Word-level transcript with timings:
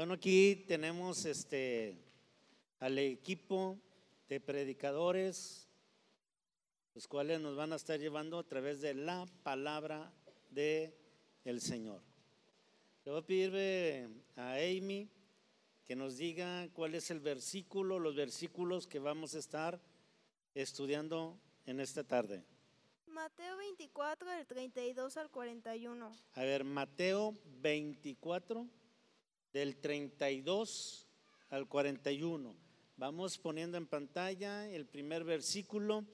Bueno, 0.00 0.14
aquí 0.14 0.64
tenemos 0.66 1.26
este 1.26 1.94
al 2.78 2.98
equipo 2.98 3.78
de 4.30 4.40
predicadores, 4.40 5.68
los 6.94 7.06
cuales 7.06 7.38
nos 7.38 7.54
van 7.54 7.74
a 7.74 7.76
estar 7.76 8.00
llevando 8.00 8.38
a 8.38 8.48
través 8.48 8.80
de 8.80 8.94
la 8.94 9.26
palabra 9.42 10.10
de 10.48 10.96
el 11.44 11.60
Señor. 11.60 12.00
Le 13.04 13.10
voy 13.10 13.20
a 13.20 13.26
pedir 13.26 13.52
eh, 13.54 14.08
a 14.36 14.54
Amy 14.54 15.10
que 15.84 15.94
nos 15.94 16.16
diga 16.16 16.66
cuál 16.72 16.94
es 16.94 17.10
el 17.10 17.20
versículo, 17.20 17.98
los 17.98 18.16
versículos 18.16 18.86
que 18.86 19.00
vamos 19.00 19.34
a 19.34 19.38
estar 19.38 19.78
estudiando 20.54 21.38
en 21.66 21.78
esta 21.78 22.04
tarde. 22.04 22.42
Mateo 23.06 23.54
24, 23.58 24.30
del 24.30 24.46
32 24.46 25.18
al 25.18 25.30
41. 25.30 26.10
A 26.32 26.40
ver, 26.40 26.64
Mateo 26.64 27.34
24, 27.60 28.66
del 29.52 29.76
32 29.76 31.08
al 31.50 31.68
41. 31.68 32.54
Vamos 32.96 33.38
poniendo 33.38 33.78
en 33.78 33.86
pantalla 33.86 34.68
el 34.68 34.86
primer 34.86 35.24
versículo 35.24 36.04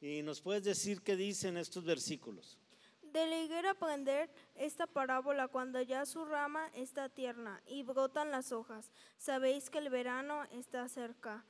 y 0.00 0.22
nos 0.22 0.40
puedes 0.40 0.64
decir 0.64 1.02
qué 1.02 1.16
dicen 1.16 1.56
estos 1.56 1.84
versículos. 1.84 2.58
De 3.00 3.26
la 3.26 3.40
higuera 3.40 3.70
aprender 3.70 4.28
esta 4.56 4.88
parábola 4.88 5.46
cuando 5.46 5.80
ya 5.80 6.04
su 6.04 6.24
rama 6.24 6.68
está 6.74 7.08
tierna 7.08 7.62
y 7.66 7.84
brotan 7.84 8.32
las 8.32 8.50
hojas. 8.50 8.90
Sabéis 9.16 9.70
que 9.70 9.78
el 9.78 9.88
verano 9.88 10.42
está 10.50 10.88
cerca. 10.88 11.44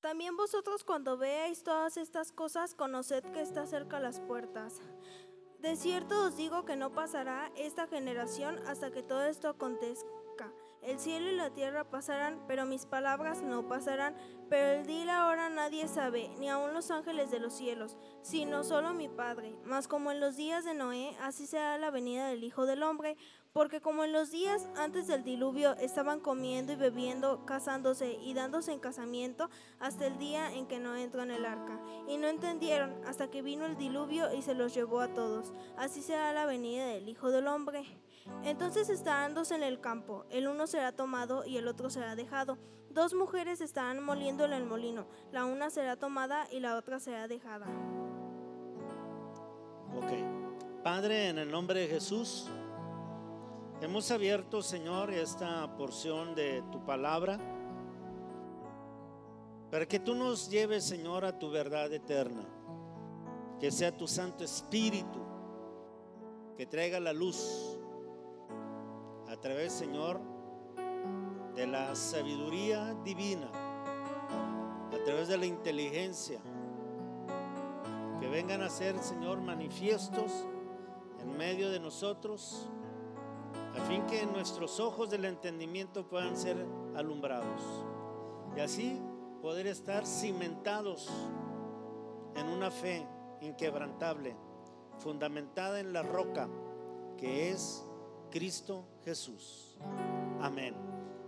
También 0.00 0.36
vosotros 0.36 0.84
cuando 0.84 1.16
veáis 1.16 1.64
todas 1.64 1.96
estas 1.96 2.30
cosas, 2.30 2.74
conoced 2.74 3.24
que 3.32 3.40
está 3.40 3.66
cerca 3.66 3.98
las 3.98 4.20
puertas. 4.20 4.80
De 5.60 5.74
cierto 5.74 6.26
os 6.26 6.36
digo 6.36 6.64
que 6.64 6.76
no 6.76 6.90
pasará 6.90 7.50
esta 7.56 7.88
generación 7.88 8.58
hasta 8.68 8.92
que 8.92 9.02
todo 9.02 9.24
esto 9.24 9.48
acontezca. 9.48 10.17
El 10.88 10.98
cielo 10.98 11.28
y 11.28 11.36
la 11.36 11.50
tierra 11.50 11.84
pasarán, 11.84 12.42
pero 12.48 12.64
mis 12.64 12.86
palabras 12.86 13.42
no 13.42 13.68
pasarán. 13.68 14.16
Pero 14.48 14.80
el 14.80 14.86
día 14.86 15.02
y 15.02 15.04
la 15.04 15.26
hora 15.26 15.50
nadie 15.50 15.86
sabe, 15.86 16.30
ni 16.38 16.48
aun 16.48 16.72
los 16.72 16.90
ángeles 16.90 17.30
de 17.30 17.40
los 17.40 17.52
cielos, 17.52 17.98
sino 18.22 18.64
solo 18.64 18.94
mi 18.94 19.06
Padre. 19.06 19.54
Mas 19.66 19.86
como 19.86 20.10
en 20.10 20.18
los 20.18 20.36
días 20.36 20.64
de 20.64 20.72
Noé, 20.72 21.14
así 21.20 21.46
será 21.46 21.76
la 21.76 21.90
venida 21.90 22.28
del 22.28 22.42
Hijo 22.42 22.64
del 22.64 22.82
Hombre. 22.82 23.18
Porque 23.52 23.82
como 23.82 24.04
en 24.04 24.12
los 24.12 24.30
días 24.30 24.66
antes 24.76 25.06
del 25.06 25.24
diluvio 25.24 25.74
estaban 25.76 26.20
comiendo 26.20 26.72
y 26.72 26.76
bebiendo, 26.76 27.44
casándose 27.44 28.12
y 28.12 28.32
dándose 28.32 28.72
en 28.72 28.78
casamiento, 28.78 29.50
hasta 29.80 30.06
el 30.06 30.16
día 30.18 30.54
en 30.54 30.66
que 30.66 30.78
no 30.78 30.96
entró 30.96 31.22
en 31.22 31.32
el 31.32 31.44
arca. 31.44 31.78
Y 32.08 32.16
no 32.16 32.28
entendieron 32.28 32.94
hasta 33.06 33.28
que 33.28 33.42
vino 33.42 33.66
el 33.66 33.76
diluvio 33.76 34.32
y 34.32 34.40
se 34.40 34.54
los 34.54 34.72
llevó 34.72 35.00
a 35.00 35.12
todos. 35.12 35.52
Así 35.76 36.00
será 36.00 36.32
la 36.32 36.46
venida 36.46 36.86
del 36.86 37.10
Hijo 37.10 37.30
del 37.30 37.46
Hombre. 37.46 37.84
Entonces 38.44 38.88
estarán 38.88 39.34
dos 39.34 39.50
en 39.50 39.62
el 39.62 39.80
campo, 39.80 40.24
el 40.30 40.48
uno 40.48 40.66
será 40.66 40.92
tomado 40.92 41.44
y 41.44 41.56
el 41.56 41.68
otro 41.68 41.90
será 41.90 42.16
dejado. 42.16 42.58
Dos 42.90 43.14
mujeres 43.14 43.60
estarán 43.60 44.02
moliendo 44.02 44.44
en 44.44 44.52
el 44.52 44.64
molino, 44.64 45.06
la 45.32 45.44
una 45.44 45.70
será 45.70 45.96
tomada 45.96 46.48
y 46.50 46.60
la 46.60 46.76
otra 46.76 47.00
será 47.00 47.28
dejada. 47.28 47.66
Ok. 49.96 50.82
Padre, 50.82 51.28
en 51.28 51.38
el 51.38 51.50
nombre 51.50 51.80
de 51.80 51.88
Jesús, 51.88 52.48
hemos 53.80 54.10
abierto, 54.10 54.62
Señor, 54.62 55.10
esta 55.10 55.76
porción 55.76 56.34
de 56.34 56.62
tu 56.72 56.84
palabra 56.84 57.38
para 59.70 59.86
que 59.86 59.98
tú 59.98 60.14
nos 60.14 60.48
lleves, 60.48 60.84
Señor, 60.84 61.24
a 61.24 61.38
tu 61.38 61.50
verdad 61.50 61.92
eterna. 61.92 62.42
Que 63.60 63.70
sea 63.70 63.94
tu 63.96 64.06
Santo 64.06 64.44
Espíritu 64.44 65.18
que 66.56 66.64
traiga 66.66 66.98
la 67.00 67.12
luz 67.12 67.77
a 69.38 69.40
través, 69.40 69.72
Señor, 69.72 70.20
de 71.54 71.64
la 71.68 71.94
sabiduría 71.94 72.92
divina, 73.04 73.48
a 74.92 75.04
través 75.04 75.28
de 75.28 75.38
la 75.38 75.46
inteligencia, 75.46 76.40
que 78.18 78.28
vengan 78.28 78.62
a 78.62 78.68
ser, 78.68 78.98
Señor, 78.98 79.40
manifiestos 79.40 80.44
en 81.20 81.36
medio 81.36 81.70
de 81.70 81.78
nosotros, 81.78 82.68
a 83.76 83.80
fin 83.84 84.04
que 84.06 84.26
nuestros 84.26 84.80
ojos 84.80 85.08
del 85.08 85.24
entendimiento 85.24 86.08
puedan 86.08 86.36
ser 86.36 86.56
alumbrados 86.96 87.62
y 88.56 88.60
así 88.60 89.00
poder 89.40 89.68
estar 89.68 90.04
cimentados 90.04 91.08
en 92.34 92.48
una 92.48 92.72
fe 92.72 93.06
inquebrantable, 93.40 94.34
fundamentada 94.98 95.78
en 95.78 95.92
la 95.92 96.02
roca 96.02 96.48
que 97.16 97.50
es 97.50 97.87
Cristo 98.30 98.84
Jesús. 99.04 99.76
Amén. 100.40 100.74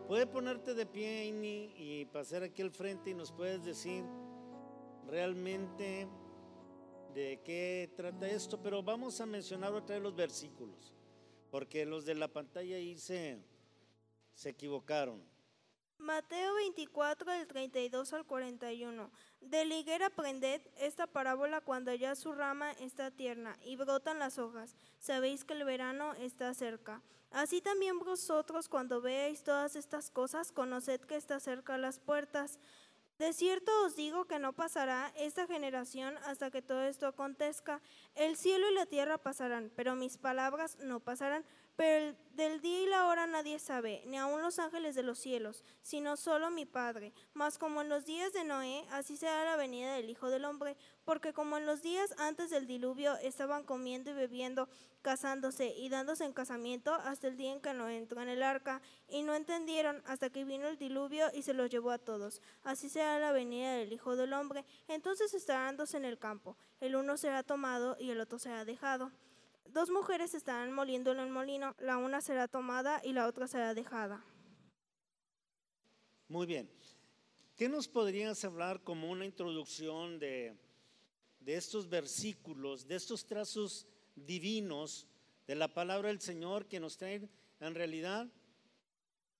Puede 0.06 0.26
ponerte 0.26 0.74
de 0.74 0.86
pie, 0.86 1.26
y 1.76 2.04
pasar 2.06 2.42
aquí 2.42 2.62
al 2.62 2.70
frente 2.70 3.10
y 3.10 3.14
nos 3.14 3.30
puedes 3.30 3.64
decir 3.64 4.04
realmente 5.06 6.08
de 7.14 7.40
qué 7.44 7.92
trata 7.96 8.28
esto, 8.28 8.60
pero 8.60 8.82
vamos 8.82 9.20
a 9.20 9.26
mencionar 9.26 9.72
otra 9.72 9.96
vez 9.96 10.02
los 10.02 10.14
versículos, 10.14 10.92
porque 11.50 11.86
los 11.86 12.04
de 12.04 12.14
la 12.14 12.28
pantalla 12.28 12.76
ahí 12.76 12.96
se, 12.98 13.38
se 14.34 14.50
equivocaron. 14.50 15.22
Mateo 16.00 16.54
24, 16.54 17.30
del 17.30 17.46
32 17.46 18.12
al 18.14 18.24
41. 18.24 19.10
De 19.42 19.64
la 19.66 19.76
higuera 19.76 20.06
aprended 20.06 20.62
esta 20.78 21.06
parábola 21.06 21.60
cuando 21.60 21.92
ya 21.92 22.14
su 22.14 22.32
rama 22.32 22.72
está 22.72 23.10
tierna 23.10 23.58
y 23.64 23.76
brotan 23.76 24.18
las 24.18 24.38
hojas. 24.38 24.76
Sabéis 24.98 25.44
que 25.44 25.52
el 25.52 25.64
verano 25.64 26.14
está 26.14 26.54
cerca. 26.54 27.02
Así 27.30 27.60
también 27.60 27.98
vosotros 27.98 28.68
cuando 28.68 29.02
veáis 29.02 29.44
todas 29.44 29.76
estas 29.76 30.10
cosas, 30.10 30.52
conoced 30.52 31.02
que 31.02 31.16
está 31.16 31.38
cerca 31.38 31.76
las 31.76 32.00
puertas. 32.00 32.58
De 33.18 33.34
cierto 33.34 33.70
os 33.84 33.94
digo 33.94 34.24
que 34.24 34.38
no 34.38 34.54
pasará 34.54 35.12
esta 35.14 35.46
generación 35.46 36.16
hasta 36.24 36.50
que 36.50 36.62
todo 36.62 36.82
esto 36.84 37.06
acontezca. 37.06 37.82
El 38.14 38.38
cielo 38.38 38.70
y 38.70 38.74
la 38.74 38.86
tierra 38.86 39.18
pasarán, 39.18 39.70
pero 39.76 39.94
mis 39.94 40.16
palabras 40.16 40.78
no 40.78 41.00
pasarán. 41.00 41.44
Pero 41.76 42.14
del 42.32 42.60
día 42.60 42.82
y 42.82 42.86
la 42.86 43.06
hora 43.06 43.26
nadie 43.26 43.58
sabe, 43.58 44.02
ni 44.06 44.16
aun 44.16 44.40
los 44.42 44.58
ángeles 44.58 44.94
de 44.94 45.02
los 45.02 45.18
cielos, 45.18 45.64
sino 45.82 46.16
solo 46.16 46.50
mi 46.50 46.64
Padre. 46.64 47.12
Mas 47.34 47.58
como 47.58 47.80
en 47.80 47.88
los 47.88 48.04
días 48.04 48.32
de 48.32 48.44
Noé, 48.44 48.86
así 48.90 49.16
será 49.16 49.44
la 49.44 49.56
venida 49.56 49.94
del 49.94 50.08
Hijo 50.08 50.30
del 50.30 50.44
Hombre, 50.44 50.76
porque 51.04 51.32
como 51.32 51.56
en 51.58 51.66
los 51.66 51.82
días 51.82 52.14
antes 52.18 52.50
del 52.50 52.66
diluvio 52.66 53.16
estaban 53.16 53.64
comiendo 53.64 54.10
y 54.10 54.14
bebiendo, 54.14 54.68
casándose 55.02 55.74
y 55.76 55.88
dándose 55.88 56.24
en 56.24 56.32
casamiento 56.32 56.94
hasta 56.94 57.28
el 57.28 57.36
día 57.36 57.52
en 57.52 57.60
que 57.60 57.72
no 57.72 57.88
entró 57.88 58.20
en 58.22 58.28
el 58.28 58.42
arca, 58.42 58.80
y 59.08 59.22
no 59.22 59.34
entendieron 59.34 60.02
hasta 60.06 60.30
que 60.30 60.44
vino 60.44 60.68
el 60.68 60.78
diluvio 60.78 61.26
y 61.34 61.42
se 61.42 61.54
los 61.54 61.70
llevó 61.70 61.90
a 61.90 61.98
todos. 61.98 62.40
Así 62.62 62.88
será 62.88 63.18
la 63.18 63.32
venida 63.32 63.74
del 63.74 63.92
Hijo 63.92 64.16
del 64.16 64.32
Hombre. 64.32 64.64
Entonces 64.88 65.34
estarán 65.34 65.76
dos 65.76 65.94
en 65.94 66.04
el 66.04 66.18
campo, 66.18 66.56
el 66.80 66.96
uno 66.96 67.16
será 67.16 67.42
tomado 67.42 67.96
y 67.98 68.10
el 68.10 68.20
otro 68.20 68.38
será 68.38 68.64
dejado. 68.64 69.10
Dos 69.72 69.88
mujeres 69.88 70.34
estarán 70.34 70.72
moliendo 70.72 71.12
en 71.12 71.20
el 71.20 71.30
molino, 71.30 71.76
la 71.78 71.96
una 71.96 72.20
será 72.20 72.48
tomada 72.48 73.00
y 73.04 73.12
la 73.12 73.28
otra 73.28 73.46
será 73.46 73.72
dejada. 73.72 74.24
Muy 76.26 76.46
bien. 76.46 76.68
¿Qué 77.56 77.68
nos 77.68 77.86
podrías 77.86 78.44
hablar 78.44 78.82
como 78.82 79.08
una 79.10 79.24
introducción 79.24 80.18
de, 80.18 80.56
de 81.38 81.54
estos 81.54 81.88
versículos, 81.88 82.88
de 82.88 82.96
estos 82.96 83.24
trazos 83.26 83.86
divinos 84.16 85.06
de 85.46 85.54
la 85.54 85.72
palabra 85.72 86.08
del 86.08 86.20
Señor 86.20 86.66
que 86.66 86.80
nos 86.80 86.96
traen 86.96 87.30
en 87.60 87.74
realidad 87.74 88.26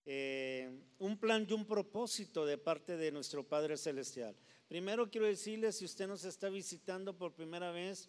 eh, 0.04 0.80
un 0.98 1.18
plan 1.18 1.44
y 1.48 1.52
un 1.54 1.66
propósito 1.66 2.46
de 2.46 2.56
parte 2.56 2.96
de 2.96 3.10
nuestro 3.10 3.42
Padre 3.42 3.76
Celestial? 3.76 4.36
Primero 4.68 5.10
quiero 5.10 5.26
decirle, 5.26 5.72
si 5.72 5.84
usted 5.84 6.06
nos 6.06 6.24
está 6.24 6.48
visitando 6.50 7.16
por 7.16 7.34
primera 7.34 7.72
vez, 7.72 8.08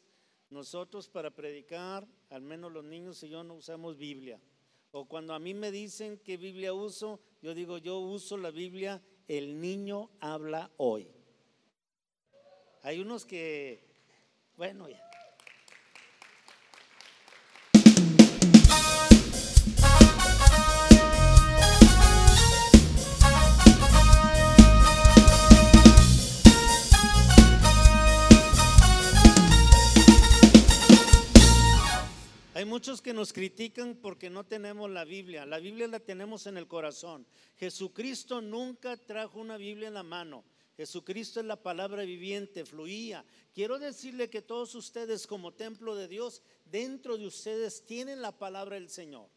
nosotros 0.51 1.09
para 1.09 1.31
predicar, 1.31 2.07
al 2.29 2.41
menos 2.41 2.71
los 2.71 2.83
niños 2.83 3.23
y 3.23 3.29
yo 3.29 3.43
no 3.43 3.55
usamos 3.55 3.97
Biblia. 3.97 4.39
O 4.91 5.05
cuando 5.05 5.33
a 5.33 5.39
mí 5.39 5.53
me 5.53 5.71
dicen 5.71 6.19
qué 6.23 6.37
Biblia 6.37 6.73
uso, 6.73 7.19
yo 7.41 7.53
digo, 7.55 7.77
yo 7.77 7.99
uso 7.99 8.37
la 8.37 8.51
Biblia, 8.51 9.01
el 9.27 9.59
niño 9.59 10.11
habla 10.19 10.69
hoy. 10.77 11.09
Hay 12.83 12.99
unos 12.99 13.25
que, 13.25 13.87
bueno, 14.57 14.89
ya. 14.89 15.10
Muchos 32.71 33.01
que 33.01 33.13
nos 33.13 33.33
critican 33.33 33.95
porque 33.95 34.29
no 34.29 34.45
tenemos 34.45 34.89
la 34.89 35.03
Biblia. 35.03 35.45
La 35.45 35.59
Biblia 35.59 35.89
la 35.89 35.99
tenemos 35.99 36.47
en 36.47 36.55
el 36.55 36.69
corazón. 36.69 37.27
Jesucristo 37.57 38.39
nunca 38.39 38.95
trajo 38.95 39.41
una 39.41 39.57
Biblia 39.57 39.89
en 39.89 39.93
la 39.93 40.03
mano. 40.03 40.45
Jesucristo 40.77 41.41
es 41.41 41.45
la 41.45 41.61
palabra 41.61 42.03
viviente, 42.03 42.63
fluía. 42.63 43.25
Quiero 43.53 43.77
decirle 43.77 44.29
que 44.29 44.41
todos 44.41 44.73
ustedes 44.73 45.27
como 45.27 45.51
templo 45.51 45.95
de 45.95 46.07
Dios, 46.07 46.43
dentro 46.63 47.17
de 47.17 47.27
ustedes 47.27 47.85
tienen 47.85 48.21
la 48.21 48.31
palabra 48.31 48.75
del 48.75 48.87
Señor. 48.87 49.27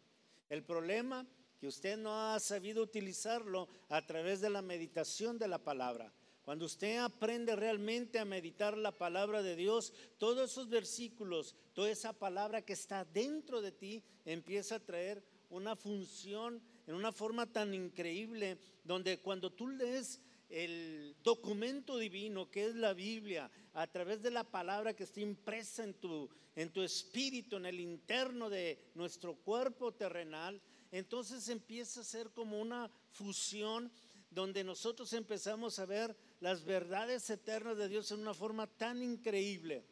El 0.49 0.63
problema 0.63 1.27
que 1.59 1.67
usted 1.67 1.99
no 1.99 2.15
ha 2.15 2.39
sabido 2.39 2.85
utilizarlo 2.85 3.69
a 3.89 4.07
través 4.07 4.43
de 4.43 4.51
la 4.51 4.63
meditación 4.63 5.41
de 5.41 5.49
la 5.49 5.59
palabra. 5.59 6.13
Cuando 6.45 6.67
usted 6.67 6.99
aprende 6.99 7.57
realmente 7.57 8.19
a 8.19 8.27
meditar 8.27 8.77
la 8.77 8.93
palabra 8.93 9.43
de 9.43 9.57
Dios, 9.57 9.95
todos 10.19 10.51
esos 10.51 10.69
versículos, 10.69 11.55
toda 11.73 11.89
esa 11.89 12.13
palabra 12.13 12.61
que 12.61 12.75
está 12.75 13.07
dentro 13.07 13.63
de 13.63 13.73
ti 13.73 14.03
empieza 14.27 14.77
a 14.77 14.85
traer 14.85 15.25
una 15.49 15.75
función 15.75 16.61
en 16.87 16.95
una 16.97 17.13
forma 17.13 17.47
tan 17.51 17.73
increíble, 17.73 18.59
donde 18.85 19.21
cuando 19.21 19.51
tú 19.51 19.69
lees 19.69 20.21
el 20.51 21.17
documento 21.23 21.97
divino 21.97 22.51
que 22.51 22.67
es 22.67 22.75
la 22.75 22.93
Biblia, 22.93 23.51
a 23.73 23.87
través 23.87 24.21
de 24.21 24.31
la 24.31 24.45
palabra 24.45 24.95
que 24.95 25.05
está 25.05 25.21
impresa 25.21 25.83
en 25.83 25.95
tu, 25.95 26.29
en 26.55 26.71
tu 26.71 26.83
espíritu, 26.83 27.57
en 27.57 27.65
el 27.65 27.81
interno 27.81 28.51
de 28.51 28.79
nuestro 28.95 29.35
cuerpo 29.35 29.93
terrenal, 29.93 30.61
entonces 30.93 31.49
empieza 31.49 32.03
a 32.03 32.05
ser 32.05 32.31
como 32.31 32.61
una 32.61 32.91
fusión 33.11 33.91
donde 34.35 34.65
nosotros 34.65 35.13
empezamos 35.13 35.79
a 35.79 35.87
ver 35.87 36.15
las 36.45 36.63
verdades 36.63 37.31
eternas 37.31 37.79
de 37.79 37.89
Dios 37.89 38.13
en 38.13 38.21
una 38.21 38.35
forma 38.35 38.67
tan 38.67 39.03
increíble, 39.03 39.83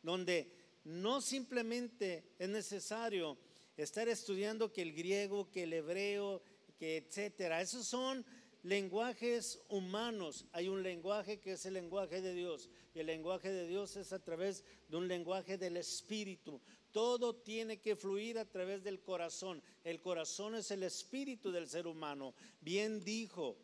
donde 0.00 0.48
no 0.84 1.20
simplemente 1.20 2.36
es 2.38 2.48
necesario 2.48 3.36
estar 3.76 4.08
estudiando 4.08 4.72
que 4.72 4.82
el 4.82 4.92
griego, 4.92 5.50
que 5.50 5.64
el 5.64 5.72
hebreo, 5.72 6.40
que 6.78 6.98
etcétera. 6.98 7.60
Esos 7.60 7.84
son 7.84 8.24
lenguajes 8.62 9.60
humanos. 9.68 10.46
Hay 10.52 10.68
un 10.68 10.84
lenguaje 10.84 11.40
que 11.40 11.54
es 11.54 11.66
el 11.66 11.74
lenguaje 11.74 12.22
de 12.22 12.32
Dios. 12.32 12.70
Y 12.94 13.00
el 13.00 13.06
lenguaje 13.06 13.50
de 13.50 13.66
Dios 13.66 13.96
es 13.96 14.12
a 14.12 14.22
través 14.22 14.62
de 14.86 14.96
un 14.98 15.08
lenguaje 15.08 15.58
del 15.58 15.76
Espíritu. 15.78 16.60
Todo 16.92 17.34
tiene 17.34 17.80
que 17.80 17.96
fluir 17.96 18.38
a 18.38 18.44
través 18.44 18.84
del 18.84 19.00
corazón. 19.00 19.60
El 19.82 20.00
corazón 20.00 20.54
es 20.54 20.70
el 20.70 20.84
espíritu 20.84 21.50
del 21.50 21.68
ser 21.68 21.88
humano. 21.88 22.36
Bien 22.60 23.02
dijo 23.02 23.56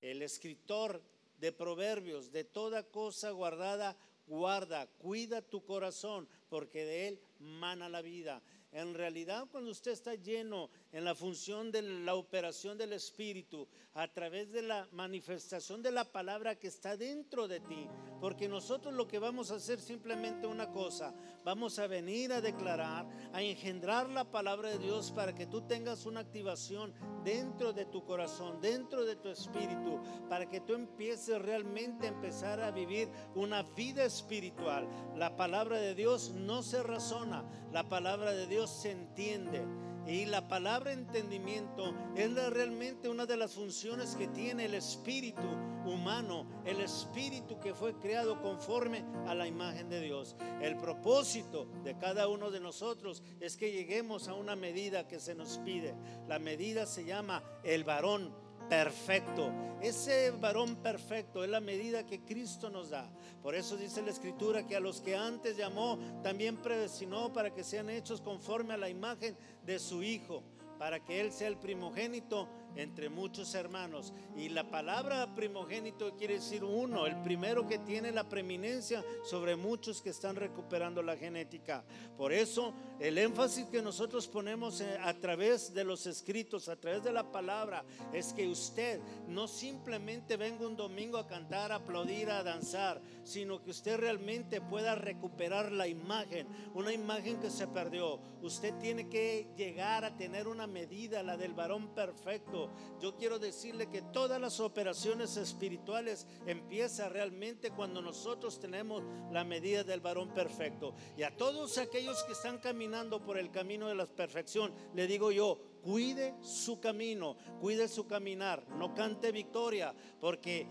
el 0.00 0.22
escritor 0.22 1.02
de 1.40 1.52
Proverbios, 1.52 2.30
de 2.30 2.44
toda 2.44 2.82
cosa 2.82 3.30
guardada, 3.30 3.96
guarda, 4.26 4.86
cuida 4.98 5.42
tu 5.42 5.64
corazón, 5.64 6.28
porque 6.48 6.84
de 6.84 7.08
él 7.08 7.20
mana 7.38 7.88
la 7.88 8.02
vida. 8.02 8.42
En 8.72 8.94
realidad, 8.94 9.48
cuando 9.50 9.70
usted 9.70 9.90
está 9.90 10.14
lleno 10.14 10.70
en 10.92 11.04
la 11.04 11.14
función 11.14 11.70
de 11.70 11.82
la 11.82 12.14
operación 12.14 12.76
del 12.76 12.92
Espíritu, 12.92 13.68
a 13.94 14.08
través 14.08 14.50
de 14.50 14.62
la 14.62 14.88
manifestación 14.92 15.82
de 15.82 15.92
la 15.92 16.04
palabra 16.04 16.56
que 16.56 16.68
está 16.68 16.96
dentro 16.96 17.48
de 17.48 17.60
ti, 17.60 17.88
porque 18.20 18.48
nosotros 18.48 18.94
lo 18.94 19.06
que 19.06 19.18
vamos 19.18 19.50
a 19.50 19.56
hacer 19.56 19.80
simplemente 19.80 20.46
una 20.46 20.70
cosa, 20.70 21.14
vamos 21.44 21.78
a 21.78 21.86
venir 21.86 22.32
a 22.32 22.40
declarar, 22.40 23.06
a 23.32 23.42
engendrar 23.42 24.08
la 24.08 24.30
palabra 24.30 24.70
de 24.70 24.78
Dios 24.78 25.10
para 25.12 25.34
que 25.34 25.46
tú 25.46 25.62
tengas 25.62 26.06
una 26.06 26.20
activación 26.20 26.92
dentro 27.24 27.72
de 27.72 27.86
tu 27.86 28.04
corazón, 28.04 28.60
dentro 28.60 29.04
de 29.04 29.16
tu 29.16 29.28
espíritu, 29.28 30.00
para 30.28 30.48
que 30.48 30.60
tú 30.60 30.74
empieces 30.74 31.40
realmente 31.40 32.06
a 32.06 32.10
empezar 32.10 32.60
a 32.60 32.70
vivir 32.70 33.08
una 33.34 33.62
vida 33.62 34.04
espiritual. 34.04 34.88
La 35.16 35.36
palabra 35.36 35.78
de 35.78 35.94
Dios 35.94 36.30
no 36.30 36.62
se 36.62 36.82
razona, 36.82 37.44
la 37.72 37.88
palabra 37.88 38.32
de 38.32 38.46
Dios 38.46 38.70
se 38.70 38.90
entiende. 38.90 39.64
Y 40.06 40.24
la 40.24 40.48
palabra 40.48 40.92
entendimiento 40.92 41.94
es 42.16 42.34
realmente 42.34 43.08
una 43.08 43.26
de 43.26 43.36
las 43.36 43.54
funciones 43.54 44.16
que 44.16 44.28
tiene 44.28 44.64
el 44.64 44.74
espíritu 44.74 45.46
humano, 45.86 46.46
el 46.64 46.80
espíritu 46.80 47.60
que 47.60 47.74
fue 47.74 47.94
creado 47.98 48.40
conforme 48.40 49.04
a 49.26 49.34
la 49.34 49.46
imagen 49.46 49.88
de 49.88 50.00
Dios. 50.00 50.36
El 50.60 50.76
propósito 50.76 51.66
de 51.84 51.96
cada 51.96 52.28
uno 52.28 52.50
de 52.50 52.60
nosotros 52.60 53.22
es 53.40 53.56
que 53.56 53.72
lleguemos 53.72 54.28
a 54.28 54.34
una 54.34 54.56
medida 54.56 55.06
que 55.06 55.20
se 55.20 55.34
nos 55.34 55.58
pide. 55.58 55.94
La 56.28 56.38
medida 56.38 56.86
se 56.86 57.04
llama 57.04 57.42
el 57.62 57.84
varón 57.84 58.34
perfecto. 58.70 59.50
Ese 59.82 60.30
varón 60.30 60.76
perfecto 60.76 61.42
es 61.42 61.50
la 61.50 61.60
medida 61.60 62.06
que 62.06 62.20
Cristo 62.20 62.70
nos 62.70 62.90
da. 62.90 63.10
Por 63.42 63.54
eso 63.54 63.76
dice 63.76 64.00
la 64.00 64.10
Escritura 64.10 64.66
que 64.66 64.76
a 64.76 64.80
los 64.80 65.00
que 65.00 65.16
antes 65.16 65.56
llamó, 65.56 65.98
también 66.22 66.56
predestinó 66.56 67.32
para 67.32 67.52
que 67.52 67.64
sean 67.64 67.90
hechos 67.90 68.20
conforme 68.20 68.74
a 68.74 68.78
la 68.78 68.88
imagen 68.88 69.36
de 69.66 69.78
su 69.78 70.02
Hijo, 70.02 70.42
para 70.78 71.00
que 71.00 71.20
Él 71.20 71.32
sea 71.32 71.48
el 71.48 71.56
primogénito 71.56 72.48
entre 72.76 73.08
muchos 73.08 73.54
hermanos. 73.54 74.12
Y 74.36 74.48
la 74.48 74.70
palabra 74.70 75.34
primogénito 75.34 76.16
quiere 76.16 76.34
decir 76.34 76.64
uno, 76.64 77.06
el 77.06 77.16
primero 77.22 77.66
que 77.66 77.78
tiene 77.78 78.12
la 78.12 78.28
preeminencia 78.28 79.04
sobre 79.24 79.56
muchos 79.56 80.00
que 80.00 80.10
están 80.10 80.36
recuperando 80.36 81.02
la 81.02 81.16
genética. 81.16 81.84
Por 82.16 82.32
eso 82.32 82.74
el 82.98 83.18
énfasis 83.18 83.66
que 83.66 83.82
nosotros 83.82 84.28
ponemos 84.28 84.80
eh, 84.80 84.98
a 85.02 85.14
través 85.14 85.72
de 85.72 85.84
los 85.84 86.06
escritos, 86.06 86.68
a 86.68 86.76
través 86.76 87.02
de 87.02 87.12
la 87.12 87.30
palabra, 87.30 87.84
es 88.12 88.32
que 88.32 88.48
usted 88.48 89.00
no 89.28 89.48
simplemente 89.48 90.36
venga 90.36 90.66
un 90.66 90.76
domingo 90.76 91.18
a 91.18 91.26
cantar, 91.26 91.72
a 91.72 91.76
aplaudir, 91.76 92.30
a 92.30 92.42
danzar, 92.42 93.00
sino 93.24 93.62
que 93.62 93.70
usted 93.70 93.98
realmente 93.98 94.60
pueda 94.60 94.94
recuperar 94.94 95.72
la 95.72 95.86
imagen, 95.86 96.46
una 96.74 96.92
imagen 96.92 97.40
que 97.40 97.50
se 97.50 97.66
perdió. 97.66 98.20
Usted 98.42 98.74
tiene 98.78 99.08
que 99.08 99.48
llegar 99.56 100.04
a 100.04 100.16
tener 100.16 100.48
una 100.48 100.66
medida, 100.66 101.22
la 101.22 101.36
del 101.36 101.54
varón 101.54 101.94
perfecto 101.94 102.59
yo 103.00 103.16
quiero 103.16 103.38
decirle 103.38 103.88
que 103.88 104.02
todas 104.02 104.40
las 104.40 104.60
operaciones 104.60 105.36
espirituales 105.36 106.26
empiezan 106.46 107.12
realmente 107.12 107.70
cuando 107.70 108.02
nosotros 108.02 108.58
tenemos 108.58 109.02
la 109.32 109.44
medida 109.44 109.84
del 109.84 110.00
varón 110.00 110.34
perfecto. 110.34 110.94
Y 111.16 111.22
a 111.22 111.36
todos 111.36 111.78
aquellos 111.78 112.22
que 112.24 112.32
están 112.32 112.58
caminando 112.58 113.22
por 113.22 113.38
el 113.38 113.50
camino 113.50 113.88
de 113.88 113.94
la 113.94 114.06
perfección, 114.06 114.72
le 114.94 115.06
digo 115.06 115.30
yo, 115.30 115.58
cuide 115.82 116.34
su 116.42 116.80
camino, 116.80 117.36
cuide 117.60 117.88
su 117.88 118.06
caminar, 118.06 118.66
no 118.68 118.94
cante 118.94 119.32
victoria, 119.32 119.94
porque 120.20 120.66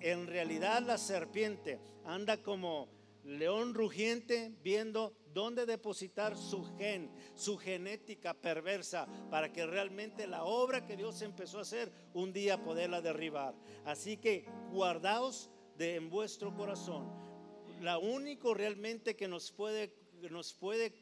en 0.00 0.26
realidad 0.26 0.82
la 0.82 0.98
serpiente 0.98 1.80
anda 2.04 2.42
como 2.42 2.88
león 3.24 3.74
rugiente 3.74 4.52
viendo 4.62 5.14
dónde 5.34 5.66
depositar 5.66 6.36
su 6.36 6.64
gen, 6.78 7.10
su 7.34 7.58
genética 7.58 8.32
perversa, 8.32 9.06
para 9.30 9.52
que 9.52 9.66
realmente 9.66 10.26
la 10.26 10.44
obra 10.44 10.86
que 10.86 10.96
Dios 10.96 11.20
empezó 11.22 11.58
a 11.58 11.62
hacer 11.62 11.92
un 12.14 12.32
día 12.32 12.62
poderla 12.62 13.02
derribar. 13.02 13.54
Así 13.84 14.16
que 14.16 14.46
guardaos 14.70 15.50
de 15.76 15.96
en 15.96 16.08
vuestro 16.08 16.54
corazón. 16.54 17.10
La 17.80 17.98
único 17.98 18.54
realmente 18.54 19.16
que 19.16 19.28
nos 19.28 19.50
puede, 19.50 19.92
nos 20.30 20.54
puede 20.54 20.92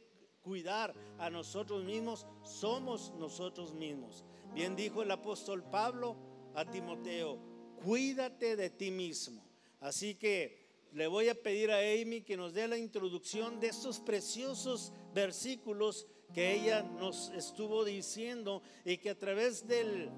cuidar 0.40 0.94
a 1.19 1.31
nosotros 1.31 1.85
mismos 1.85 2.26
somos 2.43 3.12
nosotros 3.19 3.73
mismos. 3.73 4.25
Bien 4.55 4.75
dijo 4.75 5.02
el 5.02 5.11
apóstol 5.11 5.62
Pablo 5.62 6.17
a 6.55 6.64
Timoteo, 6.64 7.38
cuídate 7.85 8.57
de 8.57 8.71
ti 8.71 8.90
mismo. 8.90 9.47
Así 9.80 10.14
que 10.14 10.62
le 10.92 11.06
voy 11.06 11.28
a 11.28 11.34
pedir 11.34 11.70
a 11.70 11.78
Amy 11.78 12.20
que 12.20 12.37
nos 12.37 12.52
dé 12.52 12.68
la 12.68 12.76
introducción 12.76 13.61
de 13.61 13.68
estos 13.68 13.99
preciosos 14.00 14.92
versículos 15.14 16.06
que 16.34 16.54
ella 16.54 16.82
nos 16.82 17.30
estuvo 17.30 17.84
diciendo 17.84 18.62
y 18.84 18.99
que 18.99 19.11
a 19.11 19.18
través 19.18 19.66
de 19.66 20.11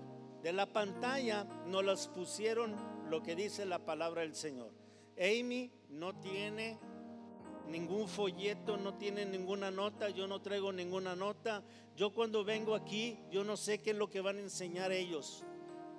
la 0.52 0.72
pantalla 0.72 1.44
nos 1.66 1.84
las 1.84 2.08
pusieron 2.08 2.74
lo 3.08 3.22
que 3.22 3.36
dice 3.36 3.64
la 3.66 3.84
palabra 3.84 4.22
del 4.22 4.34
Señor. 4.34 4.72
Amy 5.16 5.70
no 5.90 6.18
tiene 6.18 6.78
ningún 7.68 8.08
folleto, 8.08 8.76
no 8.76 8.94
tiene 8.94 9.24
ninguna 9.24 9.70
nota, 9.70 10.10
yo 10.10 10.26
no 10.26 10.42
traigo 10.42 10.72
ninguna 10.72 11.14
nota. 11.14 11.62
Yo 11.96 12.12
cuando 12.12 12.44
vengo 12.44 12.74
aquí, 12.74 13.18
yo 13.30 13.44
no 13.44 13.56
sé 13.56 13.78
qué 13.78 13.90
es 13.90 13.96
lo 13.96 14.10
que 14.10 14.20
van 14.20 14.38
a 14.38 14.40
enseñar 14.40 14.90
ellos. 14.90 15.44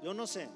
Yo 0.03 0.13
no 0.13 0.27
sé. 0.27 0.50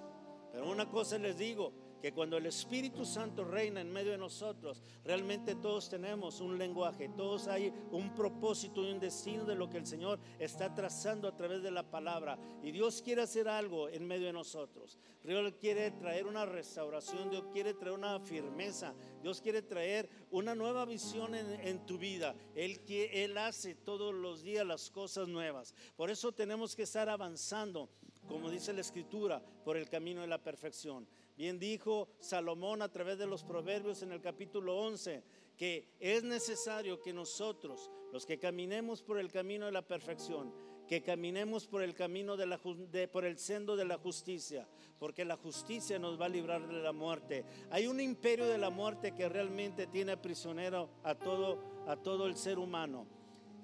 Pero 0.51 0.69
una 0.69 0.89
cosa 0.89 1.17
les 1.17 1.38
digo, 1.38 1.71
que 2.01 2.13
cuando 2.13 2.38
el 2.38 2.46
Espíritu 2.46 3.06
Santo 3.06 3.44
reina 3.44 3.82
en 3.82 3.91
medio 3.91 4.12
de 4.12 4.18
nosotros, 4.18 4.82
realmente 5.03 5.56
todos 5.56 5.89
tenemos 5.89 6.39
un 6.39 6.58
lenguaje, 6.58 7.10
todos 7.10 7.48
hay 7.48 7.74
un 7.91 8.13
propósito 8.13 8.86
y 8.86 8.91
un 8.91 9.00
destino 9.00 9.46
de 9.46 9.56
lo 9.56 9.70
que 9.70 9.77
el 9.77 9.86
Señor 9.86 10.20
está 10.39 10.74
trazando 10.74 11.27
a 11.27 11.36
través 11.36 11.62
de 11.62 11.72
la 11.72 11.84
palabra. 11.84 12.38
Y 12.63 12.72
Dios 12.72 13.01
quiere 13.01 13.22
hacer 13.22 13.48
algo 13.48 13.89
en 13.89 14.08
medio 14.08 14.27
de 14.27 14.34
nosotros. 14.34 14.98
Dios 15.24 15.53
quiere 15.60 15.91
traer 15.91 16.25
una 16.25 16.46
restauración, 16.46 17.29
Dios 17.29 17.46
quiere 17.51 17.74
traer 17.74 17.96
una 17.96 18.20
firmeza, 18.20 18.94
Dios 19.22 19.41
quiere 19.41 19.62
traer 19.62 20.10
una 20.32 20.56
nueva 20.56 20.86
visión 20.86 21.36
en, 21.36 21.86
tu 21.86 21.98
vida. 21.98 22.36
Él, 22.56 23.38
hace 23.38 23.75
todos 23.75 24.13
los 24.13 24.41
días 24.41 24.65
las 24.65 24.89
cosas 24.89 25.27
nuevas. 25.27 25.74
Por 25.96 26.10
eso 26.10 26.32
tenemos 26.32 26.75
que 26.75 26.84
estar 26.84 27.10
avanzando, 27.10 27.89
como 28.27 28.50
dice 28.50 28.74
la 28.74 28.82
Escritura, 28.82 29.41
por 29.63 29.77
el 29.77 29.89
camino 29.89 30.22
de 30.22 30.27
la 30.27 30.41
perfección. 30.41 31.08
Bien 31.39 31.58
dijo 31.58 32.10
Salomón 32.19 32.81
a 32.81 32.91
través 32.91 33.17
de 33.17 33.25
los 33.25 33.46
proverbios 33.46 34.03
en 34.03 34.12
el 34.12 34.19
capítulo 34.19 34.77
11 34.77 35.24
que 35.55 35.88
es 35.98 36.22
necesario 36.22 37.01
que 37.01 37.13
nosotros, 37.13 37.89
los 38.12 38.25
que 38.25 38.38
caminemos 38.38 39.01
por 39.01 39.17
el 39.17 39.31
camino 39.31 39.65
de 39.65 39.72
la 39.72 39.88
perfección, 39.88 40.53
que 40.86 41.01
caminemos 41.01 41.65
por 41.65 41.81
el 41.81 41.93
camino 41.93 42.36
de 42.36 42.46
la 42.46 42.58
por 42.58 43.24
el 43.24 43.38
sendo 43.38 43.77
de 43.77 43.86
la 43.86 43.98
justicia, 43.98 44.67
porque 45.00 45.24
la 45.24 45.38
justicia 45.38 45.98
nos 45.98 46.19
va 46.19 46.25
a 46.25 46.29
librar 46.29 46.67
de 46.67 46.81
la 46.81 46.91
muerte. 46.91 47.46
Hay 47.72 47.88
un 47.88 48.01
imperio 48.01 48.46
de 48.46 48.58
la 48.58 48.69
muerte 48.69 49.13
que 49.15 49.29
realmente 49.29 49.88
tiene 49.88 50.17
prisionero 50.17 50.89
a 51.03 51.15
todo 51.15 51.58
a 51.88 51.96
todo 51.96 52.27
el 52.27 52.36
ser 52.36 52.60
humano. 52.60 53.08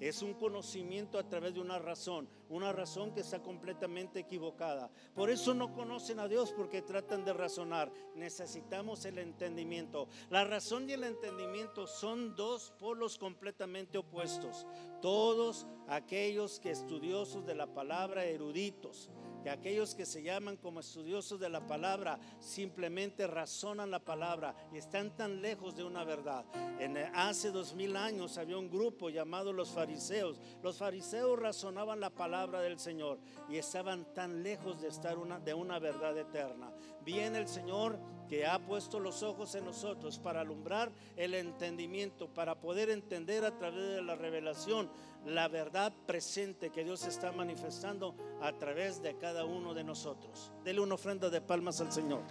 Es 0.00 0.22
un 0.22 0.34
conocimiento 0.34 1.18
a 1.18 1.28
través 1.28 1.54
de 1.54 1.60
una 1.60 1.78
razón, 1.78 2.28
una 2.48 2.72
razón 2.72 3.12
que 3.12 3.20
está 3.20 3.42
completamente 3.42 4.20
equivocada. 4.20 4.90
Por 5.14 5.30
eso 5.30 5.54
no 5.54 5.72
conocen 5.72 6.20
a 6.20 6.28
Dios 6.28 6.52
porque 6.56 6.82
tratan 6.82 7.24
de 7.24 7.32
razonar. 7.32 7.90
Necesitamos 8.14 9.04
el 9.04 9.18
entendimiento. 9.18 10.08
La 10.30 10.44
razón 10.44 10.88
y 10.88 10.92
el 10.92 11.04
entendimiento 11.04 11.86
son 11.86 12.34
dos 12.36 12.72
polos 12.78 13.16
completamente 13.18 13.98
opuestos. 13.98 14.66
Todos 15.00 15.66
aquellos 15.88 16.60
que 16.60 16.70
estudiosos 16.70 17.46
de 17.46 17.54
la 17.54 17.66
palabra, 17.66 18.24
eruditos, 18.24 19.10
que 19.46 19.50
aquellos 19.50 19.94
que 19.94 20.04
se 20.04 20.24
llaman 20.24 20.56
como 20.56 20.80
estudiosos 20.80 21.38
de 21.38 21.48
la 21.48 21.64
palabra 21.64 22.18
simplemente 22.40 23.28
razonan 23.28 23.92
la 23.92 24.00
palabra 24.00 24.56
y 24.72 24.78
están 24.78 25.16
tan 25.16 25.40
lejos 25.40 25.76
de 25.76 25.84
una 25.84 26.02
verdad. 26.02 26.44
En, 26.80 26.96
hace 27.14 27.52
dos 27.52 27.72
mil 27.72 27.96
años 27.96 28.38
había 28.38 28.58
un 28.58 28.68
grupo 28.68 29.08
llamado 29.08 29.52
los 29.52 29.70
fariseos. 29.70 30.40
Los 30.64 30.78
fariseos 30.78 31.38
razonaban 31.38 32.00
la 32.00 32.10
palabra 32.10 32.60
del 32.60 32.80
Señor 32.80 33.20
y 33.48 33.56
estaban 33.58 34.12
tan 34.14 34.42
lejos 34.42 34.80
de 34.80 34.88
estar 34.88 35.16
una, 35.16 35.38
de 35.38 35.54
una 35.54 35.78
verdad 35.78 36.18
eterna. 36.18 36.72
Viene 37.04 37.38
el 37.38 37.46
Señor 37.46 38.00
que 38.28 38.46
ha 38.46 38.58
puesto 38.58 39.00
los 39.00 39.22
ojos 39.22 39.54
en 39.54 39.64
nosotros 39.64 40.18
para 40.18 40.40
alumbrar 40.40 40.90
el 41.16 41.34
entendimiento, 41.34 42.28
para 42.28 42.60
poder 42.60 42.90
entender 42.90 43.44
a 43.44 43.56
través 43.56 43.96
de 43.96 44.02
la 44.02 44.14
revelación 44.14 44.90
la 45.24 45.48
verdad 45.48 45.92
presente 46.06 46.70
que 46.70 46.84
Dios 46.84 47.06
está 47.06 47.32
manifestando 47.32 48.14
a 48.40 48.52
través 48.52 49.02
de 49.02 49.16
cada 49.16 49.44
uno 49.44 49.74
de 49.74 49.84
nosotros. 49.84 50.52
Dele 50.64 50.80
una 50.80 50.94
ofrenda 50.94 51.30
de 51.30 51.40
palmas 51.40 51.80
al 51.80 51.92
Señor. 51.92 52.22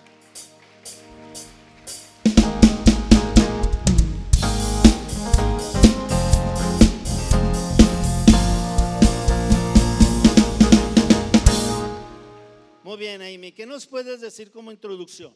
Muy 12.83 12.97
bien, 12.97 13.21
Amy, 13.21 13.51
¿qué 13.51 13.65
nos 13.65 13.85
puedes 13.85 14.21
decir 14.21 14.51
como 14.51 14.71
introducción? 14.71 15.35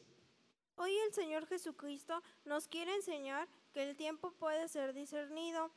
Hoy 0.82 0.98
el 0.98 1.14
Señor 1.14 1.46
Jesucristo 1.46 2.24
nos 2.46 2.70
quiere 2.70 2.96
enseñar 2.96 3.50
que 3.74 3.84
el 3.84 3.98
tiempo 3.98 4.32
puede 4.32 4.70
ser 4.70 4.94
discernido 4.94 5.70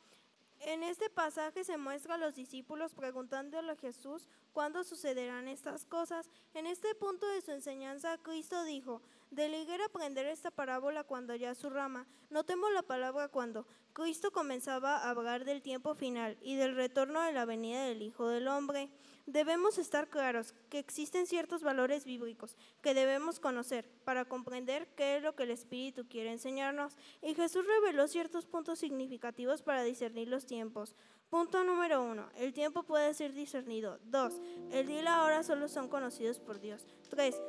en 0.64 0.84
este 0.84 1.10
pasaje 1.10 1.64
se 1.64 1.76
muestra 1.76 2.14
a 2.14 2.18
los 2.18 2.36
discípulos 2.36 2.94
preguntándole 2.94 3.72
a 3.72 3.76
Jesús 3.76 4.28
cuándo 4.52 4.84
sucederán 4.84 5.48
estas 5.48 5.84
cosas. 5.84 6.30
En 6.54 6.68
este 6.68 6.94
punto 6.94 7.26
de 7.26 7.40
su 7.40 7.50
enseñanza, 7.50 8.16
Cristo 8.18 8.62
dijo, 8.62 9.02
de 9.32 9.48
liguera 9.48 9.86
aprender 9.86 10.26
esta 10.26 10.50
parábola 10.50 11.04
cuando 11.04 11.34
ya 11.34 11.54
su 11.54 11.70
rama. 11.70 12.06
Notemos 12.28 12.70
la 12.72 12.82
palabra 12.82 13.28
cuando. 13.28 13.66
Cristo 13.94 14.30
comenzaba 14.30 14.98
a 14.98 15.10
hablar 15.10 15.44
del 15.44 15.62
tiempo 15.62 15.94
final 15.94 16.38
y 16.42 16.56
del 16.56 16.76
retorno 16.76 17.22
de 17.22 17.32
la 17.32 17.46
venida 17.46 17.84
del 17.84 18.02
Hijo 18.02 18.28
del 18.28 18.46
Hombre. 18.46 18.90
Debemos 19.24 19.78
estar 19.78 20.08
claros 20.08 20.54
que 20.68 20.78
existen 20.78 21.26
ciertos 21.26 21.62
valores 21.62 22.04
bíblicos 22.04 22.56
que 22.82 22.92
debemos 22.92 23.40
conocer 23.40 23.88
para 24.04 24.26
comprender 24.26 24.88
qué 24.96 25.16
es 25.16 25.22
lo 25.22 25.34
que 25.34 25.44
el 25.44 25.50
Espíritu 25.50 26.06
quiere 26.06 26.30
enseñarnos. 26.30 26.96
Y 27.22 27.34
Jesús 27.34 27.66
reveló 27.66 28.08
ciertos 28.08 28.44
puntos 28.44 28.80
significativos 28.80 29.62
para 29.62 29.82
discernir 29.82 30.28
los 30.28 30.44
tiempos. 30.44 30.94
Punto 31.30 31.64
número 31.64 32.02
uno, 32.02 32.28
el 32.36 32.52
tiempo 32.52 32.82
puede 32.82 33.14
ser 33.14 33.32
discernido. 33.32 33.98
Dos, 34.04 34.42
el 34.70 34.86
día 34.86 35.00
y 35.00 35.02
la 35.02 35.24
hora 35.24 35.42
solo 35.42 35.68
son 35.68 35.88
conocidos 35.88 36.38
por 36.38 36.60
Dios. 36.60 36.86
Tres, 37.08 37.40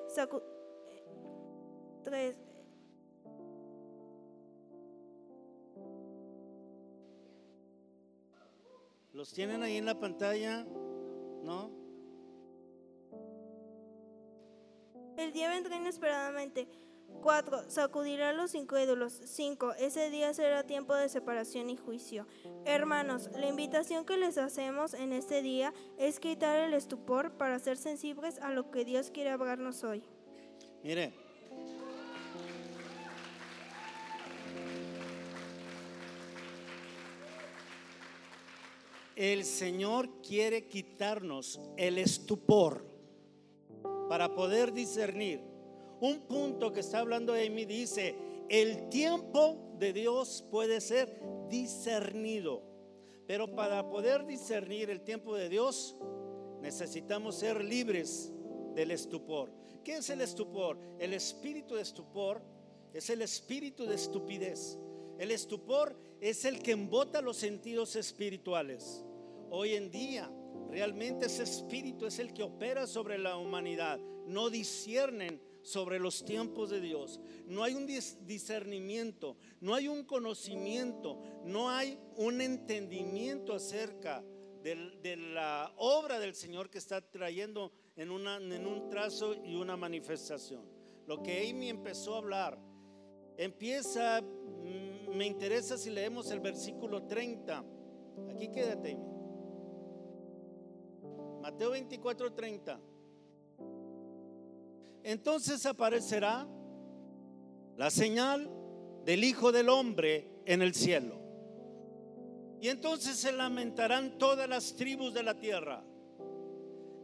tres 2.03 2.35
¿Los 9.13 9.31
tienen 9.31 9.61
ahí 9.61 9.77
en 9.77 9.85
la 9.85 9.99
pantalla? 9.99 10.65
¿No? 11.43 11.69
El 15.17 15.31
día 15.31 15.49
vendrá 15.49 15.77
inesperadamente. 15.77 16.67
4. 17.21 17.69
Sacudirá 17.69 18.29
a 18.29 18.33
los 18.33 18.55
incrédulos. 18.55 19.13
5. 19.13 19.75
Ese 19.75 20.09
día 20.09 20.33
será 20.33 20.63
tiempo 20.63 20.95
de 20.95 21.09
separación 21.09 21.69
y 21.69 21.77
juicio. 21.77 22.25
Hermanos, 22.65 23.29
la 23.33 23.47
invitación 23.47 24.03
que 24.03 24.17
les 24.17 24.39
hacemos 24.39 24.95
en 24.95 25.13
este 25.13 25.43
día 25.43 25.73
es 25.99 26.19
quitar 26.19 26.59
el 26.59 26.73
estupor 26.73 27.37
para 27.37 27.59
ser 27.59 27.77
sensibles 27.77 28.39
a 28.39 28.49
lo 28.49 28.71
que 28.71 28.83
Dios 28.83 29.11
quiere 29.11 29.29
hablarnos 29.29 29.83
hoy. 29.83 30.03
Mire. 30.83 31.22
El 39.15 39.43
Señor 39.43 40.21
quiere 40.21 40.67
quitarnos 40.67 41.59
el 41.77 41.99
estupor 41.99 42.83
para 44.09 44.33
poder 44.33 44.73
discernir. 44.73 45.41
Un 46.01 46.21
punto 46.21 46.73
que 46.73 46.79
está 46.79 46.99
hablando 46.99 47.33
Amy 47.33 47.65
dice, 47.65 48.15
el 48.49 48.89
tiempo 48.89 49.75
de 49.77 49.93
Dios 49.93 50.43
puede 50.49 50.81
ser 50.81 51.21
discernido. 51.49 52.63
Pero 53.27 53.55
para 53.55 53.89
poder 53.89 54.25
discernir 54.25 54.89
el 54.89 55.01
tiempo 55.01 55.35
de 55.35 55.47
Dios, 55.47 55.95
necesitamos 56.61 57.35
ser 57.35 57.63
libres 57.63 58.33
del 58.73 58.91
estupor. 58.91 59.51
¿Qué 59.83 59.97
es 59.97 60.09
el 60.09 60.21
estupor? 60.21 60.77
El 60.99 61.13
espíritu 61.13 61.75
de 61.75 61.81
estupor 61.81 62.41
es 62.93 63.09
el 63.09 63.21
espíritu 63.21 63.85
de 63.85 63.95
estupidez. 63.95 64.77
El 65.19 65.31
estupor 65.31 65.97
es 66.19 66.45
el 66.45 66.61
que 66.61 66.71
embota 66.71 67.21
los 67.21 67.37
sentidos 67.37 67.95
espirituales. 67.95 69.03
Hoy 69.49 69.75
en 69.75 69.91
día, 69.91 70.31
realmente 70.69 71.27
ese 71.27 71.43
espíritu 71.43 72.05
es 72.05 72.19
el 72.19 72.33
que 72.33 72.43
opera 72.43 72.87
sobre 72.87 73.17
la 73.17 73.37
humanidad. 73.37 73.99
No 74.25 74.49
disciernen 74.49 75.41
sobre 75.61 75.99
los 75.99 76.23
tiempos 76.25 76.69
de 76.69 76.81
Dios. 76.81 77.19
No 77.47 77.63
hay 77.63 77.73
un 77.73 77.87
discernimiento, 77.87 79.37
no 79.61 79.73
hay 79.73 79.87
un 79.87 80.03
conocimiento, 80.03 81.21
no 81.45 81.69
hay 81.69 81.97
un 82.17 82.41
entendimiento 82.41 83.53
acerca 83.53 84.23
de, 84.61 85.17
la 85.17 85.73
obra 85.77 86.19
del 86.19 86.35
Señor 86.35 86.69
que 86.69 86.77
está 86.77 87.01
trayendo 87.01 87.71
en, 87.95 88.09
en 88.11 88.67
un 88.67 88.89
trazo 88.89 89.35
y 89.45 89.55
una 89.55 89.75
manifestación. 89.75 90.65
Lo 91.05 91.21
que 91.21 91.49
Amy 91.49 91.69
empezó 91.69 92.15
a 92.15 92.19
hablar, 92.19 92.57
empieza, 93.37 94.21
mm, 94.21 94.92
me 95.13 95.25
interesa 95.25 95.77
si 95.77 95.89
leemos 95.89 96.31
el 96.31 96.39
versículo 96.39 97.03
30. 97.03 97.63
Aquí 98.31 98.49
quédate. 98.49 98.97
Mateo 101.41 101.71
24, 101.71 102.33
30. 102.33 102.79
Entonces 105.03 105.65
aparecerá 105.65 106.47
la 107.75 107.89
señal 107.89 108.49
del 109.05 109.23
Hijo 109.23 109.51
del 109.51 109.69
Hombre 109.69 110.27
en 110.45 110.61
el 110.61 110.73
cielo. 110.73 111.21
Y 112.61 112.69
entonces 112.69 113.17
se 113.17 113.33
lamentarán 113.33 114.17
todas 114.17 114.47
las 114.47 114.75
tribus 114.75 115.13
de 115.13 115.23
la 115.23 115.37
tierra 115.37 115.83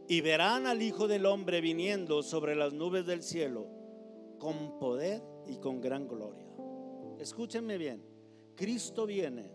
y 0.08 0.22
verán 0.22 0.66
al 0.66 0.80
Hijo 0.80 1.06
del 1.06 1.26
Hombre 1.26 1.60
viniendo 1.60 2.22
sobre 2.22 2.56
las 2.56 2.72
nubes 2.72 3.04
del 3.04 3.22
cielo 3.22 3.66
con 4.38 4.78
poder 4.78 5.22
y 5.46 5.58
con 5.58 5.80
gran 5.80 6.08
gloria. 6.08 6.46
Escúchenme 7.20 7.76
bien, 7.76 8.02
Cristo 8.56 9.04
viene 9.04 9.52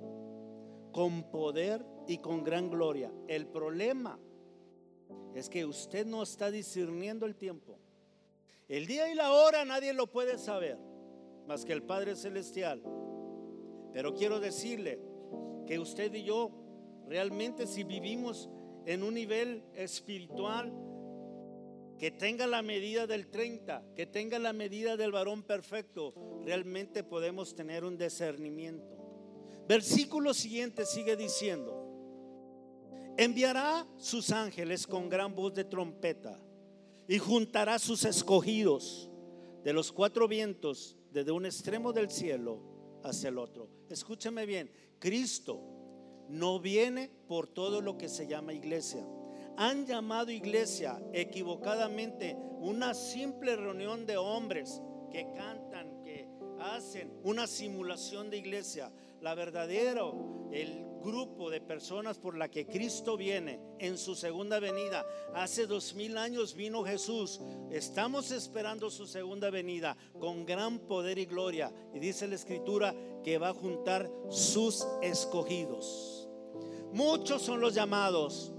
con 0.91 1.31
poder 1.31 1.83
y 2.07 2.19
con 2.19 2.43
gran 2.43 2.69
gloria. 2.69 3.11
El 3.27 3.47
problema 3.47 4.19
es 5.33 5.49
que 5.49 5.65
usted 5.65 6.05
no 6.05 6.21
está 6.21 6.51
discerniendo 6.51 7.25
el 7.25 7.35
tiempo. 7.35 7.79
El 8.67 8.85
día 8.85 9.11
y 9.11 9.15
la 9.15 9.31
hora 9.31 9.65
nadie 9.65 9.93
lo 9.93 10.05
puede 10.05 10.37
saber, 10.37 10.77
más 11.47 11.65
que 11.65 11.73
el 11.73 11.81
Padre 11.81 12.15
Celestial. 12.15 12.83
Pero 13.93 14.13
quiero 14.13 14.39
decirle 14.39 14.99
que 15.65 15.79
usted 15.79 16.13
y 16.13 16.23
yo 16.23 16.51
realmente 17.07 17.65
si 17.65 17.83
vivimos 17.83 18.47
en 18.85 19.01
un 19.01 19.15
nivel 19.15 19.63
espiritual 19.73 20.71
que 21.97 22.11
tenga 22.11 22.45
la 22.47 22.61
medida 22.61 23.07
del 23.07 23.27
30, 23.27 23.93
que 23.95 24.05
tenga 24.05 24.37
la 24.39 24.53
medida 24.53 24.97
del 24.97 25.11
varón 25.11 25.43
perfecto, 25.43 26.13
realmente 26.43 27.03
podemos 27.03 27.55
tener 27.55 27.85
un 27.85 27.97
discernimiento. 27.97 28.95
Versículo 29.67 30.33
siguiente 30.33 30.85
sigue 30.85 31.15
diciendo, 31.15 31.85
enviará 33.17 33.87
sus 33.97 34.31
ángeles 34.31 34.85
con 34.85 35.09
gran 35.09 35.33
voz 35.33 35.53
de 35.53 35.63
trompeta 35.63 36.39
y 37.07 37.17
juntará 37.17 37.79
sus 37.79 38.03
escogidos 38.05 39.09
de 39.63 39.73
los 39.73 39.91
cuatro 39.91 40.27
vientos, 40.27 40.97
desde 41.11 41.31
un 41.31 41.45
extremo 41.45 41.93
del 41.93 42.11
cielo 42.11 42.99
hacia 43.03 43.29
el 43.29 43.37
otro. 43.37 43.69
Escúchame 43.89 44.45
bien, 44.45 44.69
Cristo 44.99 45.61
no 46.29 46.59
viene 46.59 47.09
por 47.27 47.47
todo 47.47 47.81
lo 47.81 47.97
que 47.97 48.09
se 48.09 48.27
llama 48.27 48.53
iglesia. 48.53 49.07
Han 49.57 49.85
llamado 49.85 50.31
iglesia 50.31 51.01
equivocadamente 51.13 52.35
una 52.59 52.93
simple 52.93 53.55
reunión 53.55 54.05
de 54.05 54.17
hombres 54.17 54.81
que 55.11 55.27
cantan, 55.35 56.01
que 56.03 56.27
hacen 56.59 57.19
una 57.23 57.47
simulación 57.47 58.29
de 58.29 58.37
iglesia. 58.37 58.91
la 59.21 59.33
verdadera, 59.33 60.03
el 60.51 60.85
grupo 61.01 61.49
de 61.49 61.61
personas 61.61 62.17
por 62.17 62.37
la 62.37 62.49
que 62.49 62.65
Cristo 62.65 63.15
viene 63.15 63.59
en 63.79 63.97
su 63.97 64.15
segunda 64.15 64.59
venida. 64.59 65.05
Hace 65.33 65.67
dos 65.67 65.93
mil 65.93 66.17
años 66.17 66.55
vino 66.55 66.83
Jesús. 66.83 67.39
Estamos 67.71 68.31
esperando 68.31 68.89
su 68.89 69.05
segunda 69.05 69.49
venida 69.49 69.95
con 70.19 70.45
gran 70.45 70.79
poder 70.79 71.17
y 71.17 71.25
gloria. 71.25 71.71
Y 71.93 71.99
dice 71.99 72.27
la 72.27 72.35
escritura 72.35 72.93
que 73.23 73.37
va 73.37 73.49
a 73.49 73.53
juntar 73.53 74.09
sus 74.29 74.85
escogidos. 75.01 76.27
Muchos 76.91 77.41
son 77.41 77.61
los 77.61 77.73
llamados, 77.73 78.53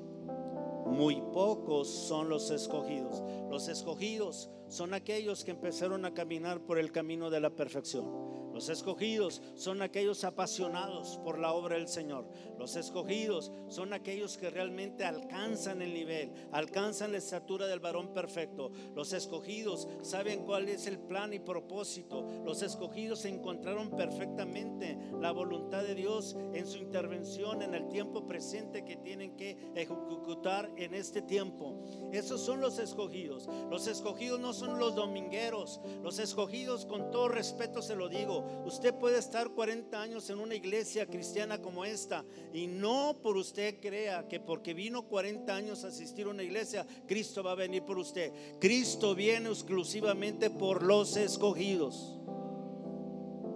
muy 0.86 1.20
pocos 1.32 1.88
son 1.88 2.28
los 2.28 2.50
escogidos. 2.50 3.22
Los 3.50 3.68
escogidos 3.68 4.50
son 4.68 4.94
aquellos 4.94 5.44
que 5.44 5.50
empezaron 5.50 6.04
a 6.04 6.14
caminar 6.14 6.60
por 6.60 6.78
el 6.78 6.92
camino 6.92 7.30
de 7.30 7.40
la 7.40 7.50
perfección. 7.50 8.06
Los 8.56 8.70
escogidos 8.70 9.42
son 9.54 9.82
aquellos 9.82 10.24
apasionados 10.24 11.18
por 11.18 11.38
la 11.38 11.52
obra 11.52 11.76
del 11.76 11.88
Señor. 11.88 12.26
Los 12.58 12.74
escogidos 12.76 13.52
son 13.68 13.92
aquellos 13.92 14.38
que 14.38 14.48
realmente 14.48 15.04
alcanzan 15.04 15.82
el 15.82 15.92
nivel, 15.92 16.32
alcanzan 16.52 17.12
la 17.12 17.18
estatura 17.18 17.66
del 17.66 17.80
varón 17.80 18.14
perfecto. 18.14 18.70
Los 18.94 19.12
escogidos 19.12 19.86
saben 20.00 20.46
cuál 20.46 20.70
es 20.70 20.86
el 20.86 20.98
plan 20.98 21.34
y 21.34 21.38
propósito. 21.38 22.26
Los 22.46 22.62
escogidos 22.62 23.26
encontraron 23.26 23.90
perfectamente 23.90 24.96
la 25.20 25.32
voluntad 25.32 25.82
de 25.82 25.94
Dios 25.94 26.34
en 26.54 26.66
su 26.66 26.78
intervención 26.78 27.60
en 27.60 27.74
el 27.74 27.90
tiempo 27.90 28.26
presente 28.26 28.86
que 28.86 28.96
tienen 28.96 29.36
que 29.36 29.58
ejecutar 29.74 30.72
en 30.78 30.94
este 30.94 31.20
tiempo. 31.20 31.78
Esos 32.10 32.40
son 32.40 32.62
los 32.62 32.78
escogidos. 32.78 33.50
Los 33.68 33.86
escogidos 33.86 34.40
no 34.40 34.54
son 34.54 34.78
los 34.78 34.94
domingueros. 34.94 35.82
Los 36.02 36.18
escogidos, 36.18 36.86
con 36.86 37.10
todo 37.10 37.28
respeto 37.28 37.82
se 37.82 37.94
lo 37.94 38.08
digo, 38.08 38.45
usted 38.64 38.94
puede 38.94 39.18
estar 39.18 39.50
40 39.50 40.00
años 40.00 40.30
en 40.30 40.38
una 40.38 40.54
iglesia 40.54 41.06
cristiana 41.06 41.60
como 41.60 41.84
esta 41.84 42.24
y 42.52 42.66
no 42.66 43.16
por 43.22 43.36
usted 43.36 43.80
crea 43.80 44.28
que 44.28 44.40
porque 44.40 44.74
vino 44.74 45.02
40 45.02 45.54
años 45.54 45.84
a 45.84 45.88
asistir 45.88 46.26
a 46.26 46.30
una 46.30 46.42
iglesia, 46.42 46.86
Cristo 47.06 47.42
va 47.42 47.52
a 47.52 47.56
venir 47.56 47.82
por 47.84 47.98
usted. 47.98 48.32
Cristo 48.60 49.14
viene 49.14 49.48
exclusivamente 49.48 50.50
por 50.50 50.82
los 50.82 51.16
escogidos. 51.16 52.18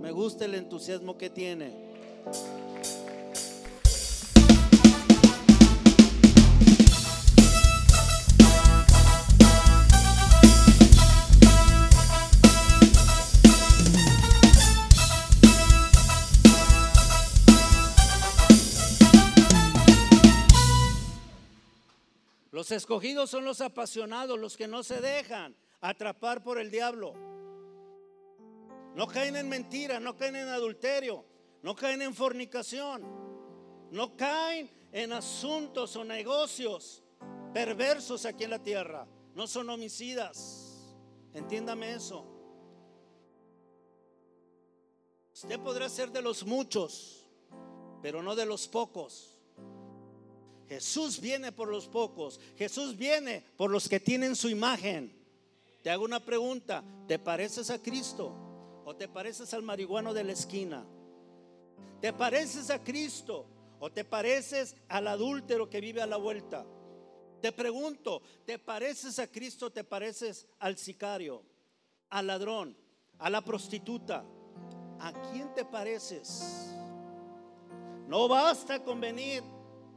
Me 0.01 0.13
gusta 0.13 0.47
el 0.47 0.55
entusiasmo 0.55 1.19
que 1.19 1.31
tiene. 1.31 1.91
Los 22.71 22.83
escogidos 22.83 23.29
son 23.29 23.45
los 23.45 23.61
apasionados, 23.63 24.39
los 24.39 24.57
que 24.57 24.69
no 24.69 24.85
se 24.85 25.01
dejan 25.01 25.57
atrapar 25.81 26.41
por 26.41 26.57
el 26.57 26.71
diablo. 26.71 27.15
No 28.95 29.09
caen 29.09 29.35
en 29.35 29.49
mentira, 29.49 29.99
no 29.99 30.17
caen 30.17 30.37
en 30.37 30.47
adulterio, 30.47 31.25
no 31.65 31.75
caen 31.75 32.01
en 32.01 32.15
fornicación, 32.15 33.03
no 33.91 34.17
caen 34.17 34.71
en 34.93 35.13
asuntos 35.13 35.97
o 35.97 36.05
negocios 36.05 37.03
perversos 37.53 38.25
aquí 38.25 38.45
en 38.45 38.51
la 38.51 38.63
tierra. 38.63 39.05
No 39.35 39.49
son 39.49 39.69
homicidas. 39.69 40.95
Entiéndame 41.35 41.95
eso. 41.95 42.25
Usted 45.35 45.59
podrá 45.59 45.89
ser 45.89 46.13
de 46.13 46.23
los 46.23 46.47
muchos, 46.47 47.27
pero 48.01 48.23
no 48.23 48.37
de 48.37 48.47
los 48.47 48.69
pocos. 48.69 49.40
Jesús 50.71 51.21
viene 51.21 51.51
por 51.51 51.67
los 51.67 51.89
pocos. 51.89 52.39
Jesús 52.57 52.97
viene 52.97 53.45
por 53.57 53.73
los 53.73 53.89
que 53.89 53.99
tienen 53.99 54.37
su 54.37 54.49
imagen. 54.49 55.13
Te 55.83 55.91
hago 55.91 56.05
una 56.05 56.25
pregunta. 56.25 56.85
¿Te 57.09 57.19
pareces 57.19 57.71
a 57.71 57.83
Cristo 57.83 58.33
o 58.85 58.95
te 58.95 59.09
pareces 59.09 59.53
al 59.53 59.65
marihuano 59.65 60.15
de 60.15 60.23
la 60.23 60.31
esquina? 60.31 60.87
¿Te 62.01 62.13
pareces 62.13 62.71
a 62.71 62.79
Cristo 62.85 63.47
o 63.81 63.91
te 63.91 64.05
pareces 64.05 64.77
al 64.89 65.09
adúltero 65.09 65.69
que 65.69 65.81
vive 65.81 66.03
a 66.03 66.07
la 66.07 66.19
vuelta? 66.19 66.65
Te 67.43 67.51
pregunto, 67.51 68.23
¿te 68.47 68.61
pareces 68.61 69.19
a 69.19 69.27
Cristo 69.27 69.67
o 69.67 69.71
te 69.73 69.83
pareces 69.83 70.47
al 70.61 70.79
sicario, 70.79 71.43
al 72.11 72.29
ladrón, 72.29 72.77
a 73.19 73.29
la 73.29 73.41
prostituta? 73.41 74.25
¿A 75.01 75.13
quién 75.33 75.53
te 75.53 75.65
pareces? 75.65 76.71
No 78.07 78.29
basta 78.29 78.85
con 78.85 79.01
venir 79.01 79.43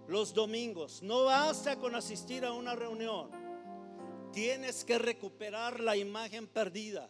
los 0.08 0.34
domingos. 0.34 1.02
No 1.02 1.26
basta 1.26 1.78
con 1.78 1.96
asistir 1.96 2.46
a 2.46 2.54
una 2.54 2.76
reunión. 2.76 3.30
Tienes 4.32 4.84
que 4.84 4.98
recuperar 4.98 5.80
la 5.80 5.96
imagen 5.96 6.48
perdida. 6.48 7.10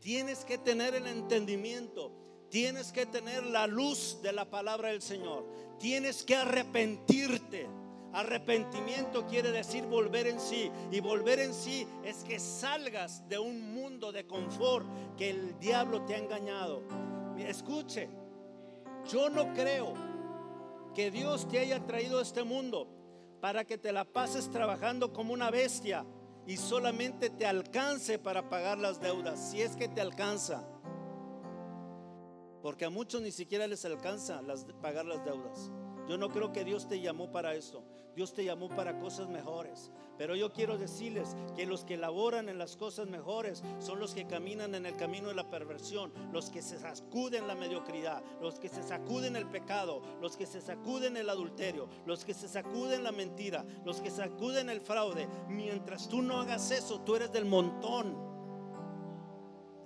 Tienes 0.00 0.44
que 0.44 0.56
tener 0.56 0.94
el 0.94 1.06
entendimiento. 1.06 2.12
Tienes 2.48 2.92
que 2.92 3.06
tener 3.06 3.44
la 3.44 3.66
luz 3.66 4.18
de 4.22 4.32
la 4.32 4.48
palabra 4.48 4.88
del 4.90 5.02
Señor. 5.02 5.46
Tienes 5.78 6.22
que 6.22 6.36
arrepentirte. 6.36 7.68
Arrepentimiento 8.12 9.26
quiere 9.26 9.52
decir 9.52 9.84
volver 9.84 10.26
en 10.26 10.40
sí. 10.40 10.70
Y 10.90 11.00
volver 11.00 11.40
en 11.40 11.54
sí 11.54 11.86
es 12.04 12.24
que 12.24 12.38
salgas 12.38 13.28
de 13.28 13.38
un 13.38 13.72
mundo 13.74 14.10
de 14.12 14.26
confort 14.26 14.86
que 15.16 15.30
el 15.30 15.58
diablo 15.58 16.04
te 16.04 16.14
ha 16.14 16.18
engañado. 16.18 16.82
Escuche, 17.38 18.08
yo 19.10 19.28
no 19.30 19.52
creo 19.54 20.09
que 21.00 21.10
Dios 21.10 21.48
te 21.48 21.58
haya 21.58 21.82
traído 21.86 22.18
a 22.18 22.22
este 22.22 22.44
mundo 22.44 22.86
para 23.40 23.64
que 23.64 23.78
te 23.78 23.90
la 23.90 24.04
pases 24.04 24.50
trabajando 24.50 25.14
como 25.14 25.32
una 25.32 25.50
bestia 25.50 26.04
y 26.46 26.58
solamente 26.58 27.30
te 27.30 27.46
alcance 27.46 28.18
para 28.18 28.50
pagar 28.50 28.76
las 28.76 29.00
deudas, 29.00 29.50
si 29.50 29.62
es 29.62 29.76
que 29.76 29.88
te 29.88 30.02
alcanza. 30.02 30.62
Porque 32.60 32.84
a 32.84 32.90
muchos 32.90 33.22
ni 33.22 33.32
siquiera 33.32 33.66
les 33.66 33.86
alcanza 33.86 34.42
las, 34.42 34.66
pagar 34.82 35.06
las 35.06 35.24
deudas. 35.24 35.70
Yo 36.06 36.18
no 36.18 36.28
creo 36.28 36.52
que 36.52 36.64
Dios 36.64 36.86
te 36.86 37.00
llamó 37.00 37.32
para 37.32 37.54
esto. 37.54 37.82
Dios 38.14 38.32
te 38.32 38.44
llamó 38.44 38.68
para 38.68 38.98
cosas 38.98 39.28
mejores. 39.28 39.90
Pero 40.20 40.36
yo 40.36 40.52
quiero 40.52 40.76
decirles 40.76 41.34
que 41.56 41.64
los 41.64 41.84
que 41.84 41.96
laboran 41.96 42.50
en 42.50 42.58
las 42.58 42.76
cosas 42.76 43.08
mejores 43.08 43.62
son 43.78 43.98
los 43.98 44.12
que 44.12 44.26
caminan 44.26 44.74
en 44.74 44.84
el 44.84 44.94
camino 44.96 45.28
de 45.28 45.34
la 45.34 45.48
perversión, 45.48 46.12
los 46.30 46.50
que 46.50 46.60
se 46.60 46.78
sacuden 46.78 47.46
la 47.46 47.54
mediocridad, 47.54 48.22
los 48.42 48.58
que 48.58 48.68
se 48.68 48.82
sacuden 48.82 49.34
el 49.34 49.46
pecado, 49.46 50.02
los 50.20 50.36
que 50.36 50.44
se 50.44 50.60
sacuden 50.60 51.16
el 51.16 51.30
adulterio, 51.30 51.88
los 52.04 52.24
que 52.26 52.34
se 52.34 52.48
sacuden 52.48 53.02
la 53.02 53.12
mentira, 53.12 53.64
los 53.86 54.02
que 54.02 54.10
sacuden 54.10 54.68
el 54.68 54.82
fraude. 54.82 55.26
Mientras 55.48 56.06
tú 56.06 56.20
no 56.20 56.38
hagas 56.38 56.70
eso, 56.70 57.00
tú 57.00 57.16
eres 57.16 57.32
del 57.32 57.46
montón. 57.46 58.14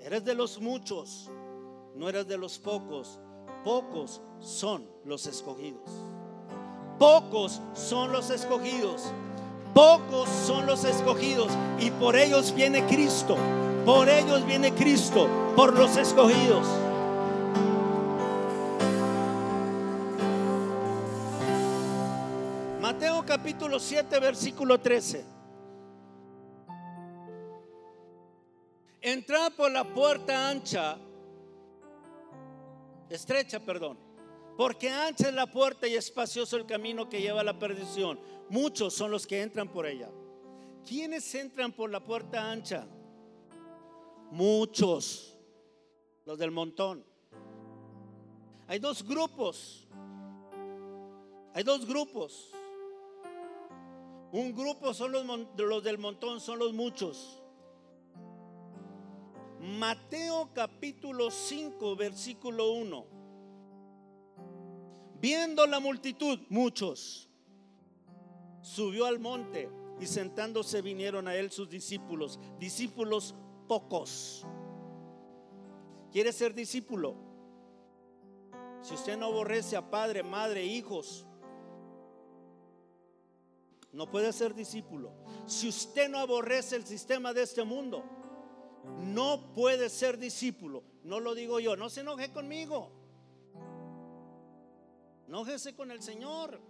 Eres 0.01 0.25
de 0.25 0.35
los 0.35 0.61
muchos, 0.61 1.31
no 1.95 2.09
eres 2.09 2.27
de 2.27 2.39
los 2.39 2.59
pocos. 2.59 3.21
Pocos 3.63 4.21
son 4.41 4.91
los 5.05 5.27
escogidos. 5.27 6.14
Pocos 6.99 7.61
son 7.75 8.13
los 8.13 8.31
escogidos. 8.31 9.13
Pocos 9.75 10.29
son 10.29 10.67
los 10.67 10.85
escogidos. 10.85 11.51
Y 11.81 11.91
por 11.91 12.15
ellos 12.15 12.55
viene 12.55 12.87
Cristo. 12.87 13.37
Por 13.85 14.09
ellos 14.09 14.47
viene 14.47 14.73
Cristo. 14.73 15.29
Por 15.57 15.77
los 15.77 15.97
escogidos. 15.97 16.67
Mateo 22.81 23.25
capítulo 23.27 23.81
7, 23.81 24.21
versículo 24.21 24.79
13. 24.79 25.25
Entrad 29.01 29.53
por 29.53 29.71
la 29.71 29.85
puerta 29.85 30.49
ancha, 30.49 30.97
estrecha, 33.11 33.61
perdón 33.61 34.04
porque 34.57 34.89
ancha 34.89 35.29
es 35.29 35.35
la 35.35 35.47
puerta 35.47 35.89
y 35.89 35.95
espacioso 35.95 36.57
el 36.57 36.67
camino 36.67 37.09
que 37.09 37.21
lleva 37.21 37.41
a 37.41 37.45
la 37.45 37.59
perdición. 37.59 38.19
Muchos 38.49 38.95
son 38.95 39.11
los 39.11 39.27
que 39.27 39.43
entran 39.43 39.69
por 39.69 39.87
ella. 39.87 40.11
¿Quiénes 40.87 41.35
entran 41.35 41.73
por 41.73 41.91
la 41.91 42.05
puerta 42.05 42.51
ancha? 42.51 42.87
Muchos. 44.31 45.37
Los 46.25 46.39
del 46.39 46.51
montón. 46.51 47.05
Hay 48.67 48.79
dos 48.79 49.03
grupos. 49.03 49.89
Hay 51.53 51.63
dos 51.63 51.87
grupos. 51.87 52.51
Un 54.33 54.55
grupo 54.55 54.93
son 54.95 55.13
los, 55.13 55.25
los 55.57 55.85
del 55.85 55.99
montón, 55.99 56.41
son 56.41 56.59
los 56.59 56.73
muchos. 56.73 57.41
Mateo 59.61 60.51
capítulo 60.53 61.31
5, 61.31 61.97
versículo 61.97 62.73
1. 62.73 63.14
Viendo 65.21 65.67
la 65.67 65.81
multitud, 65.81 66.39
muchos, 66.49 67.29
subió 68.61 69.07
al 69.07 69.19
monte 69.19 69.71
y 70.01 70.07
sentándose 70.07 70.83
vinieron 70.83 71.29
a 71.29 71.35
él 71.35 71.51
sus 71.51 71.69
discípulos, 71.69 72.39
discípulos 72.59 73.35
pocos. 73.69 74.47
¿Quieres 76.13 76.37
ser 76.37 76.55
discípulo? 76.55 77.25
si 78.85 78.93
usted 78.93 79.17
no 79.17 79.27
aborrece 79.27 79.77
a 79.79 79.91
padre, 79.91 80.23
madre, 80.23 80.63
hijos, 80.63 81.25
no 83.93 84.11
puede 84.11 84.31
ser 84.35 84.55
discípulo. 84.55 85.11
Si 85.47 85.69
usted 85.69 86.11
no 86.11 86.19
aborrece 86.19 86.77
el 86.77 86.85
sistema 86.85 87.33
de 87.33 87.45
este 87.45 87.65
mundo, 87.65 88.05
no 88.99 89.55
puede 89.55 89.89
ser 89.89 90.19
discípulo. 90.19 90.83
No 91.03 91.19
lo 91.19 91.35
digo 91.35 91.61
yo, 91.61 91.77
no 91.77 91.89
se 91.89 92.03
enoje 92.03 92.31
conmigo. 92.31 92.91
Enójese 95.27 95.75
con 95.75 95.91
el 95.91 96.03
Señor. 96.03 96.61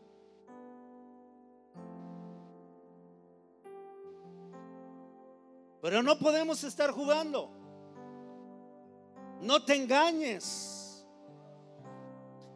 Pero 5.83 6.03
no 6.03 6.19
podemos 6.19 6.65
estar 6.65 6.91
jugando. 6.93 7.51
No 9.41 9.63
te 9.65 9.75
engañes. 9.75 11.07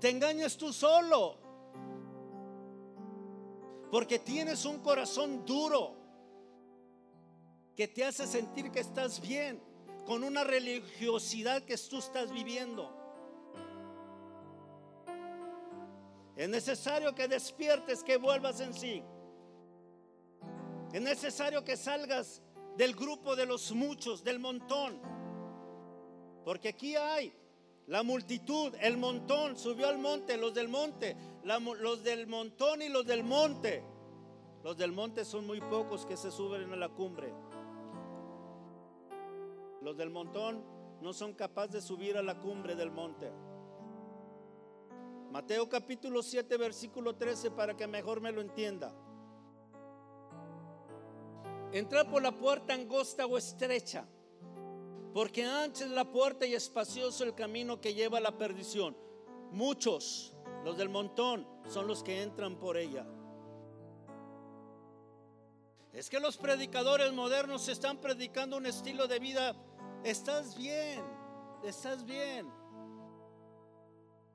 Te 0.01 0.11
engañes 0.11 0.57
tú 0.57 0.73
solo. 0.73 1.37
Porque 3.91 4.19
tienes 4.19 4.65
un 4.65 4.79
corazón 4.79 5.45
duro 5.45 5.95
que 7.77 7.89
te 7.89 8.05
hace 8.05 8.27
sentir 8.27 8.71
que 8.71 8.81
estás 8.81 9.21
bien 9.21 9.63
con 10.07 10.25
una 10.25 10.43
religiosidad 10.43 11.63
que 11.63 11.77
tú 11.77 11.99
estás 11.99 12.33
viviendo. 12.33 12.98
Es 16.39 16.49
necesario 16.49 17.17
que 17.17 17.27
despiertes, 17.27 18.05
que 18.05 18.17
vuelvas 18.17 18.61
en 18.61 18.73
sí. 18.73 19.03
Es 20.93 21.03
necesario 21.03 21.65
que 21.65 21.77
salgas 21.77 22.41
del 22.77 22.95
grupo 22.95 23.35
de 23.35 23.45
los 23.45 23.73
muchos, 23.73 24.23
del 24.23 24.39
montón. 24.39 25.03
Porque 26.45 26.69
aquí 26.69 26.95
hay 26.95 27.35
la 27.89 28.05
multitud, 28.05 28.73
el 28.81 28.99
montón, 28.99 29.59
subió 29.59 29.89
al 29.89 29.99
monte, 29.99 30.37
los 30.37 30.55
del 30.55 30.69
monte, 30.69 31.17
los 31.43 32.05
del 32.05 32.29
montón 32.29 32.83
y 32.83 32.89
los 32.89 33.05
del 33.05 33.25
monte. 33.25 33.83
Los 34.63 34.77
del 34.77 34.93
monte 34.93 35.25
son 35.25 35.45
muy 35.45 35.61
pocos 35.61 36.07
que 36.07 36.17
se 36.17 36.31
suben 36.31 36.73
a 36.73 36.77
la 36.77 36.89
cumbre. 36.89 37.35
Los 39.83 39.97
del 39.97 40.11
montón 40.11 40.63
no 41.01 41.13
son 41.13 41.35
capaces 41.35 41.73
de 41.73 41.83
subir 41.83 42.17
a 42.17 42.23
la 42.23 42.39
cumbre 42.39 42.77
del 42.77 42.93
monte. 42.93 43.33
Mateo 45.31 45.69
capítulo 45.69 46.23
7, 46.23 46.57
versículo 46.57 47.15
13, 47.15 47.51
para 47.51 47.77
que 47.77 47.87
mejor 47.87 48.21
me 48.21 48.33
lo 48.33 48.41
entienda. 48.41 48.95
Entrar 51.71 52.09
por 52.11 52.23
la 52.23 52.33
puerta 52.33 52.73
angosta 52.73 53.27
o 53.27 53.37
estrecha, 53.37 54.07
porque 55.13 55.45
ancha 55.45 55.85
es 55.85 55.91
la 55.91 56.11
puerta 56.11 56.47
y 56.47 56.55
espacioso 56.55 57.25
el 57.25 57.35
camino 57.35 57.79
que 57.79 57.93
lleva 57.93 58.19
a 58.19 58.23
la 58.23 58.39
perdición. 58.39 58.97
Muchos, 59.53 60.35
los 60.65 60.79
del 60.79 60.89
montón, 60.89 61.47
son 61.67 61.87
los 61.87 62.03
que 62.03 62.23
entran 62.23 62.57
por 62.57 62.79
ella. 62.79 63.07
Es 65.93 66.09
que 66.09 66.21
los 66.21 66.39
predicadores 66.39 67.13
modernos 67.13 67.69
están 67.69 67.99
predicando 67.99 68.57
un 68.57 68.65
estilo 68.65 69.07
de 69.07 69.19
vida. 69.19 69.55
Estás 70.05 70.57
bien, 70.57 71.03
estás 71.65 72.05
bien. 72.05 72.58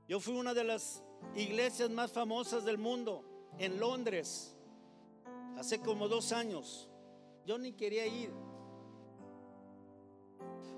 Yo 0.07 0.19
fui 0.19 0.35
una 0.35 0.53
de 0.53 0.63
las 0.63 1.01
iglesias 1.35 1.89
más 1.89 2.11
famosas 2.11 2.65
del 2.65 2.77
mundo 2.77 3.23
en 3.57 3.79
Londres 3.79 4.55
hace 5.57 5.79
como 5.79 6.07
dos 6.07 6.31
años. 6.31 6.89
Yo 7.45 7.57
ni 7.57 7.73
quería 7.73 8.05
ir. 8.05 8.31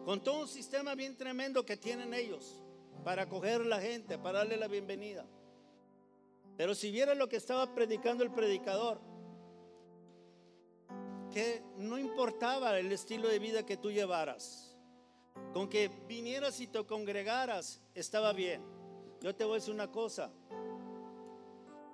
Con 0.04 0.24
todo 0.24 0.42
un 0.42 0.48
sistema 0.48 0.94
bien 0.94 1.18
tremendo 1.18 1.66
que 1.66 1.78
tienen 1.78 2.14
ellos 2.14 2.62
para 3.04 3.24
acoger 3.24 3.62
a 3.62 3.66
la 3.66 3.82
gente, 3.82 4.18
para 4.20 4.40
darle 4.40 4.58
la 4.58 4.68
bienvenida. 4.68 5.26
Pero 6.58 6.76
si 6.76 6.92
viera 6.92 7.16
lo 7.16 7.28
que 7.28 7.38
estaba 7.38 7.74
predicando 7.74 8.24
el 8.24 8.32
predicador, 8.32 9.00
que 11.34 11.64
no 11.78 11.98
importaba 11.98 12.80
el 12.80 12.92
estilo 12.92 13.28
de 13.28 13.40
vida 13.40 13.66
que 13.66 13.78
tú 13.78 13.92
llevaras, 13.92 14.78
con 15.54 15.68
que 15.68 15.90
vinieras 16.08 16.60
y 16.60 16.68
te 16.68 16.86
congregaras, 16.86 17.82
estaba 17.94 18.32
bien. 18.32 18.75
Yo 19.26 19.34
te 19.34 19.44
voy 19.44 19.54
a 19.54 19.56
decir 19.56 19.74
una 19.74 19.92
cosa. 19.92 20.30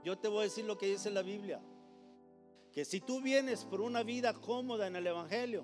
Yo 0.03 0.17
te 0.17 0.27
voy 0.27 0.39
a 0.39 0.43
decir 0.43 0.65
lo 0.65 0.77
que 0.77 0.87
dice 0.87 1.09
la 1.09 1.21
Biblia. 1.21 1.61
Que 2.73 2.83
si 2.83 2.99
tú 2.99 3.21
vienes 3.21 3.63
por 3.63 3.79
una 3.79 4.03
vida 4.03 4.33
cómoda 4.33 4.85
en 4.85 4.97
el 4.97 5.07
Evangelio, 5.07 5.63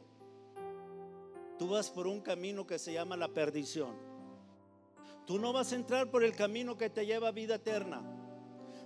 tú 1.60 1.68
vas 1.68 1.90
por 1.90 2.08
un 2.08 2.22
camino 2.22 2.66
que 2.66 2.80
se 2.80 2.94
llama 2.94 3.18
la 3.18 3.28
perdición. 3.28 3.98
Tú 5.26 5.40
no 5.40 5.52
vas 5.52 5.74
a 5.74 5.76
entrar 5.76 6.10
por 6.10 6.24
el 6.24 6.38
camino 6.38 6.78
que 6.78 6.90
te 6.90 7.06
lleva 7.06 7.28
a 7.28 7.32
vida 7.32 7.56
eterna. 7.56 8.02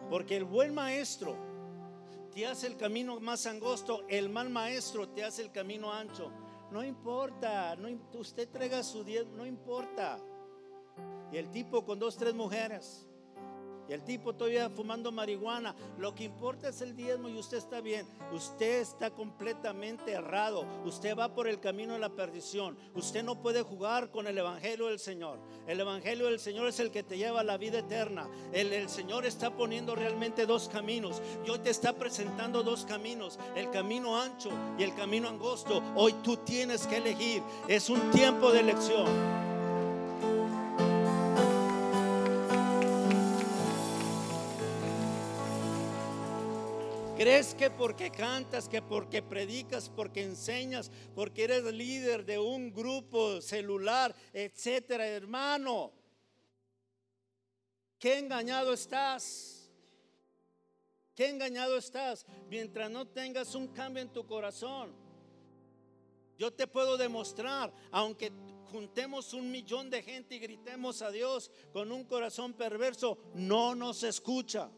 Porque 0.09 0.35
el 0.35 0.45
buen 0.45 0.73
maestro 0.73 1.35
te 2.33 2.47
hace 2.47 2.65
el 2.65 2.77
camino 2.77 3.19
más 3.19 3.45
angosto, 3.45 4.05
el 4.07 4.27
mal 4.27 4.49
maestro 4.49 5.07
te 5.07 5.23
hace 5.23 5.43
el 5.43 5.51
camino 5.51 5.93
ancho. 5.93 6.31
No 6.71 6.83
importa, 6.83 7.75
no, 7.75 7.89
usted 8.17 8.49
traiga 8.49 8.81
su 8.81 9.03
diez, 9.03 9.27
no 9.27 9.45
importa. 9.45 10.19
Y 11.31 11.37
el 11.37 11.49
tipo 11.49 11.85
con 11.85 11.99
dos, 11.99 12.17
tres 12.17 12.33
mujeres. 12.33 13.07
Y 13.91 13.93
el 13.93 14.03
tipo 14.03 14.33
todavía 14.33 14.69
fumando 14.69 15.11
marihuana. 15.11 15.75
Lo 15.97 16.15
que 16.15 16.23
importa 16.23 16.69
es 16.69 16.81
el 16.81 16.95
diezmo 16.95 17.27
y 17.27 17.37
usted 17.37 17.57
está 17.57 17.81
bien. 17.81 18.07
Usted 18.31 18.79
está 18.79 19.09
completamente 19.09 20.11
errado. 20.11 20.65
Usted 20.85 21.13
va 21.17 21.33
por 21.33 21.47
el 21.47 21.59
camino 21.59 21.93
de 21.93 21.99
la 21.99 22.07
perdición. 22.07 22.77
Usted 22.95 23.21
no 23.21 23.41
puede 23.41 23.63
jugar 23.63 24.09
con 24.09 24.27
el 24.27 24.37
Evangelio 24.37 24.87
del 24.87 24.99
Señor. 24.99 25.39
El 25.67 25.79
Evangelio 25.79 26.27
del 26.27 26.39
Señor 26.39 26.67
es 26.67 26.79
el 26.79 26.89
que 26.89 27.03
te 27.03 27.17
lleva 27.17 27.41
a 27.41 27.43
la 27.43 27.57
vida 27.57 27.79
eterna. 27.79 28.29
El, 28.53 28.87
Señor 28.87 29.25
está 29.25 29.51
poniendo 29.51 29.93
realmente 29.93 30.45
dos 30.45 30.69
caminos. 30.69 31.21
Y 31.45 31.57
te 31.59 31.69
está 31.69 31.91
presentando 31.93 32.63
dos 32.63 32.85
caminos. 32.85 33.39
El 33.55 33.69
camino 33.71 34.21
ancho 34.21 34.51
y 34.77 34.83
el 34.83 34.95
camino 34.95 35.27
angosto. 35.27 35.83
Hoy 35.95 36.13
tú 36.23 36.37
tienes 36.37 36.87
que 36.87 36.95
elegir. 36.95 37.43
Es 37.67 37.89
un 37.89 38.11
tiempo 38.11 38.53
de 38.53 38.61
elección. 38.61 39.50
¿Crees 47.21 47.53
que 47.53 47.69
porque 47.69 48.09
cantas, 48.09 48.67
que 48.67 48.81
porque 48.81 49.21
predicas, 49.21 49.89
porque 49.89 50.23
enseñas, 50.23 50.89
porque 51.13 51.43
eres 51.43 51.63
líder 51.65 52.25
de 52.25 52.39
un 52.39 52.73
grupo 52.73 53.39
celular, 53.41 54.15
etcétera, 54.33 55.05
hermano? 55.05 55.91
¿Qué 57.99 58.17
engañado 58.17 58.73
estás? 58.73 59.69
¿Qué 61.13 61.29
engañado 61.29 61.77
estás? 61.77 62.25
Mientras 62.49 62.89
no 62.89 63.05
tengas 63.05 63.53
un 63.53 63.67
cambio 63.67 64.01
en 64.01 64.09
tu 64.11 64.25
corazón. 64.25 64.91
Yo 66.39 66.51
te 66.51 66.65
puedo 66.65 66.97
demostrar, 66.97 67.71
aunque 67.91 68.31
juntemos 68.71 69.35
un 69.35 69.51
millón 69.51 69.91
de 69.91 70.01
gente 70.01 70.37
y 70.37 70.39
gritemos 70.39 71.03
a 71.03 71.11
Dios 71.11 71.51
con 71.71 71.91
un 71.91 72.03
corazón 72.03 72.53
perverso, 72.53 73.19
no 73.35 73.75
nos 73.75 74.01
escucha. 74.01 74.71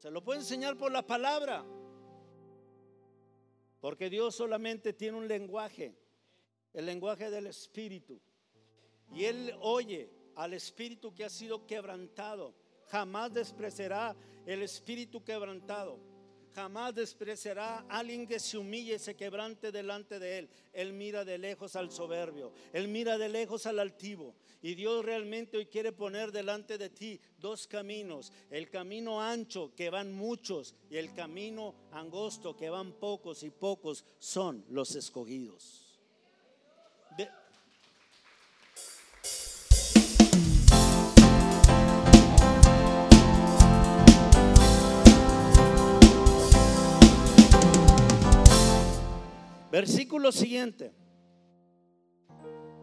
Se 0.00 0.10
lo 0.10 0.24
puedo 0.24 0.40
enseñar 0.40 0.78
por 0.78 0.90
la 0.90 1.06
palabra. 1.06 1.62
Porque 3.82 4.08
Dios 4.08 4.34
solamente 4.34 4.94
tiene 4.94 5.18
un 5.18 5.28
lenguaje, 5.28 5.94
el 6.72 6.86
lenguaje 6.86 7.30
del 7.30 7.46
Espíritu. 7.46 8.18
Y 9.12 9.26
Él 9.26 9.54
oye 9.60 10.10
al 10.36 10.54
Espíritu 10.54 11.14
que 11.14 11.26
ha 11.26 11.28
sido 11.28 11.66
quebrantado. 11.66 12.54
Jamás 12.86 13.34
despreciará 13.34 14.16
el 14.46 14.62
Espíritu 14.62 15.22
quebrantado. 15.22 16.00
Jamás 16.54 16.94
despreciará 16.94 17.84
a 17.88 17.98
alguien 17.98 18.26
que 18.26 18.40
se 18.40 18.58
humille 18.58 18.96
y 18.96 18.98
se 18.98 19.14
quebrante 19.14 19.70
delante 19.70 20.18
de 20.18 20.38
él. 20.38 20.48
Él 20.72 20.92
mira 20.92 21.24
de 21.24 21.38
lejos 21.38 21.76
al 21.76 21.90
soberbio, 21.90 22.52
él 22.72 22.88
mira 22.88 23.18
de 23.18 23.28
lejos 23.28 23.66
al 23.66 23.78
altivo. 23.78 24.34
Y 24.62 24.74
Dios 24.74 25.04
realmente 25.04 25.56
hoy 25.56 25.66
quiere 25.66 25.92
poner 25.92 26.32
delante 26.32 26.76
de 26.76 26.90
ti 26.90 27.20
dos 27.38 27.66
caminos. 27.66 28.32
El 28.50 28.68
camino 28.68 29.20
ancho 29.20 29.74
que 29.74 29.90
van 29.90 30.12
muchos 30.12 30.74
y 30.90 30.96
el 30.96 31.14
camino 31.14 31.74
angosto 31.92 32.56
que 32.56 32.68
van 32.68 32.92
pocos 32.92 33.42
y 33.42 33.50
pocos 33.50 34.04
son 34.18 34.64
los 34.68 34.94
escogidos. 34.96 35.89
Versículo 49.70 50.32
siguiente. 50.32 50.92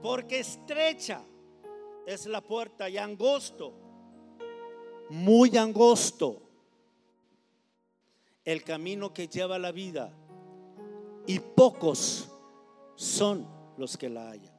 Porque 0.02 0.40
estrecha 0.40 1.22
es 2.06 2.26
la 2.26 2.42
puerta 2.42 2.90
y 2.90 2.98
angosto, 2.98 3.74
muy 5.10 5.58
angosto, 5.58 6.42
el 8.46 8.64
camino 8.64 9.14
que 9.14 9.28
lleva 9.28 9.60
la 9.60 9.74
vida 9.74 10.14
y 11.26 11.40
pocos 11.40 12.32
son 12.96 13.46
los 13.78 13.98
que 13.98 14.08
la 14.08 14.30
hallan. 14.30 14.58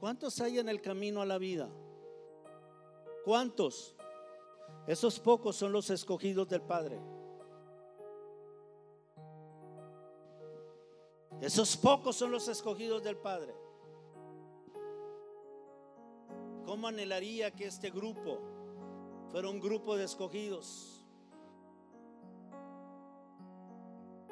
¿Cuántos 0.00 0.40
hay 0.40 0.58
en 0.58 0.70
el 0.70 0.80
camino 0.80 1.20
a 1.20 1.26
la 1.26 1.36
vida? 1.36 1.68
¿Cuántos? 3.24 3.94
Esos 4.86 5.20
pocos 5.20 5.56
son 5.56 5.72
los 5.72 5.90
escogidos 5.90 6.48
del 6.48 6.62
Padre. 6.62 6.98
Esos 11.40 11.76
pocos 11.76 12.16
son 12.16 12.32
los 12.32 12.48
escogidos 12.48 13.02
del 13.04 13.16
Padre. 13.16 13.54
¿Cómo 16.64 16.88
anhelaría 16.88 17.52
que 17.52 17.66
este 17.66 17.90
grupo 17.90 18.40
fuera 19.30 19.48
un 19.48 19.60
grupo 19.60 19.96
de 19.96 20.04
escogidos? 20.04 21.06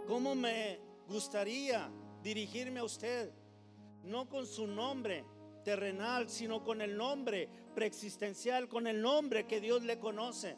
¿Cómo 0.06 0.34
me 0.34 0.80
gustaría 1.08 1.90
dirigirme 2.22 2.80
a 2.80 2.84
usted? 2.84 3.32
No 4.02 4.28
con 4.28 4.46
su 4.46 4.66
nombre 4.66 5.24
terrenal, 5.64 6.28
sino 6.28 6.62
con 6.62 6.80
el 6.80 6.96
nombre 6.96 7.48
preexistencial, 7.74 8.68
con 8.68 8.86
el 8.86 9.00
nombre 9.00 9.46
que 9.46 9.60
Dios 9.60 9.82
le 9.82 9.98
conoce. 9.98 10.56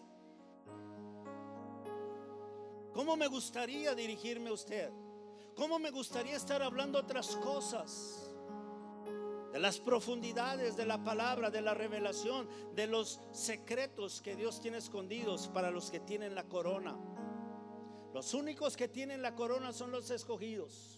¿Cómo 2.92 3.16
me 3.16 3.26
gustaría 3.26 3.94
dirigirme 3.94 4.50
a 4.50 4.54
usted? 4.54 4.90
¿Cómo 5.58 5.80
me 5.80 5.90
gustaría 5.90 6.36
estar 6.36 6.62
hablando 6.62 7.00
otras 7.00 7.34
cosas? 7.34 8.30
De 9.52 9.58
las 9.58 9.80
profundidades 9.80 10.76
de 10.76 10.86
la 10.86 11.02
palabra, 11.02 11.50
de 11.50 11.60
la 11.60 11.74
revelación, 11.74 12.48
de 12.76 12.86
los 12.86 13.20
secretos 13.32 14.22
que 14.22 14.36
Dios 14.36 14.60
tiene 14.60 14.78
escondidos 14.78 15.48
para 15.48 15.72
los 15.72 15.90
que 15.90 15.98
tienen 15.98 16.36
la 16.36 16.44
corona. 16.44 16.96
Los 18.14 18.34
únicos 18.34 18.76
que 18.76 18.86
tienen 18.86 19.20
la 19.20 19.34
corona 19.34 19.72
son 19.72 19.90
los 19.90 20.10
escogidos. 20.10 20.97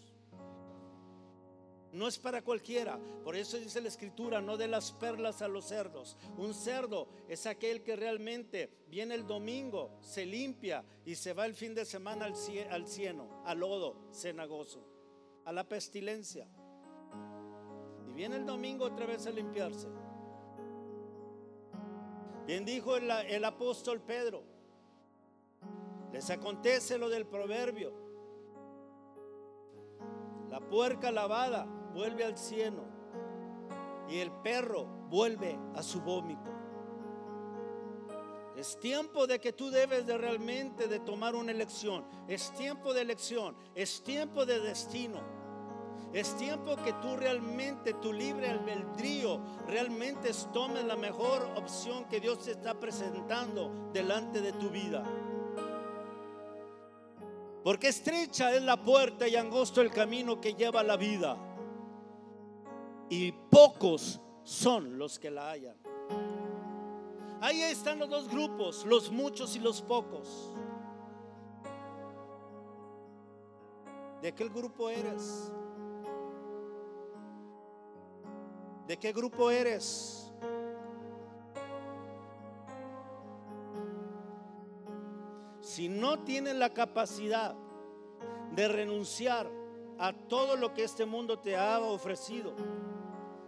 No 1.93 2.07
es 2.07 2.19
para 2.19 2.43
cualquiera. 2.43 2.99
Por 3.25 3.35
eso 3.35 3.59
dice 3.59 3.81
la 3.81 3.89
escritura, 3.89 4.41
no 4.41 4.57
de 4.57 4.69
las 4.69 4.93
perlas 4.93 5.43
a 5.43 5.49
los 5.49 5.67
cerdos. 5.67 6.17
Un 6.37 6.55
cerdo 6.55 7.09
es 7.29 7.47
aquel 7.47 7.83
que 7.83 7.97
realmente 7.97 8.71
viene 8.89 9.15
el 9.15 9.27
domingo, 9.27 9.99
se 10.01 10.25
limpia 10.25 10.85
y 11.05 11.17
se 11.17 11.33
va 11.33 11.47
el 11.47 11.55
fin 11.55 11.75
de 11.75 11.85
semana 11.85 12.27
al, 12.27 12.35
al 12.71 12.87
cieno, 12.87 13.43
al 13.45 13.59
lodo 13.59 13.97
cenagoso, 14.13 14.85
a 15.45 15.53
la 15.53 15.65
pestilencia. 15.65 16.47
Y 18.09 18.13
viene 18.13 18.37
el 18.37 18.47
domingo 18.47 18.85
otra 18.85 19.07
vez 19.07 19.27
a 19.27 19.31
limpiarse. 19.31 19.89
Bien 22.47 22.65
dijo 22.65 22.97
el, 22.97 23.11
el 23.11 23.45
apóstol 23.45 24.01
Pedro, 24.01 24.45
les 26.13 26.31
acontece 26.31 26.99
lo 26.99 27.09
del 27.09 27.27
proverbio. 27.27 27.93
La 30.49 30.61
puerca 30.61 31.13
lavada 31.13 31.80
vuelve 31.95 32.25
al 32.25 32.37
cielo 32.37 32.85
y 34.09 34.19
el 34.19 34.33
perro 34.33 34.85
vuelve 35.09 35.59
a 35.75 35.83
su 35.83 36.01
vómito. 36.01 36.51
Es 38.57 38.79
tiempo 38.79 39.27
de 39.27 39.41
que 39.41 39.53
tú 39.53 39.71
debes 39.71 40.07
de 40.07 40.19
realmente 40.19 40.87
de 40.87 41.01
tomar 41.01 41.35
una 41.35 41.53
elección. 41.53 42.05
Es 42.29 42.53
tiempo 42.53 42.93
de 42.93 43.03
elección, 43.03 43.57
es 43.75 44.03
tiempo 44.03 44.45
de 44.45 44.61
destino. 44.61 45.21
Es 46.13 46.37
tiempo 46.37 46.77
que 46.77 46.93
tú 46.95 47.17
realmente, 47.17 47.95
tu 47.95 48.13
libre 48.13 48.51
albedrío, 48.51 49.41
realmente 49.69 50.33
tomes 50.53 50.85
la 50.85 50.97
mejor 50.97 51.43
opción 51.55 52.05
que 52.07 52.19
Dios 52.19 52.41
te 52.41 52.51
está 52.51 52.79
presentando 52.79 53.91
delante 53.93 54.41
de 54.41 54.53
tu 54.53 54.69
vida. 54.71 55.05
Porque 57.63 57.89
estrecha 57.89 58.53
es 58.53 58.63
la 58.63 58.83
puerta 58.83 59.29
y 59.29 59.37
angosto 59.37 59.81
el 59.81 59.91
camino 59.91 60.41
que 60.41 60.55
lleva 60.55 60.83
la 60.83 60.97
vida 60.97 61.50
y 63.11 63.33
pocos 63.33 64.21
son 64.45 64.97
los 64.97 65.19
que 65.19 65.31
la 65.31 65.51
hayan. 65.51 65.77
Ahí 67.43 67.61
están 67.63 67.99
los 67.99 68.09
dos 68.09 68.29
grupos, 68.29 68.87
los 68.87 69.11
muchos 69.11 69.57
y 69.57 69.59
los 69.59 69.83
pocos. 69.83 70.55
¿De 74.23 74.33
qué 74.33 74.49
grupo 74.49 74.89
eres? 74.89 75.51
¿De 78.87 78.97
qué 78.97 79.13
grupo 79.13 79.51
eres? 79.51 80.33
Si 85.61 85.89
no 85.89 86.21
tienes 86.21 86.55
la 86.55 86.73
capacidad 86.73 87.57
de 88.55 88.69
renunciar 88.69 89.51
a 89.99 90.13
todo 90.13 90.57
lo 90.57 90.75
que 90.75 90.85
este 90.85 91.07
mundo 91.07 91.39
te 91.39 91.57
ha 91.57 91.81
ofrecido, 91.81 92.55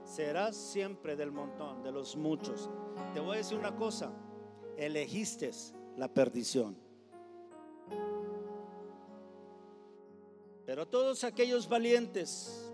serás 0.05 0.57
siempre 0.57 1.17
del 1.17 1.33
montón, 1.33 1.83
de 1.83 1.93
los 1.93 2.17
muchos. 2.17 2.71
Te 3.15 3.21
voy 3.21 3.35
a 3.35 3.39
decir 3.39 3.59
una 3.59 3.75
cosa, 3.77 4.13
elegiste 4.77 5.51
la 5.97 6.09
perdición. 6.09 6.77
Pero 10.65 10.87
todos 10.87 11.25
aquellos 11.25 11.69
valientes, 11.69 12.73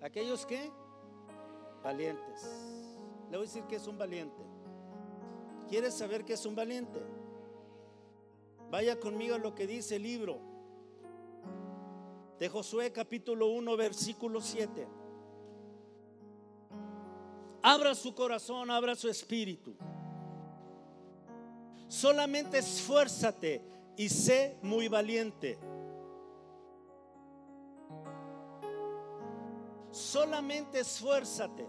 aquellos 0.00 0.46
que 0.46 0.70
valientes. 1.82 2.42
Le 3.30 3.36
voy 3.36 3.46
a 3.46 3.48
decir 3.48 3.64
que 3.64 3.76
es 3.76 3.86
un 3.86 3.98
valiente. 3.98 4.42
¿Quieres 5.68 5.94
saber 5.94 6.24
qué 6.24 6.34
es 6.34 6.46
un 6.46 6.54
valiente? 6.54 7.00
Vaya 8.70 8.98
conmigo 8.98 9.34
a 9.34 9.38
lo 9.38 9.54
que 9.54 9.66
dice 9.66 9.96
el 9.96 10.02
libro 10.02 10.38
de 12.38 12.48
Josué 12.48 12.92
capítulo 12.92 13.48
1 13.48 13.76
versículo 13.76 14.40
7. 14.40 14.86
Abra 17.68 17.96
su 17.96 18.14
corazón, 18.14 18.70
abra 18.70 18.94
su 18.94 19.08
espíritu. 19.08 19.76
Solamente 21.88 22.58
esfuérzate 22.58 23.60
y 23.96 24.08
sé 24.08 24.56
muy 24.62 24.86
valiente. 24.86 25.58
Solamente 29.90 30.78
esfuérzate. 30.78 31.68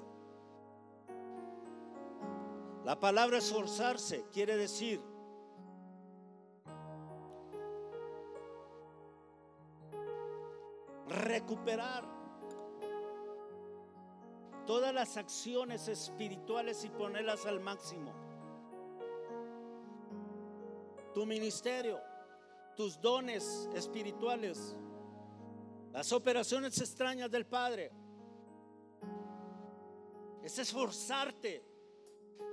La 2.86 3.00
palabra 3.00 3.40
esforzarse 3.40 4.24
quiere 4.32 4.56
decir 4.56 5.02
recuperar 11.08 12.17
todas 14.68 14.94
las 14.94 15.16
acciones 15.16 15.88
espirituales 15.88 16.84
y 16.84 16.90
ponerlas 16.90 17.46
al 17.46 17.62
máximo. 17.62 18.14
Tu 21.14 21.26
ministerio, 21.26 22.00
tus 22.76 23.00
dones 23.02 23.70
espirituales, 23.74 24.76
las 25.94 26.12
operaciones 26.12 26.80
extrañas 26.80 27.32
del 27.32 27.46
Padre. 27.46 27.92
Es 30.44 30.60
esforzarte 30.60 31.64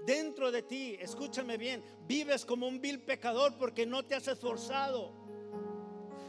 dentro 0.07 0.53
de 0.53 0.63
ti. 0.63 0.97
Escúchame 1.01 1.59
bien, 1.59 1.83
vives 2.07 2.45
como 2.45 2.69
un 2.69 2.81
vil 2.81 3.03
pecador 3.03 3.59
porque 3.59 3.85
no 3.85 4.05
te 4.05 4.15
has 4.15 4.29
esforzado. 4.29 5.24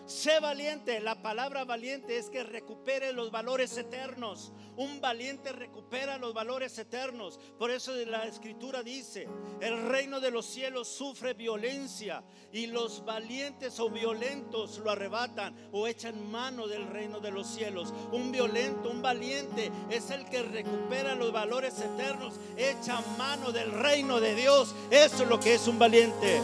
Sé 0.05 0.39
valiente. 0.39 0.99
La 0.99 1.21
palabra 1.21 1.65
valiente 1.65 2.17
es 2.17 2.29
que 2.29 2.43
recupere 2.43 3.11
los 3.11 3.31
valores 3.31 3.75
eternos. 3.75 4.53
Un 4.77 5.01
valiente 5.01 5.51
recupera 5.51 6.19
los 6.19 6.33
valores 6.33 6.77
eternos. 6.77 7.39
Por 7.57 7.71
eso 7.71 7.91
la 8.05 8.25
escritura 8.25 8.83
dice, 8.83 9.27
el 9.61 9.87
reino 9.87 10.19
de 10.19 10.29
los 10.29 10.45
cielos 10.45 10.89
sufre 10.89 11.33
violencia 11.33 12.23
y 12.51 12.67
los 12.67 13.03
valientes 13.03 13.79
o 13.79 13.89
violentos 13.89 14.77
lo 14.77 14.91
arrebatan 14.91 15.69
o 15.71 15.87
echan 15.87 16.29
mano 16.29 16.67
del 16.67 16.85
reino 16.87 17.19
de 17.19 17.31
los 17.31 17.47
cielos. 17.47 17.91
Un 18.11 18.31
violento, 18.31 18.91
un 18.91 19.01
valiente 19.01 19.71
es 19.89 20.11
el 20.11 20.25
que 20.25 20.43
recupera 20.43 21.15
los 21.15 21.31
valores 21.31 21.79
eternos, 21.79 22.39
echa 22.57 23.01
mano 23.17 23.51
del 23.51 23.71
reino 23.71 24.19
de 24.19 24.35
Dios. 24.35 24.75
Eso 24.91 25.23
es 25.23 25.29
lo 25.29 25.39
que 25.39 25.55
es 25.55 25.67
un 25.67 25.79
valiente. 25.79 26.41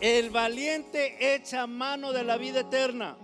El 0.00 0.30
valiente 0.30 1.34
echa 1.34 1.66
mano 1.66 2.12
de 2.12 2.24
la 2.24 2.38
vida 2.38 2.60
eterna. 2.60 3.18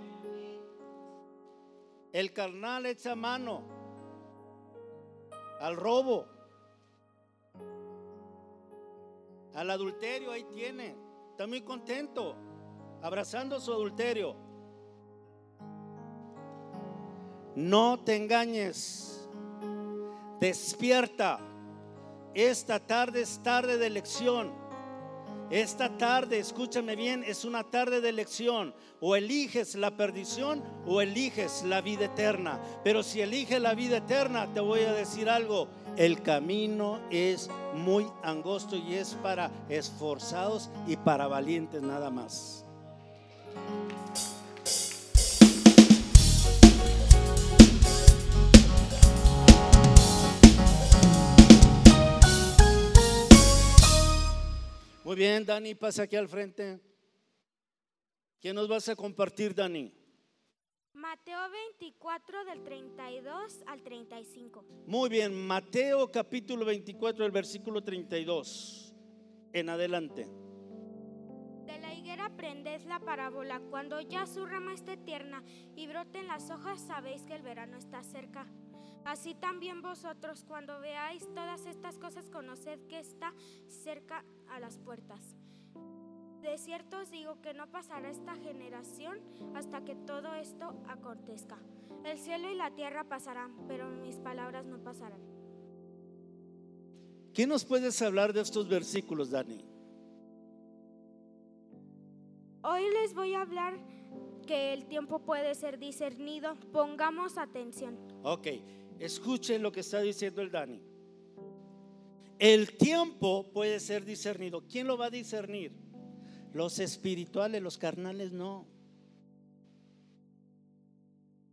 El 2.12 2.34
carnal 2.34 2.84
echa 2.84 3.14
mano 3.14 3.62
al 5.58 5.74
robo, 5.74 6.26
al 9.54 9.70
adulterio. 9.70 10.30
Ahí 10.32 10.44
tiene. 10.52 10.94
Está 11.30 11.46
muy 11.46 11.62
contento 11.62 12.36
abrazando 13.00 13.58
su 13.58 13.72
adulterio. 13.72 14.36
No 17.54 18.00
te 18.04 18.16
engañes. 18.16 19.26
Despierta. 20.40 21.40
Esta 22.34 22.78
tarde 22.78 23.22
es 23.22 23.42
tarde 23.42 23.78
de 23.78 23.86
elección 23.86 24.65
Esta 25.50 25.96
tarde, 25.96 26.40
escúchame 26.40 26.96
bien, 26.96 27.22
es 27.22 27.44
una 27.44 27.62
tarde 27.62 28.00
de 28.00 28.08
elección. 28.08 28.74
O 29.00 29.14
eliges 29.14 29.74
la 29.76 29.96
perdición 29.96 30.62
o 30.86 31.00
eliges 31.00 31.62
la 31.64 31.80
vida 31.80 32.06
eterna. 32.06 32.60
Pero 32.82 33.02
si 33.02 33.20
eliges 33.20 33.60
la 33.60 33.74
vida 33.74 33.98
eterna, 33.98 34.52
te 34.52 34.60
voy 34.60 34.80
a 34.80 34.92
decir 34.92 35.28
algo. 35.28 35.68
El 35.96 36.22
camino 36.22 37.00
es 37.10 37.48
muy 37.74 38.06
angosto 38.22 38.76
y 38.76 38.94
es 38.94 39.14
para 39.22 39.50
esforzados 39.68 40.68
y 40.86 40.96
para 40.96 41.26
valientes 41.26 41.82
nada 41.82 42.10
más. 42.10 42.65
Muy 55.16 55.24
bien, 55.24 55.46
Dani, 55.46 55.74
pasa 55.74 56.02
aquí 56.02 56.14
al 56.14 56.28
frente. 56.28 56.78
¿Qué 58.38 58.52
nos 58.52 58.68
vas 58.68 58.86
a 58.90 58.94
compartir, 58.94 59.54
Dani? 59.54 59.90
Mateo 60.92 61.38
24 61.50 62.44
del 62.44 62.62
32 62.62 63.62
al 63.66 63.82
35. 63.82 64.62
Muy 64.86 65.08
bien, 65.08 65.34
Mateo 65.34 66.12
capítulo 66.12 66.66
24, 66.66 67.24
el 67.24 67.32
versículo 67.32 67.82
32. 67.82 68.94
En 69.54 69.70
adelante. 69.70 70.28
De 71.64 71.78
la 71.78 71.94
higuera 71.94 72.26
aprended 72.26 72.82
la 72.82 73.00
parábola. 73.00 73.62
Cuando 73.70 74.02
ya 74.02 74.26
su 74.26 74.44
rama 74.44 74.74
esté 74.74 74.98
tierna 74.98 75.42
y 75.74 75.86
broten 75.86 76.26
las 76.26 76.50
hojas, 76.50 76.82
sabéis 76.86 77.22
que 77.22 77.36
el 77.36 77.40
verano 77.40 77.78
está 77.78 78.02
cerca. 78.02 78.46
Así 79.06 79.36
también 79.36 79.82
vosotros, 79.82 80.44
cuando 80.48 80.80
veáis 80.80 81.24
todas 81.32 81.64
estas 81.64 81.96
cosas, 81.96 82.28
conoced 82.28 82.80
que 82.88 82.98
está 82.98 83.32
cerca 83.68 84.24
a 84.48 84.58
las 84.58 84.78
puertas. 84.78 85.36
De 86.42 86.58
cierto 86.58 86.98
os 86.98 87.10
digo 87.12 87.40
que 87.40 87.54
no 87.54 87.70
pasará 87.70 88.10
esta 88.10 88.34
generación 88.34 89.20
hasta 89.54 89.84
que 89.84 89.94
todo 89.94 90.34
esto 90.34 90.74
acontezca. 90.88 91.56
El 92.04 92.18
cielo 92.18 92.50
y 92.50 92.56
la 92.56 92.72
tierra 92.72 93.04
pasarán, 93.04 93.56
pero 93.68 93.88
mis 93.88 94.16
palabras 94.16 94.66
no 94.66 94.82
pasarán. 94.82 95.20
¿Qué 97.32 97.46
nos 97.46 97.64
puedes 97.64 98.02
hablar 98.02 98.32
de 98.32 98.40
estos 98.40 98.68
versículos, 98.68 99.30
Dani? 99.30 99.64
Hoy 102.62 102.82
les 102.90 103.14
voy 103.14 103.34
a 103.34 103.42
hablar 103.42 103.78
que 104.48 104.72
el 104.72 104.86
tiempo 104.86 105.20
puede 105.20 105.54
ser 105.54 105.78
discernido. 105.78 106.56
Pongamos 106.72 107.38
atención. 107.38 107.96
Ok, 108.22 108.46
escuchen 108.98 109.62
lo 109.62 109.72
que 109.72 109.80
está 109.80 110.00
diciendo 110.00 110.42
el 110.42 110.50
Dani. 110.50 110.80
El 112.38 112.76
tiempo 112.76 113.50
puede 113.52 113.80
ser 113.80 114.04
discernido. 114.04 114.66
¿Quién 114.66 114.86
lo 114.86 114.98
va 114.98 115.06
a 115.06 115.10
discernir? 115.10 115.72
Los 116.52 116.78
espirituales, 116.78 117.62
los 117.62 117.78
carnales 117.78 118.32
no. 118.32 118.66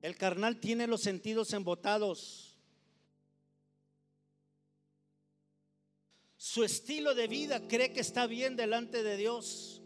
El 0.02 0.18
carnal 0.18 0.60
tiene 0.60 0.86
los 0.88 1.02
sentidos 1.02 1.54
embotados. 1.54 2.58
Su 6.36 6.66
estilo 6.66 7.16
de 7.16 7.28
vida 7.28 7.68
cree 7.70 7.94
que 7.94 8.02
está 8.02 8.28
bien 8.28 8.58
delante 8.58 9.02
de 9.02 9.16
Dios. 9.16 9.82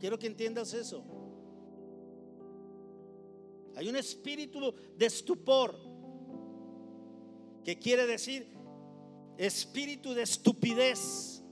Quiero 0.00 0.18
que 0.18 0.26
entiendas 0.26 0.72
eso. 0.72 1.25
Hay 3.76 3.88
un 3.88 3.96
espíritu 3.96 4.74
de 4.96 5.06
estupor, 5.06 5.78
que 7.62 7.78
quiere 7.78 8.06
decir 8.06 8.46
espíritu 9.36 10.14
de 10.14 10.22
estupidez. 10.22 11.42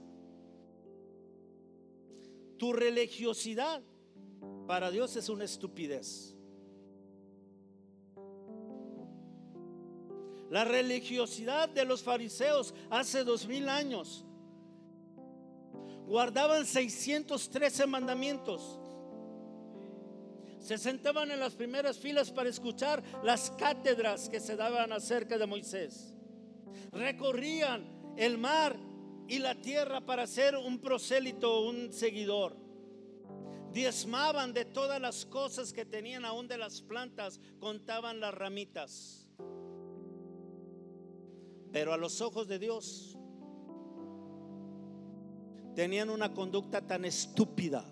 Tu 2.57 2.73
religiosidad 2.73 3.83
para 4.65 4.89
Dios 4.89 5.15
es 5.17 5.29
una 5.29 5.43
estupidez. 5.43 6.35
La 10.49 10.63
religiosidad 10.63 11.69
de 11.69 11.85
los 11.85 12.01
fariseos 12.01 12.73
hace 12.89 13.23
dos 13.23 13.45
mil 13.47 13.69
años 13.69 14.25
guardaban 16.07 16.65
613 16.65 17.85
mandamientos. 17.87 18.79
Se 20.65 20.79
sentaban 20.79 21.29
en 21.29 21.39
las 21.39 21.53
primeras 21.53 21.99
filas 21.99 22.31
para 22.31 22.49
escuchar 22.49 23.03
las 23.23 23.51
cátedras 23.51 24.27
que 24.27 24.39
se 24.39 24.55
daban 24.55 24.91
acerca 24.93 25.37
de 25.37 25.45
Moisés. 25.45 26.15
Recorrían 26.91 28.15
el 28.17 28.39
mar 28.39 28.75
y 29.27 29.37
la 29.37 29.61
tierra 29.61 30.01
para 30.01 30.25
ser 30.25 30.55
un 30.55 30.79
prosélito, 30.79 31.61
un 31.61 31.93
seguidor. 31.93 32.57
Diezmaban 33.73 34.53
de 34.53 34.65
todas 34.65 34.99
las 34.99 35.27
cosas 35.27 35.71
que 35.71 35.85
tenían 35.85 36.25
aún 36.25 36.47
de 36.47 36.57
las 36.57 36.81
plantas, 36.81 37.39
contaban 37.59 38.19
las 38.19 38.33
ramitas. 38.33 39.29
Pero 41.71 41.93
a 41.93 41.97
los 41.97 42.21
ojos 42.21 42.47
de 42.47 42.57
Dios 42.57 43.19
tenían 45.75 46.09
una 46.09 46.33
conducta 46.33 46.81
tan 46.81 47.05
estúpida 47.05 47.85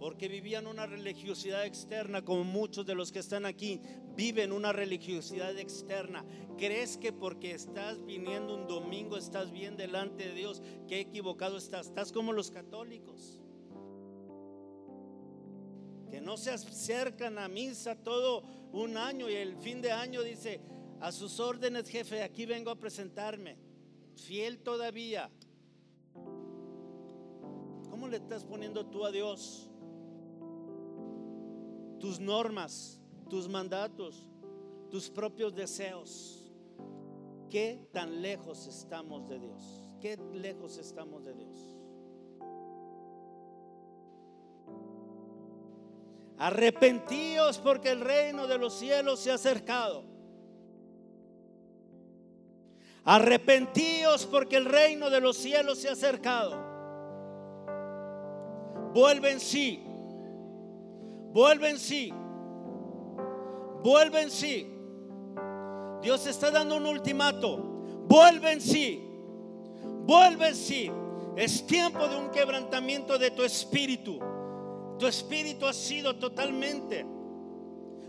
porque 0.00 0.28
vivían 0.28 0.66
una 0.66 0.86
religiosidad 0.86 1.66
externa 1.66 2.24
como 2.24 2.42
muchos 2.42 2.86
de 2.86 2.94
los 2.94 3.12
que 3.12 3.18
están 3.18 3.44
aquí 3.44 3.82
viven 4.16 4.50
una 4.50 4.72
religiosidad 4.72 5.56
externa. 5.58 6.24
¿Crees 6.56 6.96
que 6.96 7.12
porque 7.12 7.52
estás 7.52 8.02
viniendo 8.06 8.54
un 8.54 8.66
domingo 8.66 9.18
estás 9.18 9.52
bien 9.52 9.76
delante 9.76 10.28
de 10.28 10.34
Dios? 10.34 10.62
Qué 10.88 11.00
equivocado 11.00 11.58
estás. 11.58 11.88
Estás 11.88 12.12
como 12.12 12.32
los 12.32 12.50
católicos. 12.50 13.42
Que 16.10 16.22
no 16.22 16.38
se 16.38 16.50
acercan 16.50 17.38
a 17.38 17.48
misa 17.48 17.94
todo 17.94 18.42
un 18.72 18.96
año 18.96 19.28
y 19.28 19.34
el 19.34 19.54
fin 19.58 19.82
de 19.82 19.92
año 19.92 20.22
dice, 20.22 20.62
a 20.98 21.12
sus 21.12 21.38
órdenes 21.40 21.90
jefe, 21.90 22.22
aquí 22.22 22.46
vengo 22.46 22.70
a 22.70 22.76
presentarme. 22.76 23.58
Fiel 24.16 24.60
todavía. 24.60 25.30
¿Cómo 27.90 28.08
le 28.08 28.16
estás 28.16 28.46
poniendo 28.46 28.86
tú 28.86 29.04
a 29.04 29.10
Dios? 29.10 29.69
Tus 32.00 32.18
normas, 32.18 32.98
tus 33.28 33.48
mandatos, 33.48 34.26
tus 34.90 35.08
propios 35.08 35.54
deseos. 35.54 36.50
¿Qué 37.48 37.88
tan 37.92 38.22
lejos 38.22 38.66
estamos 38.66 39.28
de 39.28 39.38
Dios? 39.38 39.62
¿Qué 40.00 40.16
lejos 40.32 40.78
estamos 40.78 41.24
de 41.24 41.34
Dios? 41.34 41.76
Arrepentíos 46.38 47.58
porque 47.58 47.90
el 47.90 48.00
reino 48.00 48.46
de 48.46 48.56
los 48.56 48.74
cielos 48.74 49.20
se 49.20 49.30
ha 49.30 49.34
acercado. 49.34 50.04
Arrepentíos 53.04 54.26
porque 54.26 54.56
el 54.56 54.64
reino 54.64 55.10
de 55.10 55.20
los 55.20 55.36
cielos 55.36 55.78
se 55.78 55.88
ha 55.88 55.92
acercado. 55.92 56.56
Vuelven 58.94 59.38
sí 59.38 59.84
Vuelve 61.32 61.70
en 61.70 61.78
sí. 61.78 62.12
Vuelve 63.82 64.22
en 64.22 64.30
sí. 64.30 64.66
Dios 66.02 66.26
está 66.26 66.50
dando 66.50 66.76
un 66.76 66.86
ultimato. 66.86 67.56
Vuelve 68.08 68.52
en 68.52 68.60
sí. 68.60 69.02
Vuelve 70.06 70.48
en 70.48 70.56
sí. 70.56 70.90
Es 71.36 71.66
tiempo 71.66 72.06
de 72.08 72.16
un 72.16 72.30
quebrantamiento 72.30 73.18
de 73.18 73.30
tu 73.30 73.42
espíritu. 73.42 74.18
Tu 74.98 75.06
espíritu 75.06 75.66
ha 75.66 75.72
sido 75.72 76.16
totalmente 76.16 77.06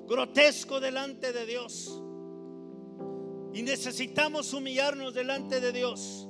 grotesco 0.07 0.79
delante 0.79 1.31
de 1.31 1.45
Dios. 1.45 2.01
Y 3.53 3.61
necesitamos 3.61 4.53
humillarnos 4.53 5.13
delante 5.13 5.59
de 5.59 5.71
Dios. 5.71 6.27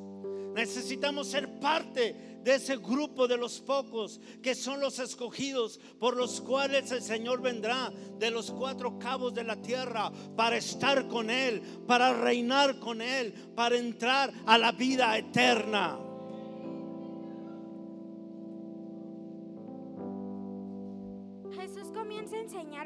Necesitamos 0.54 1.28
ser 1.28 1.60
parte 1.60 2.31
de 2.44 2.56
ese 2.56 2.78
grupo 2.78 3.28
de 3.28 3.38
los 3.38 3.60
pocos 3.60 4.20
que 4.42 4.56
son 4.56 4.80
los 4.80 5.00
escogidos 5.00 5.80
por 6.00 6.18
los 6.18 6.42
cuales 6.42 6.92
el 6.92 7.02
Señor 7.02 7.42
vendrá 7.42 7.92
de 8.18 8.32
los 8.32 8.52
cuatro 8.52 8.98
cabos 9.00 9.34
de 9.34 9.44
la 9.44 9.62
tierra 9.62 10.12
para 10.36 10.58
estar 10.58 11.08
con 11.08 11.30
Él, 11.30 11.62
para 11.88 12.14
reinar 12.14 12.80
con 12.80 13.02
Él, 13.02 13.34
para 13.56 13.78
entrar 13.78 14.34
a 14.46 14.58
la 14.58 14.72
vida 14.72 15.18
eterna. 15.18 16.11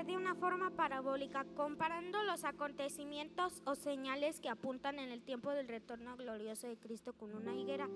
De 0.04 0.16
una 0.16 0.36
forma 0.36 0.70
parabólica, 0.70 1.46
comparando 1.56 2.22
los 2.24 2.44
acontecimientos 2.44 3.64
o 3.66 3.74
señales 3.74 4.40
que 4.40 4.50
apuntan 4.50 5.00
en 5.00 5.10
el 5.10 5.24
tiempo 5.24 5.50
del 5.50 5.68
retorno 5.68 6.16
glorioso 6.16 6.68
de 6.68 6.78
Cristo 6.78 7.14
con 7.14 7.34
una 7.34 7.56
higuera. 7.56 7.90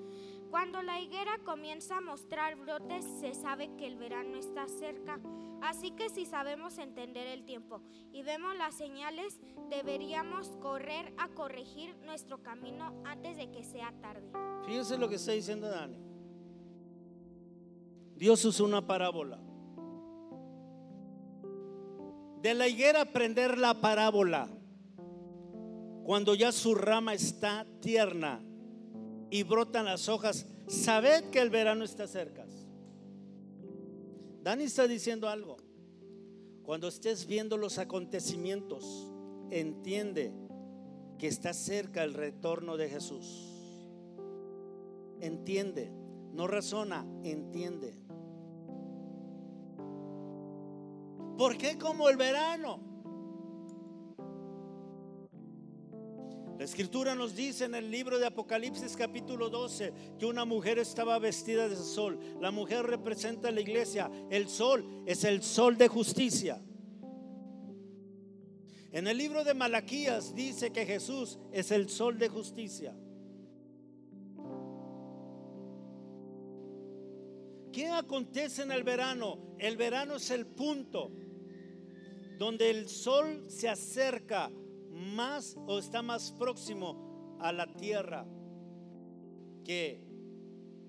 Cuando 0.49 0.81
la 0.81 0.99
higuera 0.99 1.37
comienza 1.45 1.97
a 1.97 2.01
mostrar 2.01 2.55
brotes, 2.55 3.05
se 3.19 3.35
sabe 3.35 3.75
que 3.77 3.85
el 3.85 3.97
verano 3.97 4.37
está 4.37 4.67
cerca. 4.67 5.19
Así 5.61 5.91
que 5.91 6.09
si 6.09 6.25
sabemos 6.25 6.79
entender 6.79 7.27
el 7.27 7.43
tiempo 7.43 7.81
y 8.11 8.23
vemos 8.23 8.57
las 8.57 8.75
señales, 8.75 9.39
deberíamos 9.69 10.47
correr 10.61 11.13
a 11.17 11.27
corregir 11.27 11.95
nuestro 11.97 12.41
camino 12.41 13.03
antes 13.05 13.37
de 13.37 13.51
que 13.51 13.63
sea 13.63 13.93
tarde. 14.01 14.31
Fíjense 14.65 14.97
lo 14.97 15.09
que 15.09 15.15
está 15.15 15.33
diciendo 15.33 15.69
Dani. 15.69 15.99
Dios 18.15 18.43
usó 18.45 18.65
una 18.65 18.87
parábola. 18.87 19.48
De 22.41 22.53
la 22.53 22.67
higuera 22.67 23.01
aprender 23.01 23.57
la 23.57 23.81
parábola. 23.81 24.49
Cuando 26.03 26.33
ya 26.35 26.51
su 26.51 26.73
rama 26.73 27.13
está 27.13 27.67
tierna 27.81 28.41
y 29.29 29.43
brotan 29.43 29.85
las 29.85 30.09
hojas, 30.09 30.47
sabed 30.67 31.25
que 31.31 31.39
el 31.39 31.49
verano 31.49 31.83
está 31.83 32.07
cerca. 32.07 32.45
Dani 34.41 34.63
está 34.63 34.87
diciendo 34.87 35.29
algo. 35.29 35.57
Cuando 36.63 36.87
estés 36.87 37.27
viendo 37.27 37.57
los 37.57 37.77
acontecimientos, 37.77 39.11
entiende 39.51 40.33
que 41.17 41.27
está 41.27 41.53
cerca 41.53 42.03
el 42.03 42.13
retorno 42.13 42.77
de 42.77 42.89
Jesús. 42.89 43.25
Entiende, 45.19 45.91
no 46.33 46.47
razona, 46.47 47.05
entiende. 47.23 47.98
¿Por 51.39 51.57
qué 51.57 51.77
como 51.77 52.09
el 52.09 52.17
verano? 52.17 52.81
La 56.57 56.65
escritura 56.65 57.15
nos 57.15 57.33
dice 57.33 57.63
en 57.63 57.75
el 57.75 57.89
libro 57.89 58.19
de 58.19 58.25
Apocalipsis 58.25 58.97
capítulo 58.97 59.49
12 59.49 59.93
que 60.19 60.25
una 60.25 60.43
mujer 60.43 60.79
estaba 60.79 61.17
vestida 61.17 61.69
de 61.69 61.77
sol. 61.77 62.19
La 62.41 62.51
mujer 62.51 62.85
representa 62.85 63.51
la 63.51 63.61
iglesia. 63.61 64.11
El 64.29 64.49
sol 64.49 64.85
es 65.05 65.23
el 65.23 65.41
sol 65.41 65.77
de 65.77 65.87
justicia. 65.87 66.61
En 68.91 69.07
el 69.07 69.17
libro 69.17 69.45
de 69.45 69.53
Malaquías 69.53 70.35
dice 70.35 70.73
que 70.73 70.85
Jesús 70.85 71.39
es 71.53 71.71
el 71.71 71.87
sol 71.87 72.19
de 72.19 72.27
justicia. 72.27 72.93
¿Qué 77.71 77.87
acontece 77.87 78.63
en 78.63 78.73
el 78.73 78.83
verano? 78.83 79.55
El 79.57 79.77
verano 79.77 80.17
es 80.17 80.31
el 80.31 80.45
punto 80.45 81.13
donde 82.39 82.69
el 82.69 82.87
sol 82.87 83.43
se 83.49 83.67
acerca 83.67 84.49
más 84.89 85.57
o 85.67 85.77
está 85.77 86.01
más 86.01 86.31
próximo 86.31 87.37
a 87.37 87.51
la 87.51 87.67
tierra 87.73 88.25
que 89.65 90.07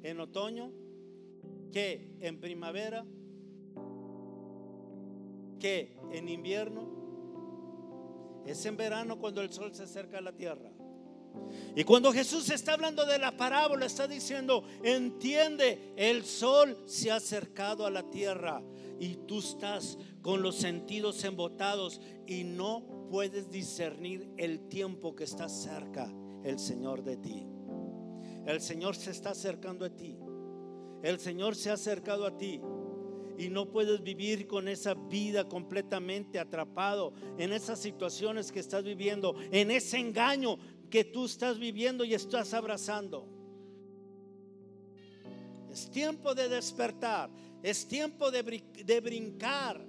en 0.04 0.20
otoño, 0.20 0.70
que 1.72 2.08
en 2.20 2.40
primavera, 2.40 3.04
que 5.58 5.98
en 6.12 6.28
invierno. 6.28 6.88
Es 8.46 8.64
en 8.64 8.76
verano 8.76 9.18
cuando 9.18 9.42
el 9.42 9.52
sol 9.52 9.74
se 9.74 9.82
acerca 9.82 10.18
a 10.18 10.22
la 10.22 10.32
tierra. 10.32 10.69
Y 11.74 11.84
cuando 11.84 12.12
Jesús 12.12 12.50
está 12.50 12.72
hablando 12.72 13.06
de 13.06 13.18
la 13.18 13.36
parábola, 13.36 13.86
está 13.86 14.08
diciendo, 14.08 14.64
entiende, 14.82 15.92
el 15.96 16.24
sol 16.24 16.76
se 16.86 17.10
ha 17.10 17.16
acercado 17.16 17.86
a 17.86 17.90
la 17.90 18.10
tierra 18.10 18.62
y 18.98 19.16
tú 19.26 19.38
estás 19.38 19.96
con 20.20 20.42
los 20.42 20.56
sentidos 20.56 21.22
embotados 21.24 22.00
y 22.26 22.44
no 22.44 23.08
puedes 23.10 23.50
discernir 23.50 24.30
el 24.36 24.68
tiempo 24.68 25.14
que 25.14 25.24
está 25.24 25.48
cerca 25.48 26.12
el 26.44 26.58
Señor 26.58 27.02
de 27.02 27.16
ti. 27.16 27.46
El 28.46 28.60
Señor 28.60 28.96
se 28.96 29.10
está 29.10 29.30
acercando 29.30 29.84
a 29.84 29.90
ti. 29.90 30.18
El 31.02 31.18
Señor 31.18 31.56
se 31.56 31.70
ha 31.70 31.74
acercado 31.74 32.26
a 32.26 32.36
ti. 32.36 32.60
Y 33.38 33.48
no 33.48 33.70
puedes 33.70 34.02
vivir 34.02 34.46
con 34.46 34.68
esa 34.68 34.92
vida 34.94 35.48
completamente 35.48 36.38
atrapado 36.38 37.14
en 37.38 37.52
esas 37.52 37.78
situaciones 37.78 38.52
que 38.52 38.60
estás 38.60 38.84
viviendo, 38.84 39.34
en 39.50 39.70
ese 39.70 39.98
engaño 39.98 40.58
que 40.90 41.04
tú 41.04 41.24
estás 41.24 41.58
viviendo 41.58 42.04
y 42.04 42.14
estás 42.14 42.52
abrazando. 42.52 43.26
Es 45.70 45.90
tiempo 45.90 46.34
de 46.34 46.48
despertar. 46.48 47.30
Es 47.62 47.86
tiempo 47.86 48.30
de, 48.30 48.42
de 48.84 49.00
brincar 49.00 49.86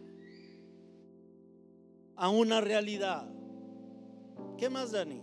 a 2.15 2.29
una 2.29 2.61
realidad. 2.61 3.27
¿Qué 4.57 4.69
más, 4.69 4.91
Dani? 4.91 5.21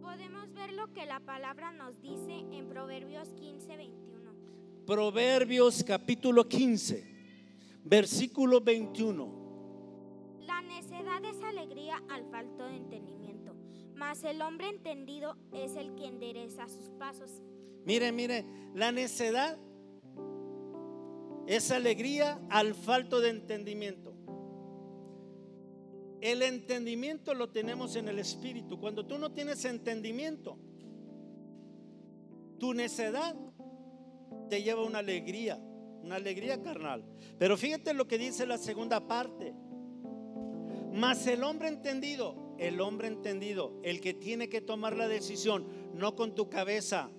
Podemos 0.00 0.52
ver 0.54 0.72
lo 0.72 0.92
que 0.92 1.06
la 1.06 1.20
palabra 1.20 1.72
nos 1.72 2.00
dice 2.00 2.44
en 2.50 2.68
Proverbios 2.68 3.28
15, 3.34 3.76
21. 3.76 4.32
Proverbios 4.86 5.84
capítulo 5.84 6.48
15, 6.48 7.80
versículo 7.84 8.60
21. 8.60 10.40
La 10.40 10.62
necedad 10.62 11.24
es 11.24 11.40
alegría 11.42 12.02
al 12.10 12.28
falto 12.30 12.64
de 12.64 12.76
entendimiento, 12.76 13.13
mas 14.04 14.22
el 14.22 14.42
hombre 14.42 14.68
entendido 14.68 15.34
es 15.50 15.76
el 15.76 15.94
que 15.94 16.04
endereza 16.04 16.68
sus 16.68 16.90
pasos. 16.90 17.40
Mire, 17.86 18.12
mire, 18.12 18.44
la 18.74 18.92
necedad 18.92 19.58
es 21.46 21.70
alegría 21.70 22.38
al 22.50 22.74
falto 22.74 23.20
de 23.20 23.30
entendimiento. 23.30 24.12
El 26.20 26.42
entendimiento 26.42 27.32
lo 27.32 27.48
tenemos 27.48 27.96
en 27.96 28.08
el 28.08 28.18
espíritu. 28.18 28.78
Cuando 28.78 29.06
tú 29.06 29.16
no 29.16 29.32
tienes 29.32 29.64
entendimiento, 29.64 30.58
tu 32.58 32.74
necedad 32.74 33.34
te 34.50 34.62
lleva 34.62 34.82
a 34.82 34.84
una 34.84 34.98
alegría, 34.98 35.56
una 36.02 36.16
alegría 36.16 36.62
carnal. 36.62 37.06
Pero 37.38 37.56
fíjate 37.56 37.94
lo 37.94 38.06
que 38.06 38.18
dice 38.18 38.44
la 38.44 38.58
segunda 38.58 39.06
parte. 39.08 39.54
Mas 40.92 41.26
el 41.26 41.42
hombre 41.42 41.68
entendido, 41.68 42.43
el 42.58 42.80
hombre 42.80 43.08
entendido, 43.08 43.78
el 43.82 44.00
que 44.00 44.14
tiene 44.14 44.48
que 44.48 44.60
tomar 44.60 44.96
la 44.96 45.08
decisión, 45.08 45.66
no 45.94 46.14
con 46.14 46.34
tu 46.34 46.48
cabeza, 46.48 47.10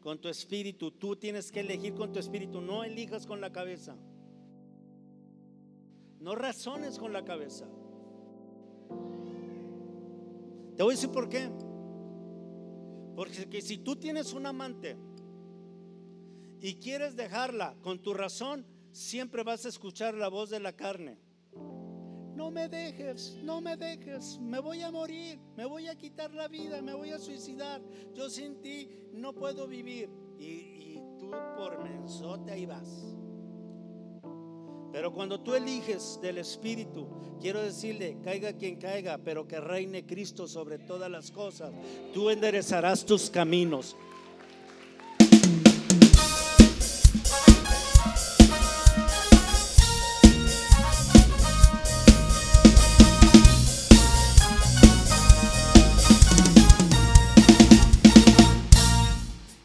con 0.00 0.20
tu 0.20 0.28
espíritu. 0.28 0.90
Tú 0.92 1.16
tienes 1.16 1.50
que 1.50 1.60
elegir 1.60 1.94
con 1.94 2.12
tu 2.12 2.18
espíritu, 2.18 2.60
no 2.60 2.84
elijas 2.84 3.26
con 3.26 3.40
la 3.40 3.52
cabeza. 3.52 3.96
No 6.20 6.34
razones 6.34 6.98
con 6.98 7.12
la 7.12 7.24
cabeza. 7.24 7.66
Te 10.76 10.82
voy 10.82 10.92
a 10.92 10.96
decir 10.96 11.10
por 11.10 11.28
qué. 11.28 11.50
Porque 13.14 13.62
si 13.62 13.78
tú 13.78 13.96
tienes 13.96 14.34
un 14.34 14.46
amante 14.46 14.96
y 16.60 16.74
quieres 16.74 17.16
dejarla 17.16 17.76
con 17.80 17.98
tu 18.00 18.12
razón, 18.12 18.66
siempre 18.92 19.42
vas 19.42 19.64
a 19.64 19.68
escuchar 19.68 20.14
la 20.14 20.28
voz 20.28 20.50
de 20.50 20.60
la 20.60 20.74
carne. 20.74 21.18
No 22.36 22.50
me 22.50 22.68
dejes, 22.68 23.38
no 23.42 23.62
me 23.62 23.78
dejes, 23.78 24.38
me 24.40 24.58
voy 24.60 24.82
a 24.82 24.90
morir, 24.90 25.40
me 25.56 25.64
voy 25.64 25.88
a 25.88 25.96
quitar 25.96 26.34
la 26.34 26.48
vida, 26.48 26.82
me 26.82 26.92
voy 26.92 27.10
a 27.10 27.18
suicidar. 27.18 27.80
Yo 28.14 28.28
sin 28.28 28.60
ti 28.60 28.90
no 29.14 29.32
puedo 29.32 29.66
vivir. 29.66 30.10
Y, 30.38 31.00
tú 31.18 31.30
por 31.56 31.82
mensote 31.82 32.52
ahí 32.52 32.66
vas. 32.66 33.16
Pero 34.92 35.14
cuando 35.14 35.40
tú 35.40 35.54
eliges 35.54 36.18
del 36.20 36.36
Espíritu, 36.36 37.08
quiero 37.40 37.62
decirle, 37.62 38.18
caiga 38.22 38.52
quien 38.52 38.76
caiga, 38.76 39.16
pero 39.16 39.48
que 39.48 39.58
reine 39.58 40.04
Cristo 40.04 40.46
sobre 40.46 40.78
todas 40.78 41.10
las 41.10 41.30
cosas, 41.30 41.72
tú 42.12 42.28
enderezarás 42.28 43.06
tus 43.06 43.30
caminos. 43.30 43.96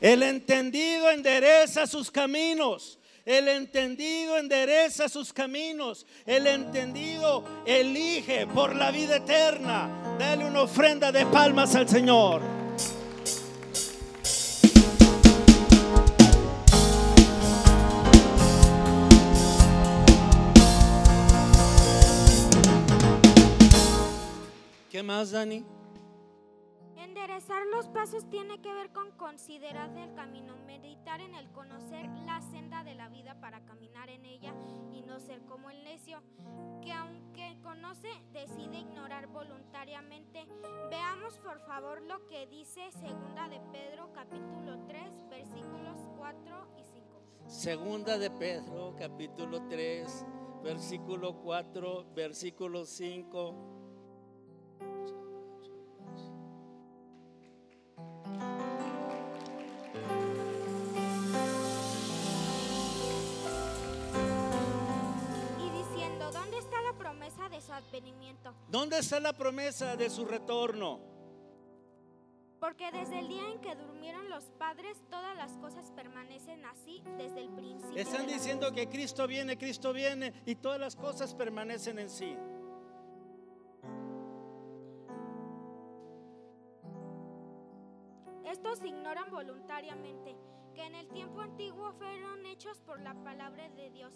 El 0.01 0.23
entendido 0.23 1.11
endereza 1.11 1.85
sus 1.85 2.09
caminos. 2.09 2.97
El 3.23 3.47
entendido 3.47 4.35
endereza 4.39 5.07
sus 5.07 5.31
caminos. 5.31 6.07
El 6.25 6.47
entendido 6.47 7.43
elige 7.67 8.47
por 8.47 8.75
la 8.75 8.89
vida 8.89 9.17
eterna. 9.17 10.17
Dale 10.17 10.43
una 10.45 10.63
ofrenda 10.63 11.11
de 11.11 11.23
palmas 11.27 11.75
al 11.75 11.87
Señor. 11.87 12.41
¿Qué 24.89 25.03
más, 25.03 25.29
Dani? 25.29 25.63
Enderezar 27.41 27.65
los 27.75 27.87
pasos 27.87 28.29
tiene 28.29 28.61
que 28.61 28.71
ver 28.71 28.91
con 28.91 29.09
considerar 29.13 29.89
el 29.97 30.13
camino, 30.13 30.55
meditar 30.67 31.19
en 31.21 31.33
el 31.33 31.49
conocer 31.51 32.07
la 32.23 32.39
senda 32.39 32.83
de 32.83 32.93
la 32.93 33.09
vida 33.09 33.39
para 33.41 33.65
caminar 33.65 34.09
en 34.09 34.25
ella 34.25 34.53
y 34.91 35.01
no 35.01 35.19
ser 35.19 35.41
como 35.45 35.71
el 35.71 35.83
necio, 35.83 36.21
que 36.83 36.91
aunque 36.91 37.57
conoce, 37.63 38.09
decide 38.31 38.81
ignorar 38.81 39.25
voluntariamente. 39.25 40.45
Veamos 40.91 41.39
por 41.39 41.59
favor 41.61 42.03
lo 42.03 42.27
que 42.27 42.45
dice 42.45 42.91
segunda 42.91 43.49
de 43.49 43.59
Pedro 43.71 44.13
capítulo 44.13 44.77
3 44.85 45.29
versículos 45.31 45.97
4 46.17 46.67
y 46.77 46.83
5. 46.83 47.21
Segunda 47.47 48.19
de 48.19 48.29
Pedro, 48.29 48.95
capítulo 48.99 49.67
3, 49.67 50.25
versículo 50.63 51.41
4, 51.41 52.05
versículo 52.13 52.85
5. 52.85 53.80
De 67.51 67.61
su 67.61 67.71
advenimiento? 67.73 68.55
¿Dónde 68.69 68.97
está 68.97 69.19
la 69.19 69.33
promesa 69.33 69.95
de 69.95 70.09
su 70.09 70.25
retorno? 70.25 70.99
Porque 72.59 72.91
desde 72.91 73.19
el 73.19 73.27
día 73.27 73.49
en 73.49 73.59
que 73.59 73.75
durmieron 73.75 74.29
los 74.29 74.45
padres, 74.51 74.97
todas 75.09 75.35
las 75.35 75.51
cosas 75.57 75.91
permanecen 75.91 76.63
así 76.65 77.03
desde 77.17 77.41
el 77.41 77.49
principio. 77.49 77.97
Están 77.97 78.27
diciendo 78.27 78.71
que 78.71 78.87
Cristo 78.87 79.27
viene, 79.27 79.57
Cristo 79.57 79.93
viene 79.93 80.31
y 80.45 80.55
todas 80.55 80.79
las 80.79 80.95
cosas 80.95 81.33
permanecen 81.33 81.99
en 81.99 82.09
sí. 82.09 82.37
Estos 88.45 88.83
ignoran 88.83 89.31
voluntariamente 89.31 90.35
que 90.73 90.85
en 90.85 90.95
el 90.95 91.07
tiempo 91.09 91.41
antiguo 91.41 91.91
fueron 91.93 92.45
hechos 92.45 92.79
por 92.81 92.99
la 93.01 93.13
palabra 93.23 93.69
de 93.69 93.89
Dios 93.89 94.13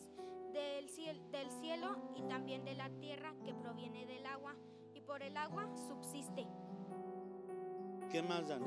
del 0.54 0.88
del 1.32 1.52
cielo 1.52 1.98
y 2.16 2.24
también 2.24 2.64
de 2.64 2.76
la 2.76 2.90
tierra 2.90 3.34
que 3.44 3.54
proviene 3.54 4.06
del 4.06 4.26
agua 4.26 4.56
y 4.94 5.02
por 5.02 5.22
el 5.22 5.36
agua 5.36 5.68
subsiste. 5.88 6.48
¿Qué 8.10 8.22
más, 8.22 8.48
Dani? 8.48 8.66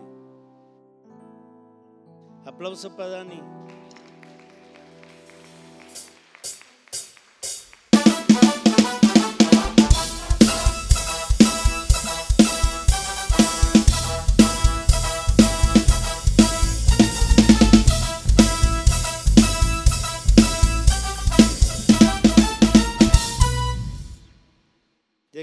Aplauso 2.44 2.94
para 2.94 3.08
Dani. 3.08 3.42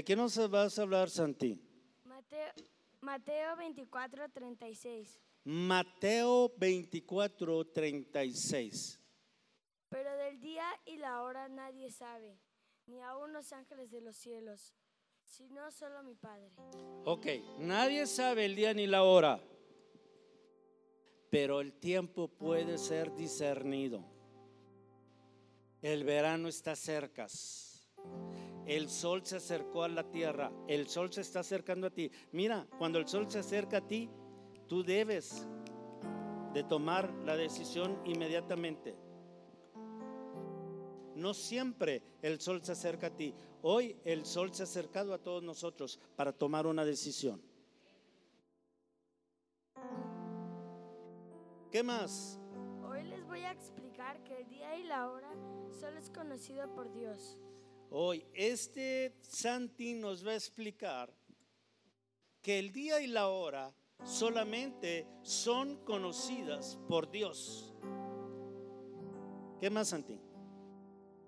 Qué 0.06 0.14
nos 0.14 0.38
vas 0.48 0.78
a 0.78 0.82
hablar, 0.82 1.10
Santi? 1.10 1.60
Mateo, 2.04 2.52
Mateo 3.00 3.56
24, 3.56 4.28
36. 4.30 5.20
Mateo 5.42 6.54
24, 6.56 7.66
36. 7.66 9.00
Pero 9.88 10.16
del 10.16 10.40
día 10.40 10.64
y 10.84 10.96
la 10.98 11.22
hora 11.22 11.48
nadie 11.48 11.90
sabe, 11.90 12.38
ni 12.86 13.02
aun 13.02 13.32
los 13.32 13.52
ángeles 13.52 13.90
de 13.90 14.00
los 14.00 14.16
cielos, 14.16 14.74
sino 15.24 15.70
solo 15.72 16.04
mi 16.04 16.14
Padre. 16.14 16.52
Ok, 17.04 17.26
nadie 17.58 18.06
sabe 18.06 18.44
el 18.44 18.54
día 18.54 18.74
ni 18.74 18.86
la 18.86 19.02
hora, 19.02 19.40
pero 21.30 21.60
el 21.60 21.72
tiempo 21.80 22.28
puede 22.28 22.78
ser 22.78 23.12
discernido. 23.16 24.04
El 25.82 26.04
verano 26.04 26.46
está 26.46 26.76
cerca. 26.76 27.26
El 28.66 28.88
sol 28.88 29.24
se 29.24 29.36
acercó 29.36 29.84
a 29.84 29.88
la 29.88 30.10
tierra. 30.10 30.50
El 30.66 30.88
sol 30.88 31.12
se 31.12 31.20
está 31.20 31.40
acercando 31.40 31.86
a 31.86 31.90
ti. 31.90 32.10
Mira, 32.32 32.66
cuando 32.78 32.98
el 32.98 33.06
sol 33.06 33.30
se 33.30 33.38
acerca 33.38 33.78
a 33.78 33.86
ti, 33.86 34.10
tú 34.66 34.82
debes 34.82 35.46
de 36.52 36.64
tomar 36.64 37.12
la 37.24 37.36
decisión 37.36 38.00
inmediatamente. 38.04 38.96
No 41.14 41.32
siempre 41.32 42.02
el 42.22 42.40
sol 42.40 42.62
se 42.64 42.72
acerca 42.72 43.06
a 43.06 43.16
ti. 43.16 43.34
Hoy 43.62 43.96
el 44.04 44.26
sol 44.26 44.52
se 44.52 44.62
ha 44.62 44.64
acercado 44.64 45.14
a 45.14 45.18
todos 45.18 45.44
nosotros 45.44 46.00
para 46.16 46.32
tomar 46.32 46.66
una 46.66 46.84
decisión. 46.84 47.40
¿Qué 51.70 51.82
más? 51.82 52.40
Hoy 52.88 53.04
les 53.04 53.24
voy 53.26 53.40
a 53.40 53.52
explicar 53.52 54.22
que 54.24 54.40
el 54.40 54.48
día 54.48 54.76
y 54.76 54.84
la 54.84 55.10
hora 55.10 55.30
solo 55.78 55.98
es 55.98 56.10
conocido 56.10 56.74
por 56.74 56.92
Dios. 56.92 57.38
Hoy 57.90 58.26
este 58.34 59.16
Santi 59.22 59.94
nos 59.94 60.26
va 60.26 60.32
a 60.32 60.34
explicar 60.34 61.12
que 62.42 62.58
el 62.58 62.72
día 62.72 63.00
y 63.00 63.06
la 63.06 63.28
hora 63.28 63.72
solamente 64.04 65.06
son 65.22 65.76
conocidas 65.84 66.78
por 66.88 67.10
Dios. 67.10 67.74
¿Qué 69.60 69.70
más, 69.70 69.88
Santi? 69.88 70.20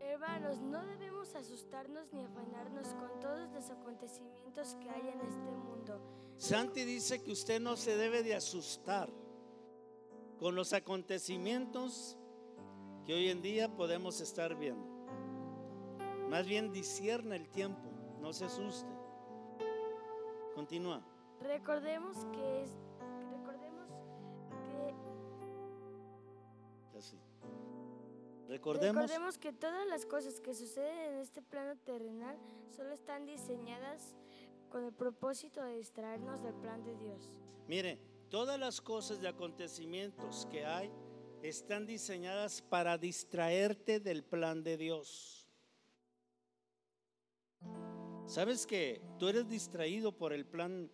Hermanos, 0.01 0.61
no 0.61 0.85
debemos 0.85 1.35
asustarnos 1.35 2.13
ni 2.13 2.23
afanarnos 2.23 2.89
con 2.95 3.21
todos 3.21 3.51
los 3.53 3.71
acontecimientos 3.71 4.77
que 4.81 4.91
hay 4.91 5.09
en 5.09 5.21
este 5.21 5.51
mundo. 5.53 6.01
Santi 6.37 6.85
dice 6.85 7.23
que 7.23 7.33
usted 7.33 7.61
no 7.61 7.77
se 7.77 7.97
debe 7.97 8.23
de 8.23 8.35
asustar 8.35 9.11
con 10.39 10.55
los 10.55 10.73
acontecimientos 10.73 12.17
que 13.07 13.15
hoy 13.15 13.29
en 13.29 13.43
día 13.43 13.75
podemos 13.75 14.21
estar 14.21 14.55
viendo. 14.57 14.98
Más 16.29 16.47
bien 16.47 16.73
discierna 16.73 17.37
el 17.37 17.49
tiempo, 17.49 17.89
no 18.21 18.33
se 18.33 18.45
asuste. 18.45 18.93
Continúa. 20.55 21.03
Recordemos 21.41 22.17
que 22.33 22.63
es, 22.63 22.71
recordemos 23.31 23.89
que 24.61 24.95
Así. 26.99 27.19
Recordemos, 28.49 29.03
Recordemos 29.03 29.39
que 29.39 29.53
todas 29.53 29.87
las 29.87 30.05
cosas 30.05 30.41
que 30.41 30.55
suceden 30.55 31.13
en 31.13 31.19
este 31.19 31.43
plano 31.43 31.77
terrenal 31.79 32.37
solo 32.75 32.91
están 32.93 33.25
diseñadas 33.25 34.17
con 34.69 34.85
el 34.85 34.93
propósito 34.93 35.63
de 35.63 35.77
distraernos 35.77 36.43
del 36.43 36.55
plan 36.55 36.85
de 36.85 36.97
Dios. 36.97 37.41
mire, 37.67 37.99
todas 38.29 38.59
las 38.59 38.81
cosas 38.81 39.21
de 39.21 39.29
acontecimientos 39.29 40.47
que 40.51 40.67
hay 40.67 40.91
están 41.43 41.87
diseñadas 41.87 42.63
para 42.63 42.99
distraerte 42.99 44.01
del 44.01 44.25
plan 44.25 44.63
de 44.63 44.77
Dios. 44.77 45.38
¿Sabes 48.29 48.67
que 48.67 49.01
tú 49.19 49.27
eres 49.29 49.49
distraído 49.49 50.13
por 50.13 50.35
el 50.35 50.45
plan 50.45 50.91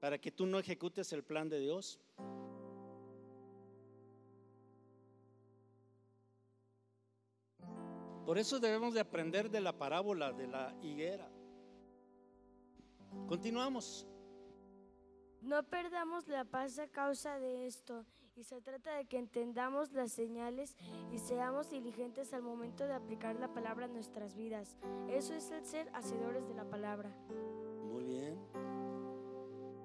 para 0.00 0.16
que 0.18 0.30
tú 0.30 0.46
no 0.46 0.58
ejecutes 0.58 1.12
el 1.12 1.22
plan 1.22 1.50
de 1.50 1.58
Dios? 1.58 2.00
Por 8.24 8.38
eso 8.38 8.58
debemos 8.60 8.94
de 8.94 9.00
aprender 9.00 9.50
de 9.50 9.60
la 9.60 9.76
parábola 9.76 10.32
de 10.32 10.46
la 10.46 10.74
higuera. 10.80 11.30
Continuamos. 13.28 14.08
No 15.42 15.62
perdamos 15.64 16.26
la 16.28 16.46
paz 16.46 16.78
a 16.78 16.88
causa 16.88 17.38
de 17.38 17.66
esto, 17.66 18.06
y 18.36 18.42
se 18.42 18.60
trata 18.60 18.96
de 18.96 19.06
que 19.06 19.18
entendamos 19.18 19.92
las 19.92 20.10
señales 20.12 20.76
y 21.12 21.18
seamos 21.18 21.70
diligentes 21.70 22.32
al 22.34 22.42
momento 22.42 22.84
de 22.86 22.94
aplicar 22.94 23.36
la 23.36 23.52
palabra 23.52 23.86
a 23.86 23.88
nuestras 23.88 24.34
vidas. 24.34 24.76
Eso 25.08 25.34
es 25.34 25.50
el 25.50 25.64
ser 25.64 25.88
hacedores 25.94 26.46
de 26.48 26.54
la 26.54 26.64
palabra. 26.64 27.10
Muy 27.92 28.04
bien. 28.04 28.38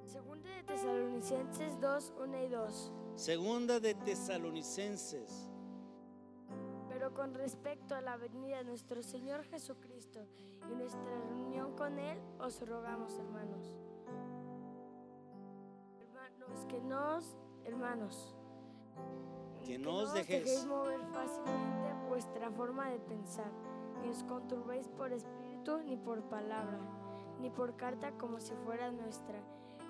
Segunda 0.05 0.49
de 0.49 0.63
Tesalonicenses 0.63 1.79
2, 1.79 2.13
1 2.23 2.43
y 2.43 2.47
2. 2.47 2.93
Segunda 3.15 3.79
de 3.79 3.93
Tesalonicenses. 3.93 5.47
Pero 6.87 7.13
con 7.13 7.35
respecto 7.35 7.93
a 7.93 8.01
la 8.01 8.17
venida 8.17 8.57
de 8.57 8.63
nuestro 8.63 9.03
Señor 9.03 9.43
Jesucristo 9.43 10.25
y 10.71 10.75
nuestra 10.75 11.21
reunión 11.27 11.75
con 11.75 11.99
Él, 11.99 12.19
os 12.39 12.67
rogamos, 12.67 13.17
hermanos. 13.19 13.75
Hermanos, 15.99 16.65
que 16.67 16.81
nos, 16.81 17.37
hermanos, 17.63 18.35
Que 19.65 19.77
no 19.77 19.97
os 19.97 20.13
dejéis. 20.13 20.45
dejéis 20.45 20.65
mover 20.65 20.99
fácilmente 21.13 21.93
vuestra 22.07 22.49
forma 22.51 22.89
de 22.89 22.99
pensar, 22.99 23.51
ni 24.01 24.09
os 24.09 24.23
conturbéis 24.23 24.87
por 24.89 25.11
espíritu, 25.11 25.79
ni 25.83 25.95
por 25.97 26.23
palabra, 26.23 26.79
ni 27.39 27.49
por 27.49 27.75
carta 27.75 28.11
como 28.17 28.39
si 28.39 28.53
fuera 28.65 28.91
nuestra, 28.91 29.37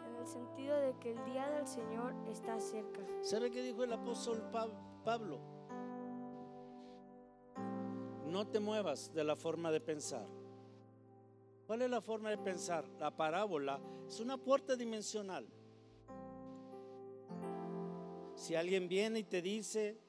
en 0.07 0.15
el 0.17 0.27
sentido 0.27 0.75
de 0.77 0.93
que 0.99 1.11
el 1.11 1.23
día 1.25 1.47
del 1.49 1.65
Señor 1.67 2.13
está 2.27 2.59
cerca. 2.59 2.99
¿Sabe 3.21 3.51
qué 3.51 3.61
dijo 3.61 3.83
el 3.83 3.93
apóstol 3.93 4.41
Pa- 4.51 4.67
Pablo? 5.05 5.39
No 8.27 8.45
te 8.47 8.59
muevas 8.59 9.11
de 9.13 9.23
la 9.23 9.35
forma 9.35 9.71
de 9.71 9.81
pensar. 9.81 10.27
¿Cuál 11.65 11.81
es 11.83 11.89
la 11.89 12.01
forma 12.01 12.29
de 12.29 12.37
pensar? 12.37 12.87
La 12.99 13.11
parábola 13.15 13.79
es 14.07 14.19
una 14.19 14.37
puerta 14.37 14.75
dimensional. 14.75 15.47
Si 18.39 18.55
alguien 18.55 18.87
viene 18.87 19.19
y 19.19 19.23
te 19.25 19.41
dice 19.41 19.99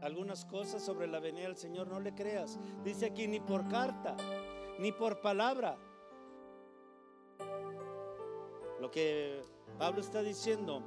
algunas 0.00 0.46
cosas 0.46 0.82
sobre 0.82 1.06
la 1.06 1.20
venida 1.20 1.44
del 1.44 1.58
Señor, 1.58 1.86
no 1.86 2.00
le 2.00 2.14
creas. 2.14 2.58
Dice 2.82 3.04
aquí 3.04 3.28
ni 3.28 3.40
por 3.40 3.68
carta, 3.68 4.16
ni 4.78 4.90
por 4.90 5.20
palabra. 5.20 5.76
Lo 8.80 8.90
que 8.90 9.42
Pablo 9.78 10.00
está 10.00 10.22
diciendo, 10.22 10.82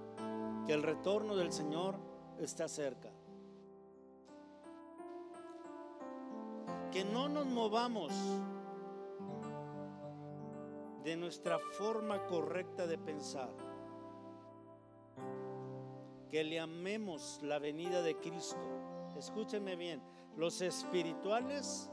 que 0.66 0.74
el 0.74 0.82
retorno 0.82 1.36
del 1.36 1.52
Señor 1.52 2.00
está 2.40 2.68
cerca. 2.68 3.12
Que 6.92 7.06
no 7.06 7.30
nos 7.30 7.46
movamos 7.46 8.12
de 11.04 11.16
nuestra 11.16 11.60
forma 11.60 12.26
correcta 12.26 12.88
de 12.88 12.98
pensar. 12.98 13.67
Que 16.38 16.44
le 16.44 16.60
amemos 16.60 17.40
la 17.42 17.58
venida 17.58 18.04
de 18.04 18.16
Cristo. 18.16 18.62
Escúcheme 19.18 19.76
bien, 19.76 20.00
los 20.36 20.62
espirituales 20.62 21.90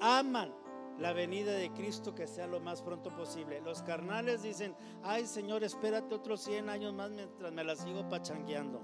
aman 0.00 0.54
la 1.00 1.12
venida 1.12 1.50
de 1.50 1.72
Cristo 1.72 2.14
que 2.14 2.28
sea 2.28 2.46
lo 2.46 2.60
más 2.60 2.82
pronto 2.82 3.12
posible. 3.16 3.60
Los 3.62 3.82
carnales 3.82 4.44
dicen, 4.44 4.76
ay 5.02 5.26
Señor, 5.26 5.64
espérate 5.64 6.14
otros 6.14 6.42
100 6.42 6.70
años 6.70 6.94
más 6.94 7.10
mientras 7.10 7.52
me 7.52 7.64
la 7.64 7.74
sigo 7.74 8.08
pachangueando. 8.08 8.80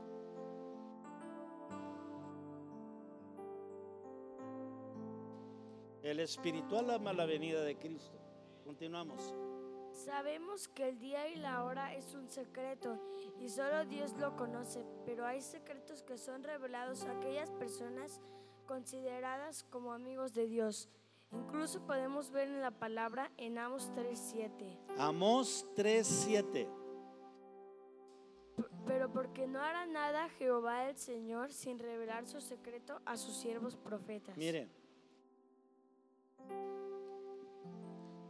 El 6.03 6.19
espiritual 6.19 6.91
ama 6.91 7.13
la 7.13 7.27
venida 7.27 7.63
de 7.63 7.79
Cristo. 7.79 8.19
Continuamos. 8.65 9.37
Sabemos 9.93 10.69
que 10.69 10.89
el 10.89 10.99
día 10.99 11.29
y 11.29 11.37
la 11.37 11.65
hora 11.65 11.95
es 11.95 12.15
un 12.15 12.29
secreto 12.29 12.99
y 13.39 13.49
solo 13.51 13.85
Dios 13.85 14.15
lo 14.19 14.37
conoce, 14.37 14.85
pero 15.05 15.27
hay 15.27 15.43
secretos 15.43 16.03
que 16.03 16.17
son 16.17 16.43
revelados 16.43 17.05
a 17.05 17.13
aquellas 17.13 17.51
personas 17.51 18.21
consideradas 18.67 19.65
como 19.65 19.93
amigos 19.93 20.33
de 20.33 20.47
Dios. 20.47 20.89
Incluso 21.31 21.87
podemos 21.87 22.31
ver 22.31 22.49
en 22.49 22.61
la 22.61 22.71
palabra 22.71 23.31
en 23.37 23.59
Amos 23.59 23.93
3:7. 23.95 24.79
Amos 24.99 25.67
3:7. 25.77 26.69
Pero 28.87 29.13
porque 29.13 29.47
no 29.47 29.61
hará 29.61 29.87
nada 29.87 30.29
Jehová 30.31 30.89
el 30.89 30.97
Señor 30.97 31.53
sin 31.53 31.79
revelar 31.79 32.27
su 32.27 32.41
secreto 32.41 33.01
a 33.05 33.17
sus 33.17 33.37
siervos 33.37 33.77
profetas. 33.77 34.37
Miren, 34.37 34.71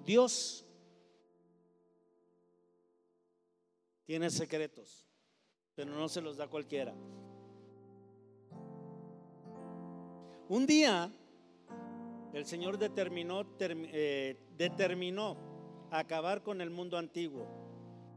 Dios 0.05 0.67
tiene 4.05 4.31
secretos, 4.31 5.07
pero 5.75 5.93
no 5.93 6.09
se 6.09 6.21
los 6.21 6.37
da 6.37 6.49
cualquiera. 6.49 6.95
Un 10.49 10.67
día 10.67 11.11
el 12.33 12.47
Señor 12.47 12.79
determinó, 12.79 13.47
eh, 13.61 14.37
determinó 14.57 15.37
acabar 15.91 16.43
con 16.43 16.61
el 16.61 16.71
mundo 16.71 16.97
antiguo 16.97 17.47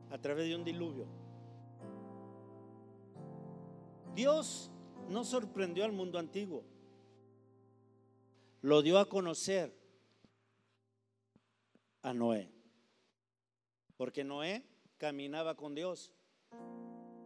a 0.09 0.17
través 0.17 0.47
de 0.47 0.55
un 0.55 0.63
diluvio. 0.63 1.07
Dios 4.15 4.71
no 5.09 5.23
sorprendió 5.23 5.83
al 5.83 5.91
mundo 5.91 6.17
antiguo, 6.17 6.63
lo 8.61 8.81
dio 8.81 8.97
a 8.97 9.09
conocer 9.09 9.77
a 12.01 12.13
Noé, 12.13 12.49
porque 13.97 14.23
Noé 14.23 14.63
caminaba 14.97 15.55
con 15.55 15.75
Dios, 15.75 16.13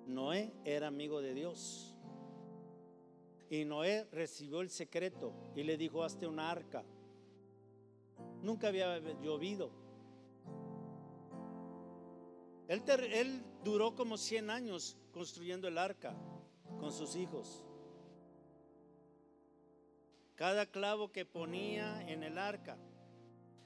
Noé 0.05 0.53
era 0.65 0.87
amigo 0.87 1.21
de 1.21 1.33
Dios. 1.33 1.95
Y 3.49 3.65
Noé 3.65 4.07
recibió 4.11 4.61
el 4.61 4.69
secreto 4.69 5.33
y 5.55 5.63
le 5.63 5.77
dijo, 5.77 6.03
hazte 6.03 6.27
una 6.27 6.51
arca. 6.51 6.83
Nunca 8.41 8.67
había 8.67 8.99
llovido. 9.21 9.71
Él, 12.69 13.43
duró 13.63 13.95
como 13.95 14.17
100 14.17 14.51
años 14.51 14.95
construyendo 15.11 15.67
el 15.67 15.77
arca 15.77 16.15
con 16.79 16.91
sus 16.91 17.15
hijos. 17.15 17.63
Cada 20.35 20.67
clavo 20.67 21.11
que 21.11 21.25
ponía 21.25 22.07
en 22.07 22.23
el 22.23 22.37
arca, 22.37 22.77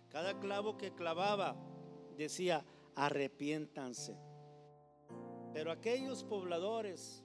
cada 0.09 0.39
clavo 0.39 0.77
que 0.77 0.93
clavaba, 0.95 1.55
decía, 2.17 2.65
arrepiéntanse. 2.95 4.17
Pero 5.53 5.71
aquellos 5.71 6.23
pobladores 6.23 7.23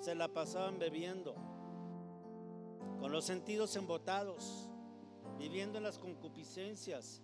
se 0.00 0.14
la 0.14 0.28
pasaban 0.28 0.78
bebiendo, 0.78 1.34
con 3.00 3.12
los 3.12 3.24
sentidos 3.24 3.76
embotados, 3.76 4.68
viviendo 5.38 5.78
en 5.78 5.84
las 5.84 5.98
concupiscencias, 5.98 7.22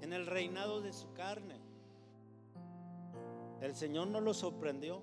en 0.00 0.12
el 0.12 0.26
reinado 0.26 0.80
de 0.80 0.92
su 0.92 1.12
carne. 1.12 1.60
El 3.60 3.76
Señor 3.76 4.08
no 4.08 4.20
los 4.20 4.38
sorprendió. 4.38 5.02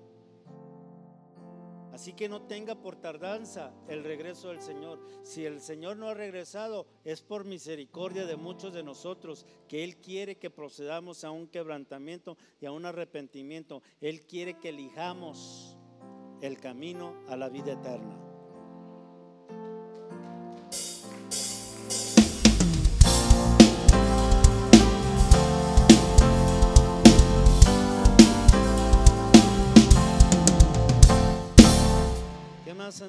Así 1.98 2.12
que 2.12 2.28
no 2.28 2.42
tenga 2.42 2.76
por 2.76 2.94
tardanza 2.94 3.74
el 3.88 4.04
regreso 4.04 4.50
del 4.50 4.62
Señor. 4.62 5.00
Si 5.24 5.44
el 5.44 5.60
Señor 5.60 5.96
no 5.96 6.06
ha 6.06 6.14
regresado, 6.14 6.86
es 7.02 7.22
por 7.22 7.44
misericordia 7.44 8.24
de 8.24 8.36
muchos 8.36 8.72
de 8.72 8.84
nosotros, 8.84 9.44
que 9.66 9.82
Él 9.82 9.96
quiere 9.96 10.38
que 10.38 10.48
procedamos 10.48 11.24
a 11.24 11.32
un 11.32 11.48
quebrantamiento 11.48 12.38
y 12.60 12.66
a 12.66 12.70
un 12.70 12.86
arrepentimiento. 12.86 13.82
Él 14.00 14.24
quiere 14.26 14.60
que 14.60 14.68
elijamos 14.68 15.76
el 16.40 16.58
camino 16.58 17.16
a 17.26 17.36
la 17.36 17.48
vida 17.48 17.72
eterna. 17.72 18.27
Más? 32.88 33.02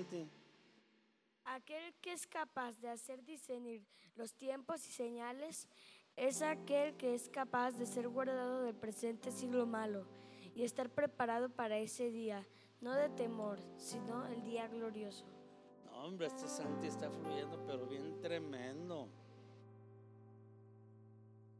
Aquel 1.45 1.93
que 2.01 2.13
es 2.13 2.27
capaz 2.27 2.77
de 2.79 2.89
hacer 2.89 3.23
discernir 3.23 3.85
los 4.15 4.33
tiempos 4.33 4.85
y 4.87 4.91
señales 4.91 5.67
es 6.15 6.41
aquel 6.41 6.95
que 6.97 7.15
es 7.15 7.29
capaz 7.29 7.71
de 7.71 7.85
ser 7.85 8.09
guardado 8.09 8.63
del 8.63 8.75
presente 8.75 9.31
siglo 9.31 9.65
malo 9.65 10.05
y 10.53 10.63
estar 10.63 10.89
preparado 10.89 11.49
para 11.49 11.77
ese 11.77 12.11
día 12.11 12.45
no 12.81 12.93
de 12.93 13.09
temor, 13.09 13.59
sino 13.77 14.25
el 14.27 14.43
día 14.43 14.67
glorioso. 14.67 15.25
No, 15.85 16.05
hombre, 16.05 16.27
este 16.27 16.47
Santi 16.47 16.87
está 16.87 17.09
fluyendo, 17.09 17.65
pero 17.65 17.87
bien 17.87 18.19
tremendo. 18.21 19.09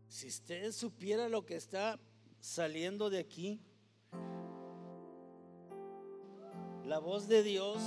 Si 0.08 0.28
usted 0.28 0.72
supiera 0.72 1.30
lo 1.30 1.46
que 1.46 1.56
está 1.56 2.00
saliendo 2.40 3.10
de 3.10 3.20
aquí, 3.20 3.62
la 6.90 7.00
voz 7.00 7.28
de 7.28 7.44
Dios, 7.44 7.82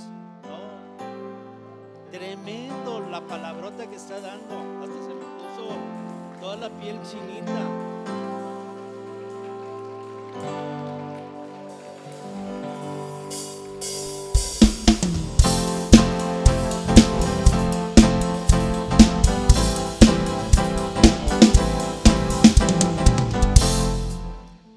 tremendo 2.11 2.99
la 3.09 3.21
palabrota 3.21 3.87
que 3.87 3.95
está 3.95 4.19
dando. 4.19 4.55
Hasta 4.81 5.03
se 5.03 5.13
me 5.13 5.25
puso 5.37 5.75
toda 6.39 6.55
la 6.57 6.69
piel 6.69 6.99
chinita. 7.01 7.93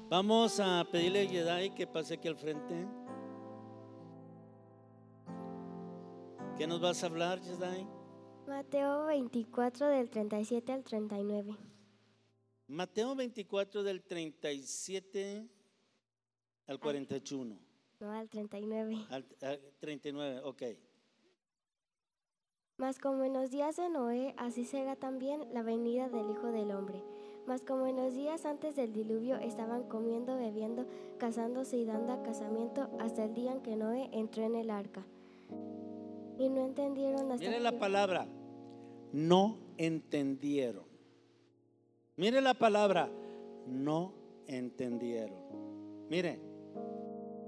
Vamos 0.09 0.59
a 0.59 0.83
pedirle 0.91 1.21
a 1.21 1.23
Yedai 1.25 1.75
que 1.75 1.85
pase 1.85 2.15
aquí 2.15 2.27
al 2.27 2.35
frente. 2.35 3.06
¿Qué 6.57 6.65
nos 6.65 6.81
vas 6.81 7.03
a 7.03 7.05
hablar, 7.05 7.39
Yedai? 7.39 7.87
Mateo 8.47 9.05
24 9.05 9.89
del 9.89 10.09
37 10.09 10.71
al 10.71 10.83
39. 10.83 11.55
Mateo 12.67 13.15
24 13.15 13.83
del 13.83 14.01
37 14.01 15.47
al 16.65 16.79
41. 16.79 17.59
No, 17.99 18.11
al 18.11 18.27
39. 18.27 18.97
Al, 19.11 19.25
al 19.43 19.61
39, 19.79 20.41
ok. 20.45 20.63
Mas 22.77 22.97
como 22.97 23.23
en 23.23 23.33
los 23.33 23.51
días 23.51 23.75
de 23.75 23.89
Noé, 23.89 24.33
así 24.37 24.65
será 24.65 24.95
también 24.95 25.53
la 25.53 25.61
venida 25.61 26.09
del 26.09 26.31
Hijo 26.31 26.47
del 26.47 26.71
Hombre. 26.71 27.03
Mas 27.45 27.61
como 27.61 27.85
en 27.85 27.97
los 27.97 28.15
días 28.15 28.45
antes 28.45 28.75
del 28.75 28.93
diluvio 28.93 29.37
estaban 29.37 29.83
comiendo, 29.83 30.35
bebiendo, 30.35 30.87
casándose 31.19 31.77
y 31.77 31.85
dando 31.85 32.13
a 32.13 32.23
casamiento 32.23 32.89
hasta 32.99 33.25
el 33.25 33.35
día 33.35 33.51
en 33.51 33.61
que 33.61 33.75
Noé 33.75 34.09
entró 34.11 34.43
en 34.43 34.55
el 34.55 34.71
arca. 34.71 35.05
Y 36.39 36.49
no 36.49 36.65
entendieron 36.65 37.31
hasta 37.31 37.59
la 37.59 37.79
palabra, 37.79 38.27
no 39.11 39.57
entendieron. 39.77 40.85
Mire 42.15 42.41
la 42.41 42.53
palabra, 42.53 43.09
no 43.67 44.13
entendieron. 44.47 45.37
Mire, 46.09 46.39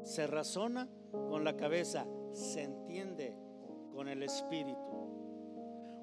se 0.03 0.27
razona 0.27 0.87
con 1.11 1.43
la 1.43 1.55
cabeza, 1.55 2.05
se 2.33 2.63
entiende 2.63 3.35
con 3.93 4.07
el 4.07 4.23
espíritu. 4.23 4.79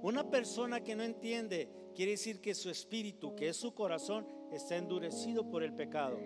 Una 0.03 0.31
persona 0.31 0.83
que 0.83 0.95
no 0.95 1.03
entiende 1.03 1.69
quiere 1.95 2.13
decir 2.13 2.41
que 2.41 2.55
su 2.55 2.71
espíritu, 2.71 3.35
que 3.35 3.49
es 3.49 3.57
su 3.57 3.75
corazón, 3.75 4.27
está 4.53 4.77
endurecido 4.77 5.49
por 5.49 5.63
el 5.63 5.73
pecado. 5.75 6.19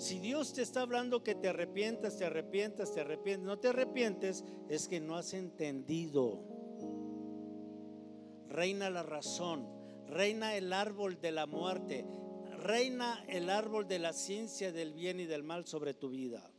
Si 0.00 0.18
Dios 0.18 0.54
te 0.54 0.62
está 0.62 0.80
hablando 0.80 1.22
que 1.22 1.34
te 1.34 1.48
arrepientas, 1.48 2.16
te 2.16 2.24
arrepientas, 2.24 2.94
te 2.94 3.02
arrepientes, 3.02 3.46
no 3.46 3.58
te 3.58 3.68
arrepientes, 3.68 4.46
es 4.70 4.88
que 4.88 4.98
no 4.98 5.14
has 5.14 5.34
entendido. 5.34 6.42
Reina 8.48 8.88
la 8.88 9.02
razón, 9.02 9.68
reina 10.06 10.56
el 10.56 10.72
árbol 10.72 11.20
de 11.20 11.32
la 11.32 11.46
muerte, 11.46 12.06
reina 12.56 13.22
el 13.28 13.50
árbol 13.50 13.86
de 13.88 13.98
la 13.98 14.14
ciencia 14.14 14.72
del 14.72 14.94
bien 14.94 15.20
y 15.20 15.26
del 15.26 15.42
mal 15.42 15.66
sobre 15.66 15.92
tu 15.92 16.08
vida. 16.08 16.50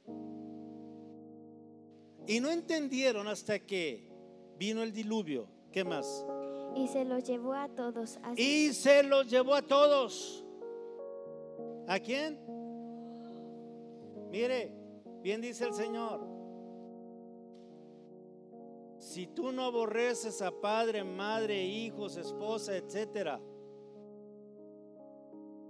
Y 2.27 2.41
no 2.41 2.51
entendieron 2.51 3.27
hasta 3.27 3.57
que 3.57 4.07
vino 4.59 4.83
el 4.83 4.93
diluvio. 4.93 5.47
¿Qué 5.71 5.83
más? 5.83 6.27
Y 6.75 6.87
se 6.89 7.05
los 7.05 7.23
llevó 7.23 7.53
a 7.53 7.67
todos. 7.69 8.19
Así, 8.21 8.67
Y 8.67 8.73
se 8.73 9.01
los 9.01 9.27
llevó 9.27 9.55
a 9.55 9.63
todos. 9.63 10.45
¿A 11.87 11.99
quién? 11.99 12.50
Mire, 14.31 14.71
bien 15.21 15.41
dice 15.41 15.65
el 15.65 15.73
Señor. 15.73 16.25
Si 18.97 19.27
tú 19.27 19.51
no 19.51 19.65
aborreces 19.65 20.41
a 20.41 20.51
padre, 20.51 21.03
madre, 21.03 21.61
hijos, 21.61 22.15
esposa, 22.15 22.77
etcétera, 22.77 23.41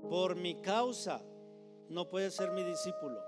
por 0.07 0.35
mi 0.35 0.61
causa, 0.61 1.23
no 1.89 2.07
puedes 2.07 2.35
ser 2.35 2.51
mi 2.51 2.63
discípulo. 2.63 3.19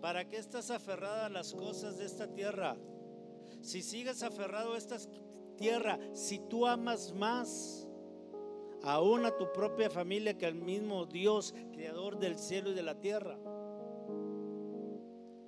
¿Para 0.00 0.28
qué 0.28 0.36
estás 0.36 0.70
aferrada 0.70 1.26
a 1.26 1.30
las 1.30 1.52
cosas 1.52 1.96
de 1.96 2.04
esta 2.04 2.28
tierra? 2.28 2.76
Si 3.62 3.82
sigues 3.82 4.22
aferrado 4.22 4.74
a 4.74 4.78
esta 4.78 4.98
tierra, 5.56 5.98
si 6.12 6.38
tú 6.38 6.66
amas 6.66 7.12
más 7.12 7.83
aún 8.84 9.24
a 9.24 9.36
tu 9.36 9.50
propia 9.52 9.88
familia 9.88 10.36
que 10.36 10.46
al 10.46 10.54
mismo 10.54 11.06
Dios, 11.06 11.54
creador 11.72 12.18
del 12.18 12.38
cielo 12.38 12.70
y 12.70 12.74
de 12.74 12.82
la 12.82 13.00
tierra, 13.00 13.38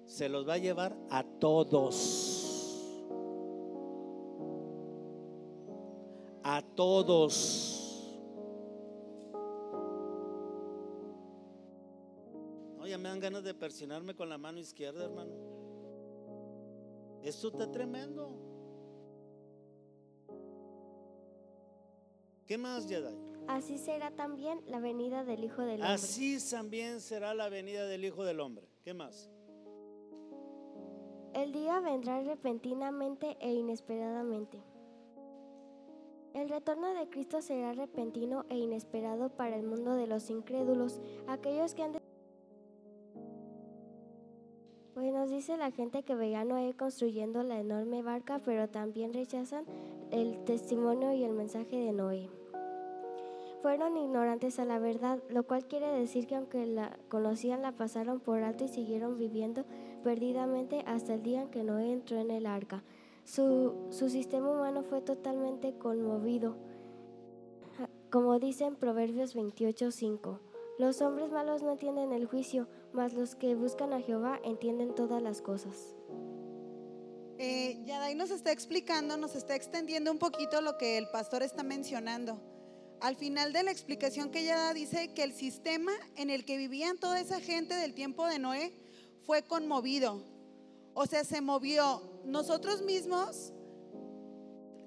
se 0.07 0.29
los 0.29 0.49
va 0.49 0.55
a 0.55 0.59
llevar 0.59 0.97
a 1.11 1.23
todos. 1.23 2.43
A 6.43 6.63
todos. 6.75 8.19
No, 12.77 12.87
ya 12.87 12.97
me 12.99 13.09
dan 13.09 13.21
ganas 13.21 13.43
de 13.43 13.53
persinarme 13.53 14.15
con 14.15 14.29
la 14.29 14.39
mano 14.39 14.61
izquierda, 14.61 15.05
hermano. 15.05 15.35
Esto 17.23 17.49
está 17.49 17.71
tremendo. 17.71 18.56
¿Qué 22.47 22.59
más, 22.59 22.89
Jedi? 22.89 23.15
así 23.49 23.79
será 23.79 24.11
también 24.11 24.61
la 24.67 24.81
venida 24.81 25.25
del 25.25 25.45
Hijo 25.45 25.63
del 25.63 25.81
Hombre. 25.81 25.89
Así 25.89 26.39
también 26.51 27.01
será 27.01 27.35
la 27.35 27.49
venida 27.49 27.87
del 27.87 28.05
Hijo 28.05 28.25
del 28.25 28.41
Hombre. 28.41 28.69
¿Qué 28.85 28.95
más? 28.95 29.31
El 31.35 31.53
día 31.53 31.81
vendrá 31.81 32.23
repentinamente 32.23 33.37
e 33.41 33.53
inesperadamente. 33.53 34.63
El 36.35 36.49
retorno 36.49 36.95
de 36.95 37.09
Cristo 37.09 37.41
será 37.41 37.73
repentino 37.73 38.45
e 38.49 38.57
inesperado 38.57 39.31
para 39.31 39.57
el 39.57 39.63
mundo 39.63 39.95
de 39.95 40.07
los 40.07 40.31
incrédulos, 40.31 41.01
aquellos 41.27 41.75
que 41.75 41.83
han. 41.83 41.93
Pues 44.97 45.13
nos 45.13 45.29
dice 45.29 45.59
la 45.59 45.71
gente 45.73 46.05
que 46.05 46.15
veía 46.15 46.41
a 46.41 46.45
Noé 46.47 46.73
construyendo 46.73 47.43
la 47.43 47.61
enorme 47.61 48.01
barca, 48.01 48.41
pero 48.43 48.67
también 48.71 49.13
rechazan 49.13 49.67
el 50.11 50.43
testimonio 50.45 51.13
y 51.13 51.23
el 51.23 51.35
mensaje 51.35 51.77
de 51.77 51.93
Noé. 51.93 52.31
Fueron 53.61 53.99
ignorantes 53.99 54.59
a 54.59 54.65
la 54.65 54.79
verdad, 54.79 55.19
lo 55.29 55.43
cual 55.43 55.67
quiere 55.67 55.89
decir 55.89 56.27
que 56.27 56.37
aunque 56.37 56.65
la 56.65 56.97
conocían 57.11 57.61
la 57.61 57.73
pasaron 57.73 58.21
por 58.21 58.43
alto 58.43 58.65
y 58.65 58.69
siguieron 58.69 59.19
viviendo 59.19 59.67
perdidamente 60.03 60.83
hasta 60.87 61.13
el 61.13 61.23
día 61.23 61.43
en 61.43 61.51
que 61.51 61.63
Noé 61.63 61.93
entró 61.93 62.17
en 62.17 62.31
el 62.31 62.47
arca. 62.47 62.83
Su, 63.25 63.75
su 63.91 64.09
sistema 64.09 64.51
humano 64.51 64.83
fue 64.83 65.03
totalmente 65.03 65.75
conmovido. 65.75 66.57
Como 68.11 68.39
dice 68.39 68.65
en 68.65 68.77
Proverbios 68.77 69.37
28:5, 69.37 70.39
los 70.79 71.03
hombres 71.03 71.31
malos 71.33 71.63
no 71.63 71.73
entienden 71.73 72.13
el 72.13 72.25
juicio, 72.25 72.67
mas 72.97 73.13
los 73.13 73.35
que 73.35 73.55
buscan 73.55 73.93
a 73.93 74.01
Jehová 74.01 74.41
entienden 74.43 74.95
todas 74.95 75.23
las 75.23 75.43
cosas. 75.43 75.95
Eh, 77.39 77.83
Yadai 77.85 78.15
nos 78.15 78.31
está 78.31 78.51
explicando, 78.51 79.19
nos 79.19 79.35
está 79.37 79.55
extendiendo 79.55 80.11
un 80.11 80.19
poquito 80.19 80.63
lo 80.63 80.79
que 80.79 80.97
el 80.97 81.07
pastor 81.11 81.43
está 81.43 81.63
mencionando. 81.63 82.41
Al 83.03 83.15
final 83.15 83.53
de 83.53 83.63
la 83.65 83.71
explicación 83.71 84.31
que 84.31 84.41
ella 84.41 84.57
da, 84.57 84.73
dice 84.73 85.13
que 85.13 85.23
el 85.23 85.35
sistema 85.35 85.93
en 86.17 86.31
el 86.31 86.47
que 86.47 86.57
vivían 86.57 86.97
toda 86.97 87.21
esa 87.21 87.39
gente 87.39 87.75
del 87.75 87.93
tiempo 87.93 88.27
de 88.27 88.39
Noé 88.39 88.73
fue 89.27 89.43
conmovido. 89.43 90.23
O 90.95 91.05
sea, 91.05 91.23
se 91.25 91.43
movió. 91.43 92.01
Nosotros 92.25 92.81
mismos, 92.81 93.53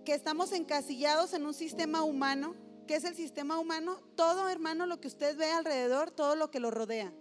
que 0.03 0.15
estamos 0.15 0.51
encasillados 0.51 1.33
en 1.33 1.45
un 1.45 1.53
sistema 1.53 2.01
humano, 2.01 2.55
¿qué 2.87 2.95
es 2.95 3.03
el 3.03 3.15
sistema 3.15 3.59
humano? 3.59 3.99
Todo, 4.15 4.49
hermano, 4.49 4.87
lo 4.87 4.99
que 4.99 5.07
usted 5.07 5.37
ve 5.37 5.51
alrededor, 5.51 6.09
todo 6.09 6.35
lo 6.35 6.49
que 6.49 6.59
lo 6.59 6.71
rodea. 6.71 7.13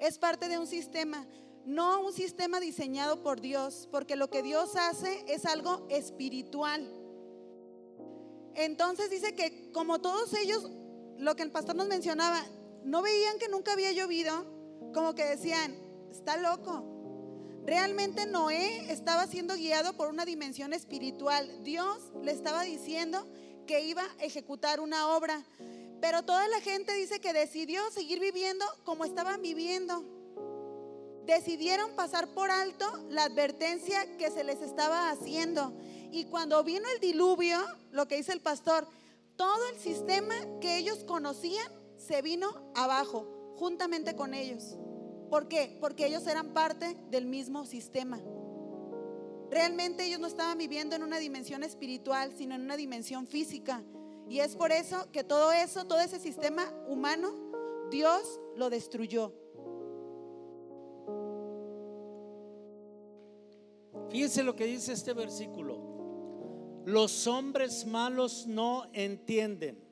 Es 0.00 0.18
parte 0.18 0.48
de 0.48 0.58
un 0.58 0.66
sistema, 0.66 1.26
no 1.64 2.00
un 2.00 2.12
sistema 2.12 2.58
diseñado 2.58 3.22
por 3.22 3.40
Dios, 3.40 3.88
porque 3.92 4.16
lo 4.16 4.30
que 4.30 4.42
Dios 4.42 4.74
hace 4.76 5.24
es 5.28 5.44
algo 5.44 5.86
espiritual. 5.90 6.90
Entonces 8.54 9.10
dice 9.10 9.34
que 9.34 9.70
como 9.72 10.00
todos 10.00 10.32
ellos, 10.34 10.68
lo 11.18 11.36
que 11.36 11.42
el 11.42 11.50
pastor 11.50 11.76
nos 11.76 11.86
mencionaba, 11.86 12.42
no 12.82 13.02
veían 13.02 13.38
que 13.38 13.48
nunca 13.48 13.74
había 13.74 13.92
llovido, 13.92 14.32
como 14.94 15.14
que 15.14 15.24
decían, 15.24 15.76
está 16.10 16.36
loco. 16.38 16.82
Realmente 17.64 18.26
Noé 18.26 18.90
estaba 18.90 19.26
siendo 19.26 19.54
guiado 19.54 19.92
por 19.92 20.08
una 20.08 20.24
dimensión 20.24 20.72
espiritual. 20.72 21.62
Dios 21.62 22.10
le 22.22 22.32
estaba 22.32 22.62
diciendo 22.62 23.26
que 23.66 23.82
iba 23.82 24.02
a 24.02 24.24
ejecutar 24.24 24.80
una 24.80 25.08
obra. 25.08 25.44
Pero 26.00 26.22
toda 26.24 26.48
la 26.48 26.60
gente 26.60 26.94
dice 26.94 27.20
que 27.20 27.32
decidió 27.32 27.80
seguir 27.90 28.20
viviendo 28.20 28.64
como 28.84 29.04
estaban 29.04 29.42
viviendo. 29.42 30.04
Decidieron 31.26 31.94
pasar 31.94 32.28
por 32.28 32.50
alto 32.50 32.86
la 33.10 33.24
advertencia 33.24 34.16
que 34.16 34.30
se 34.30 34.42
les 34.42 34.62
estaba 34.62 35.10
haciendo. 35.10 35.74
Y 36.10 36.24
cuando 36.24 36.64
vino 36.64 36.88
el 36.94 37.00
diluvio, 37.00 37.58
lo 37.92 38.08
que 38.08 38.16
dice 38.16 38.32
el 38.32 38.40
pastor, 38.40 38.86
todo 39.36 39.68
el 39.68 39.78
sistema 39.78 40.34
que 40.60 40.78
ellos 40.78 41.04
conocían 41.04 41.68
se 41.96 42.22
vino 42.22 42.72
abajo, 42.74 43.54
juntamente 43.56 44.16
con 44.16 44.34
ellos. 44.34 44.76
¿Por 45.30 45.46
qué? 45.48 45.76
Porque 45.80 46.06
ellos 46.06 46.26
eran 46.26 46.52
parte 46.52 46.96
del 47.10 47.26
mismo 47.26 47.64
sistema. 47.64 48.20
Realmente 49.50 50.04
ellos 50.04 50.20
no 50.20 50.26
estaban 50.26 50.58
viviendo 50.58 50.96
en 50.96 51.02
una 51.02 51.18
dimensión 51.18 51.62
espiritual, 51.62 52.32
sino 52.36 52.54
en 52.54 52.62
una 52.62 52.76
dimensión 52.76 53.26
física. 53.26 53.82
Y 54.30 54.38
es 54.38 54.54
por 54.54 54.70
eso 54.70 55.10
que 55.10 55.24
todo 55.24 55.50
eso, 55.50 55.84
todo 55.86 55.98
ese 55.98 56.20
sistema 56.20 56.72
humano, 56.86 57.32
Dios 57.90 58.40
lo 58.54 58.70
destruyó. 58.70 59.32
Fíjense 64.08 64.44
lo 64.44 64.54
que 64.54 64.66
dice 64.66 64.92
este 64.92 65.14
versículo. 65.14 65.80
Los 66.84 67.26
hombres 67.26 67.84
malos 67.84 68.46
no 68.46 68.88
entienden. 68.92 69.82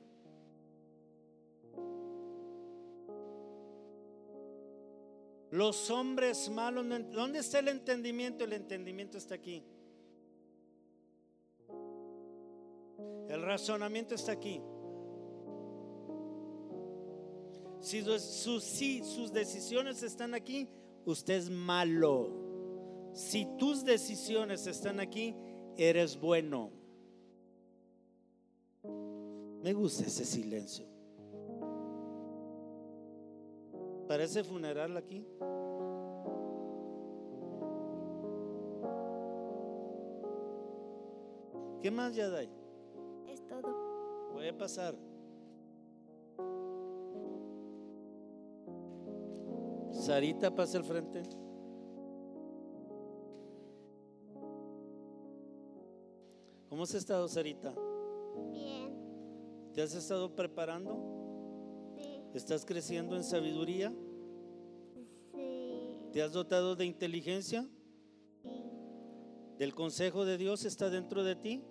Los 5.51 5.89
hombres 5.89 6.49
malos 6.49 6.85
no 6.85 6.95
ent- 6.95 7.11
¿Dónde 7.11 7.39
está 7.39 7.59
el 7.59 7.69
entendimiento? 7.69 8.43
El 8.43 8.53
entendimiento 8.53 9.17
está 9.17 9.35
aquí. 9.35 9.63
El 13.27 13.41
razonamiento 13.43 14.15
está 14.15 14.31
aquí. 14.31 14.61
Si 17.79 18.01
sus, 18.01 18.21
sus- 18.21 18.63
si 18.63 19.03
sus 19.03 19.31
decisiones 19.31 20.03
están 20.03 20.33
aquí, 20.33 20.67
usted 21.05 21.35
es 21.35 21.49
malo. 21.49 22.29
Si 23.13 23.45
tus 23.57 23.83
decisiones 23.85 24.67
están 24.67 24.99
aquí, 24.99 25.35
eres 25.77 26.19
bueno. 26.19 26.71
Me 29.63 29.73
gusta 29.73 30.03
ese 30.05 30.25
silencio. 30.25 30.85
Parece 34.07 34.43
funeral 34.43 34.97
aquí. 34.97 35.25
¿Qué 41.81 41.91
más, 41.91 42.13
Yaday? 42.15 42.45
Es 42.45 42.58
todo. 43.49 44.29
Puede 44.33 44.53
pasar. 44.53 44.95
Sarita, 49.91 50.53
pasa 50.55 50.77
al 50.77 50.83
frente. 50.83 51.23
¿Cómo 56.69 56.83
has 56.83 56.93
estado, 56.93 57.27
Sarita? 57.27 57.73
Bien, 58.51 58.93
¿Te 59.73 59.81
has 59.81 59.93
estado 59.95 60.35
preparando? 60.35 60.97
sí, 61.95 62.21
¿Estás 62.33 62.65
creciendo 62.65 63.15
en 63.15 63.23
sabiduría? 63.23 63.91
sí, 65.33 66.09
¿Te 66.13 66.21
has 66.21 66.31
dotado 66.33 66.75
de 66.75 66.85
inteligencia? 66.85 67.67
sí, 68.43 68.49
¿Del 69.57 69.73
consejo 69.75 70.25
de 70.25 70.37
Dios 70.37 70.63
está 70.65 70.89
dentro 70.89 71.23
de 71.23 71.35
ti? 71.35 71.63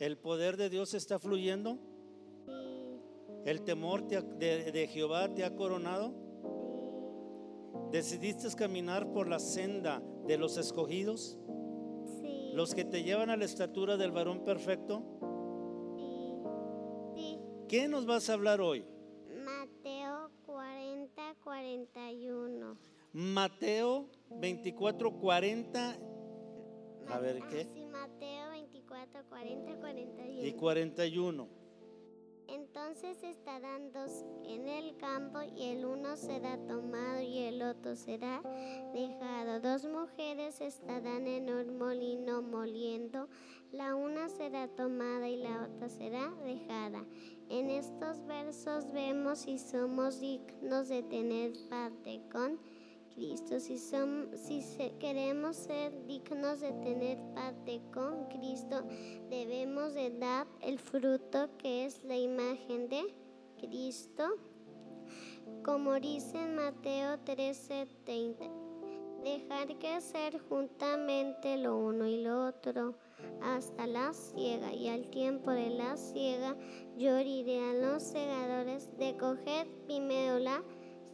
¿El 0.00 0.16
poder 0.18 0.56
de 0.56 0.68
Dios 0.70 0.94
está 0.94 1.18
fluyendo? 1.18 1.78
sí, 2.46 3.00
¿El 3.44 3.62
temor 3.62 4.06
te 4.08 4.16
ha- 4.16 4.22
de, 4.22 4.72
de 4.72 4.86
Jehová 4.88 5.28
te 5.34 5.44
ha 5.44 5.54
coronado? 5.54 6.12
¿Decidiste 7.92 8.48
caminar 8.56 9.12
por 9.12 9.28
la 9.28 9.38
senda 9.38 10.02
de 10.26 10.38
los 10.38 10.56
escogidos? 10.56 11.38
sí, 12.20 12.50
¿Los 12.54 12.74
que 12.74 12.84
te 12.84 13.02
llevan 13.02 13.30
a 13.30 13.36
la 13.36 13.44
estatura 13.44 13.96
del 13.96 14.10
varón 14.12 14.42
perfecto? 14.44 15.02
sí, 15.94 16.34
sí. 17.14 17.38
¿Qué 17.68 17.86
nos 17.88 18.06
vas 18.06 18.28
a 18.30 18.34
hablar 18.34 18.60
hoy? 18.60 18.84
Mateo 19.44 20.30
40, 20.46 21.34
41. 21.44 22.76
Mateo 23.12 24.08
24, 24.30 25.12
40 25.18 25.96
A 27.08 27.18
ver, 27.18 27.40
Ah, 27.42 27.48
¿qué? 27.50 27.89
Sí, 29.42 29.56
Mateo 29.56 29.80
24, 29.80 29.80
40, 29.80 29.80
41. 29.80 30.46
y 30.46 30.52
41. 30.52 31.60
Entonces 32.48 33.22
estarán 33.22 33.92
dos 33.92 34.24
en 34.44 34.68
el 34.68 34.96
campo 34.96 35.38
y 35.56 35.66
el 35.66 35.84
uno 35.84 36.16
será 36.16 36.58
tomado 36.66 37.20
y 37.20 37.38
el 37.38 37.62
otro 37.62 37.94
será 37.94 38.42
dejado. 38.92 39.60
Dos 39.60 39.84
mujeres 39.84 40.60
estarán 40.60 41.28
en 41.28 41.48
un 41.48 41.78
molino 41.78 42.42
moliendo, 42.42 43.28
la 43.70 43.94
una 43.94 44.28
será 44.28 44.66
tomada 44.66 45.28
y 45.28 45.36
la 45.36 45.62
otra 45.62 45.88
será 45.88 46.30
dejada. 46.44 47.04
En 47.48 47.70
estos 47.70 48.26
versos 48.26 48.90
vemos 48.92 49.40
si 49.40 49.58
somos 49.58 50.20
dignos 50.20 50.88
de 50.88 51.04
tener 51.04 51.52
parte 51.68 52.20
con 52.32 52.58
Cristo, 53.14 53.58
si, 53.60 53.76
som- 53.78 54.28
si 54.36 54.62
queremos 54.98 55.56
ser 55.56 55.92
dignos 56.06 56.60
de 56.60 56.72
tener 56.72 57.18
parte 57.34 57.80
con 57.92 58.26
Cristo, 58.28 58.82
debemos 59.28 59.94
de 59.94 60.10
dar 60.18 60.46
el 60.60 60.78
fruto 60.78 61.48
que 61.58 61.86
es 61.86 62.02
la 62.04 62.16
imagen 62.16 62.88
de 62.88 63.14
Cristo, 63.58 64.24
como 65.64 65.98
dice 66.00 66.38
en 66.38 66.56
Mateo 66.56 67.18
13:30. 67.24 68.48
Dejar 69.24 69.78
crecer 69.78 70.40
juntamente 70.48 71.58
lo 71.58 71.76
uno 71.76 72.06
y 72.06 72.22
lo 72.22 72.46
otro 72.46 72.94
hasta 73.42 73.86
la 73.86 74.14
siega 74.14 74.72
y 74.72 74.88
al 74.88 75.10
tiempo 75.10 75.50
de 75.50 75.68
la 75.68 75.98
siega 75.98 76.56
yo 76.96 77.18
diré 77.18 77.60
a 77.68 77.74
los 77.74 78.02
segadores 78.02 78.96
de 78.96 79.18
coger 79.18 79.68
primero 79.84 80.38
la 80.38 80.62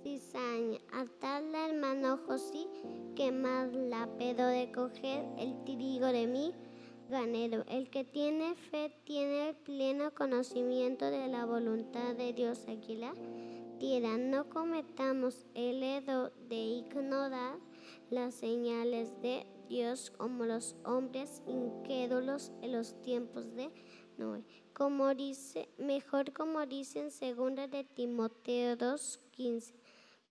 cizaña, 0.07 0.79
atarla 0.93 1.65
al 1.65 1.75
manojo 1.75 2.39
sí, 2.39 2.69
quemarla, 3.17 4.07
de 4.07 4.71
coger 4.73 5.25
el 5.37 5.65
trigo 5.65 6.07
de 6.07 6.29
mi 6.29 6.55
ganero. 7.11 7.65
El 7.67 7.91
que 7.91 8.05
tiene 8.05 8.55
fe 8.55 8.97
tiene 9.03 9.49
el 9.49 9.57
pleno 9.57 10.15
conocimiento 10.15 11.07
de 11.11 11.27
la 11.27 11.45
voluntad 11.45 12.15
de 12.15 12.33
Dios. 12.33 12.67
Aquí 12.69 12.95
la 12.95 13.15
tierra. 13.81 14.17
No 14.17 14.49
cometamos 14.49 15.45
el 15.55 15.83
error 15.83 16.33
de 16.49 16.55
ignorar 16.55 17.59
las 18.09 18.37
señales 18.37 19.21
de 19.23 19.45
Dios 19.69 20.13
como 20.17 20.45
los 20.45 20.77
hombres 20.85 21.43
incrédulos 21.49 22.53
en 22.63 22.73
los 22.73 23.01
tiempos 23.03 23.53
de 23.57 23.73
Noé. 24.19 24.45
Como 24.73 25.15
dice, 25.17 25.69
mejor 25.79 26.33
como 26.33 26.65
dice 26.65 27.01
en 27.01 27.11
segunda 27.11 27.67
de 27.67 27.83
Timoteo 27.83 28.77
2:15. 28.77 29.75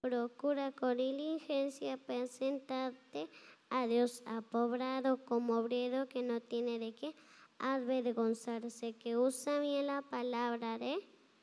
Procura 0.05 0.71
con 0.71 0.97
diligencia 0.97 1.97
presentarte 1.97 3.27
a 3.71 3.87
Dios 3.87 4.21
apobrado 4.27 5.25
como 5.25 5.57
obrero 5.57 6.07
que 6.07 6.21
no 6.21 6.41
tiene 6.41 6.77
de 6.77 6.93
qué 6.93 7.15
avergonzarse, 7.57 8.93
que 8.93 9.17
usa 9.17 9.57
bien 9.57 9.87
la 9.87 10.03
palabra 10.03 10.77
de 10.77 10.99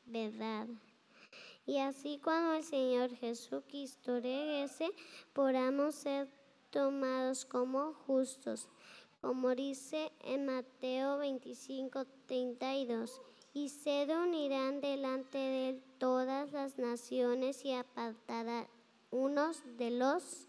verdad. 0.07 0.69
Y 1.67 1.79
así 1.79 2.21
cuando 2.23 2.55
el 2.55 2.63
Señor 2.63 3.11
Jesucristo 3.17 4.21
regrese, 4.21 4.93
podamos 5.33 5.97
ser 5.97 6.29
tomados 6.71 7.45
como 7.45 7.95
justos, 7.95 8.69
como 9.21 9.57
dice 9.57 10.13
en 10.21 10.47
Mateo 10.47 11.19
25, 11.19 12.05
32. 12.27 13.21
Y 13.55 13.69
se 13.69 14.07
reunirán 14.07 14.81
delante 14.81 15.39
de 15.39 15.69
él 15.71 15.85
todas 15.99 16.53
las 16.53 16.79
naciones 16.79 17.65
y 17.65 17.73
apartará 17.73 18.69
unos 19.11 19.63
de 19.77 19.91
los 19.91 20.49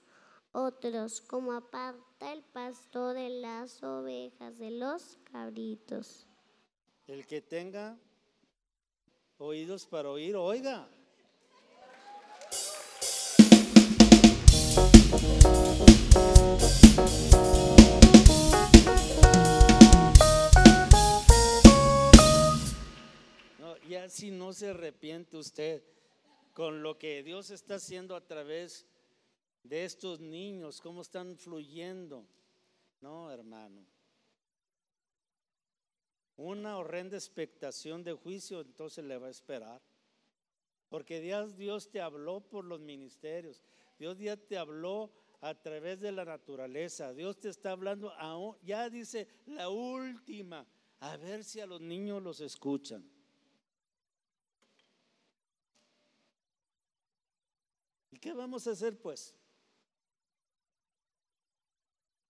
otros, 0.54 1.20
como 1.20 1.52
aparta 1.52 2.32
el 2.32 2.44
pastor 2.44 3.16
de 3.16 3.30
las 3.30 3.84
ovejas 3.84 4.58
de 4.58 4.72
los 4.72 5.18
cabritos. 5.32 6.28
El 7.08 7.28
que 7.28 7.42
tenga 7.42 7.98
oídos 9.38 9.86
para 9.86 10.10
oír, 10.10 10.36
oiga. 10.38 10.88
Si 24.08 24.32
no 24.32 24.54
se 24.54 24.70
arrepiente 24.70 25.38
usted 25.38 25.84
con 26.54 26.84
lo 26.84 26.98
que 26.98 27.24
Dios 27.24 27.50
está 27.50 27.76
haciendo 27.76 28.16
a 28.16 28.26
través 28.26 28.86
de 29.64 29.86
estos 29.86 30.20
niños, 30.20 30.82
cómo 30.82 31.02
están 31.02 31.38
fluyendo. 31.38 32.28
No, 33.02 33.32
hermano. 33.32 33.86
Una 36.36 36.78
horrenda 36.78 37.16
expectación 37.16 38.04
de 38.04 38.14
juicio 38.14 38.62
entonces 38.62 39.04
le 39.06 39.18
va 39.18 39.28
a 39.28 39.32
esperar. 39.32 39.82
Porque 40.90 41.22
Dios, 41.22 41.56
Dios 41.58 41.90
te 41.90 42.02
habló 42.02 42.42
por 42.42 42.66
los 42.66 42.80
ministerios. 42.80 43.64
Dios 43.98 44.18
ya 44.20 44.38
te 44.38 44.58
habló 44.58 45.12
a 45.42 45.56
través 45.56 46.02
de 46.02 46.12
la 46.12 46.26
naturaleza. 46.26 47.14
Dios 47.14 47.40
te 47.40 47.50
está 47.50 47.72
hablando, 47.72 48.14
ya 48.64 48.90
dice 48.90 49.28
la 49.46 49.70
última. 49.70 50.66
A 51.00 51.18
ver 51.18 51.44
si 51.44 51.60
a 51.60 51.66
los 51.66 51.82
niños 51.82 52.22
los 52.22 52.40
escuchan. 52.42 53.04
Qué 58.24 58.32
vamos 58.32 58.66
a 58.68 58.72
hacer 58.72 58.98
pues? 58.98 59.36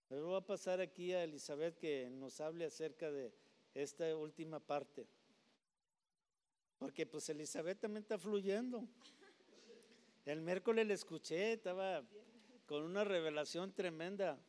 Le 0.10 0.20
voy 0.20 0.36
a 0.36 0.42
pasar 0.42 0.82
aquí 0.82 1.14
a 1.14 1.24
Elizabeth 1.24 1.78
que 1.78 2.10
nos 2.10 2.42
hable 2.42 2.66
acerca 2.66 3.12
de 3.12 3.32
esta 3.76 4.18
última 4.18 4.60
parte. 4.60 5.08
Porque 6.80 7.06
pues 7.06 7.30
Elizabeth 7.30 7.80
también 7.80 8.02
está 8.02 8.18
fluyendo. 8.18 8.88
El 10.26 10.42
miércoles 10.42 10.88
le 10.88 10.96
escuché, 10.96 11.54
estaba 11.54 12.04
con 12.66 12.82
una 12.82 13.04
revelación 13.04 13.72
tremenda. 13.72 14.40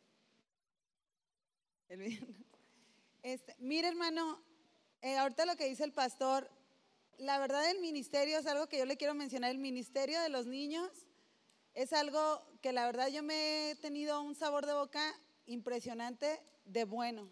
El. 1.90 2.18
Este, 3.22 3.54
mire, 3.58 3.88
hermano, 3.88 4.42
eh, 5.02 5.16
ahorita 5.16 5.44
lo 5.44 5.56
que 5.56 5.68
dice 5.68 5.84
el 5.84 5.92
pastor, 5.92 6.50
la 7.18 7.38
verdad 7.38 7.66
del 7.66 7.80
ministerio 7.80 8.38
es 8.38 8.46
algo 8.46 8.66
que 8.66 8.78
yo 8.78 8.86
le 8.86 8.96
quiero 8.96 9.14
mencionar. 9.14 9.50
El 9.50 9.58
ministerio 9.58 10.20
de 10.22 10.28
los 10.30 10.46
niños 10.46 11.06
es 11.74 11.92
algo 11.92 12.40
que 12.60 12.72
la 12.72 12.86
verdad 12.86 13.08
yo 13.08 13.22
me 13.22 13.70
he 13.70 13.74
tenido 13.76 14.22
un 14.22 14.34
sabor 14.34 14.64
de 14.64 14.72
boca 14.72 15.14
impresionante 15.46 16.40
de 16.64 16.84
bueno. 16.84 17.28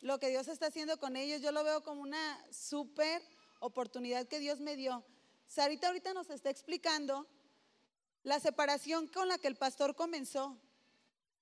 Lo 0.00 0.18
que 0.18 0.28
Dios 0.28 0.48
está 0.48 0.66
haciendo 0.66 0.98
con 0.98 1.16
ellos, 1.16 1.40
yo 1.40 1.52
lo 1.52 1.64
veo 1.64 1.82
como 1.82 2.02
una 2.02 2.44
súper 2.52 3.22
oportunidad 3.60 4.26
que 4.26 4.40
Dios 4.40 4.60
me 4.60 4.76
dio. 4.76 5.04
Sarita 5.46 5.86
ahorita 5.86 6.12
nos 6.12 6.30
está 6.30 6.50
explicando 6.50 7.26
la 8.24 8.40
separación 8.40 9.06
con 9.06 9.28
la 9.28 9.38
que 9.38 9.48
el 9.48 9.56
pastor 9.56 9.94
comenzó. 9.94 10.58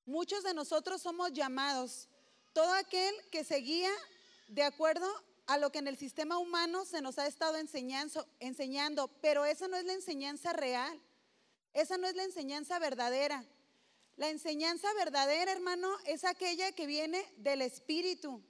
Muchos 0.05 0.45
de 0.45 0.53
nosotros 0.55 1.01
somos 1.01 1.33
llamados. 1.33 2.09
Todo 2.53 2.73
aquel 2.75 3.15
que 3.31 3.43
se 3.43 3.57
guía 3.57 3.91
de 4.49 4.63
acuerdo 4.63 5.09
a 5.47 5.57
lo 5.57 5.73
que 5.73 5.79
en 5.79 5.89
el 5.89 5.97
sistema 5.97 6.39
humano 6.39 6.85
se 6.85 7.01
nos 7.01 7.19
ha 7.19 7.27
estado 7.27 7.57
enseñando, 7.57 8.29
enseñando, 8.39 9.09
pero 9.21 9.45
esa 9.45 9.67
no 9.67 9.77
es 9.77 9.85
la 9.85 9.95
enseñanza 9.95 10.53
real. 10.53 11.01
Esa 11.73 11.97
no 11.97 12.07
es 12.07 12.15
la 12.15 12.25
enseñanza 12.25 12.79
verdadera. 12.79 13.45
La 14.17 14.29
enseñanza 14.29 14.93
verdadera, 14.95 15.53
hermano, 15.53 15.91
es 16.07 16.25
aquella 16.25 16.73
que 16.73 16.87
viene 16.87 17.25
del 17.39 17.63
Espíritu. 17.63 18.43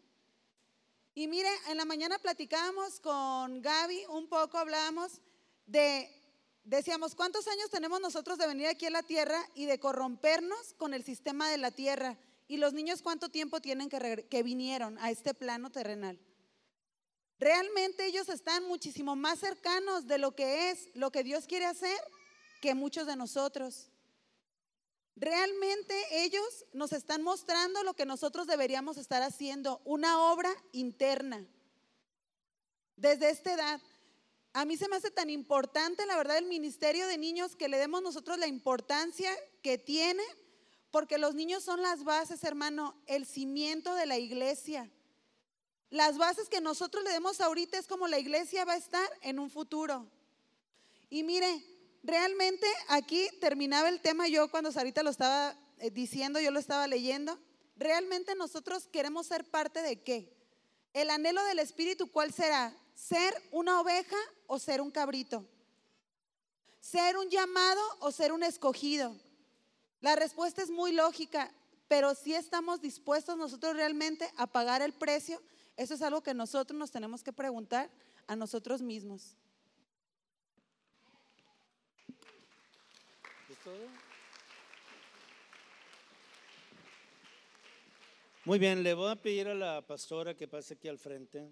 Y 1.15 1.29
mire, 1.29 1.49
en 1.69 1.77
la 1.77 1.85
mañana 1.85 2.19
platicábamos 2.19 2.99
con 3.01 3.63
Gaby 3.63 4.07
un 4.09 4.29
poco, 4.29 4.59
hablábamos 4.59 5.21
de 5.67 6.11
decíamos, 6.65 7.15
¿cuántos 7.15 7.47
años 7.49 7.71
tenemos 7.71 8.01
nosotros 8.01 8.39
de 8.39 8.47
venir 8.47 8.67
aquí 8.67 8.87
a 8.87 8.91
la 8.91 9.03
tierra 9.03 9.39
y 9.55 9.67
de 9.67 9.79
corrompernos 9.79 10.75
con 10.75 10.95
el 10.95 11.05
sistema 11.05 11.49
de 11.51 11.59
la 11.59 11.71
tierra? 11.71 12.19
¿Y 12.49 12.57
los 12.57 12.73
niños 12.73 13.03
cuánto 13.03 13.29
tiempo 13.29 13.61
tienen 13.61 13.89
que, 13.89 14.27
que 14.29 14.43
vinieron 14.43 14.99
a 14.99 15.11
este 15.11 15.33
plano 15.33 15.71
terrenal? 15.71 16.19
Realmente 17.39 18.07
ellos 18.07 18.29
están 18.29 18.65
muchísimo 18.65 19.17
más 19.17 19.39
cercanos 19.39 20.07
de 20.07 20.19
lo 20.19 20.35
que 20.35 20.71
es 20.71 20.89
lo 20.95 21.11
que 21.11 21.25
Dios 21.25 21.47
quiere 21.47 21.67
hacer 21.67 21.99
que 22.63 22.75
muchos 22.75 23.07
de 23.07 23.17
nosotros. 23.17 23.91
Realmente 25.17 25.95
ellos 26.25 26.65
nos 26.73 26.93
están 26.93 27.23
mostrando 27.23 27.83
lo 27.83 27.93
que 27.95 28.07
nosotros 28.07 28.47
deberíamos 28.47 28.97
estar 28.97 29.23
haciendo, 29.23 29.83
una 29.85 30.33
obra 30.33 30.51
interna. 30.71 31.45
Desde 32.97 33.31
esta 33.31 33.53
edad, 33.53 33.81
a 34.55 34.65
mí 34.65 34.77
se 34.77 34.89
me 34.89 34.97
hace 34.97 35.11
tan 35.11 35.29
importante, 35.29 36.07
la 36.07 36.17
verdad, 36.17 36.39
el 36.39 36.47
ministerio 36.47 37.07
de 37.09 37.19
niños 37.19 37.57
que 37.57 37.69
le 37.69 37.79
demos 37.79 38.01
nosotros 38.01 38.39
la 38.39 38.47
importancia 38.47 39.31
que 39.61 39.77
tiene, 39.77 40.23
porque 40.93 41.19
los 41.19 41.35
niños 41.35 41.65
son 41.65 41.83
las 41.83 42.05
bases, 42.05 42.45
hermano, 42.45 42.95
el 43.07 43.27
cimiento 43.27 43.95
de 43.95 44.07
la 44.07 44.19
iglesia. 44.19 44.89
Las 45.91 46.17
bases 46.17 46.49
que 46.49 46.61
nosotros 46.61 47.03
le 47.03 47.11
demos 47.11 47.41
ahorita 47.41 47.77
es 47.77 47.89
como 47.89 48.07
la 48.07 48.21
iglesia 48.21 48.65
va 48.65 48.75
a 48.75 48.77
estar 48.77 49.11
en 49.21 49.41
un 49.41 49.51
futuro. 49.51 50.07
Y 51.11 51.25
mire, 51.25 51.72
realmente 52.03 52.67
aquí 52.89 53.29
terminaba 53.41 53.89
el 53.89 54.01
tema 54.01 54.29
yo 54.29 54.51
cuando 54.51 54.73
Sarita 54.73 55.03
lo 55.03 55.11
estaba 55.11 55.57
eh, 55.79 55.91
diciendo, 55.91 56.41
yo 56.41 56.51
lo 56.51 56.59
estaba 56.59 56.87
leyendo. 56.87 57.39
Realmente 57.77 58.35
nosotros 58.35 58.87
queremos 58.87 59.27
ser 59.27 59.45
parte 59.45 59.83
de 59.83 60.03
qué? 60.03 60.33
El 60.93 61.11
anhelo 61.11 61.43
del 61.45 61.59
Espíritu, 61.59 62.11
¿cuál 62.11 62.33
será? 62.33 62.77
¿Ser 62.95 63.35
una 63.51 63.81
oveja 63.81 64.17
o 64.47 64.59
ser 64.59 64.81
un 64.81 64.91
cabrito? 64.91 65.47
¿Ser 66.81 67.17
un 67.17 67.31
llamado 67.31 67.81
o 68.01 68.13
ser 68.13 68.33
un 68.33 68.43
escogido? 68.43 69.17
La 70.01 70.17
respuesta 70.17 70.63
es 70.63 70.71
muy 70.71 70.93
lógica, 70.93 71.53
pero 71.89 72.15
si 72.15 72.35
estamos 72.35 72.81
dispuestos 72.81 73.37
nosotros 73.37 73.75
realmente 73.75 74.31
a 74.37 74.47
pagar 74.47 74.83
el 74.83 74.93
precio, 74.93 75.41
eso 75.77 75.95
es 75.95 76.03
algo 76.03 76.23
que 76.23 76.35
nosotros 76.35 76.79
nos 76.79 76.91
tenemos 76.91 77.23
que 77.23 77.33
preguntar 77.33 77.91
a 78.27 78.37
nosotros 78.37 78.83
mismos. 78.83 79.37
Muy 88.45 88.59
bien, 88.59 88.83
le 88.83 88.95
voy 88.95 89.11
a 89.11 89.17
pedir 89.17 89.47
a 89.49 89.55
la 89.55 89.87
pastora 89.87 90.35
que 90.35 90.49
pase 90.49 90.75
aquí 90.75 90.89
al 90.89 90.99
frente. 90.99 91.49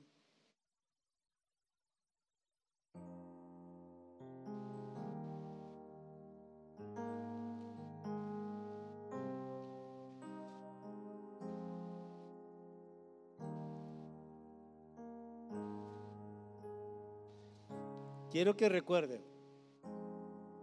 Quiero 18.31 18.57
que 18.57 18.69
recuerde, 18.69 19.21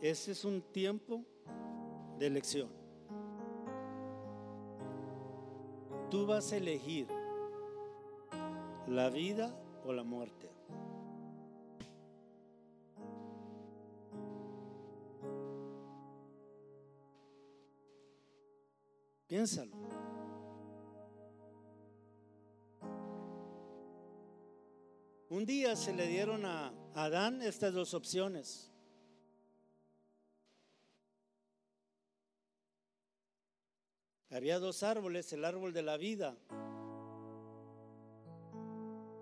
ese 0.02 0.32
es 0.32 0.46
un 0.46 0.62
tiempo 0.62 1.24
de 2.20 2.28
elección. 2.28 2.70
Tú 6.10 6.26
vas 6.26 6.52
a 6.54 6.58
elegir 6.58 7.08
la 8.88 9.10
vida 9.10 9.54
o 9.86 9.92
la 9.92 10.04
muerte. 10.04 10.50
Piénsalo. 19.28 19.76
Un 25.30 25.46
día 25.46 25.76
se 25.76 25.94
le 25.94 26.08
dieron 26.08 26.46
a 26.46 26.72
Adán 26.94 27.42
estas 27.42 27.74
dos 27.74 27.94
opciones. 27.94 28.72
Había 34.38 34.60
dos 34.60 34.84
árboles, 34.84 35.34
el 35.34 35.44
árbol 35.44 35.74
de 35.74 35.82
la 35.82 35.98
vida 35.98 36.38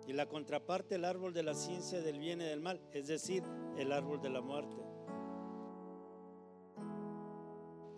y 0.06 0.12
la 0.12 0.26
contraparte, 0.26 0.96
el 0.96 1.06
árbol 1.06 1.34
de 1.34 1.42
la 1.42 1.54
ciencia 1.54 2.02
del 2.02 2.20
bien 2.20 2.42
y 2.42 2.44
del 2.44 2.60
mal, 2.60 2.82
es 2.92 3.08
decir, 3.08 3.42
el 3.78 3.94
árbol 3.94 4.22
de 4.22 4.30
la 4.30 4.42
muerte. 4.42 4.76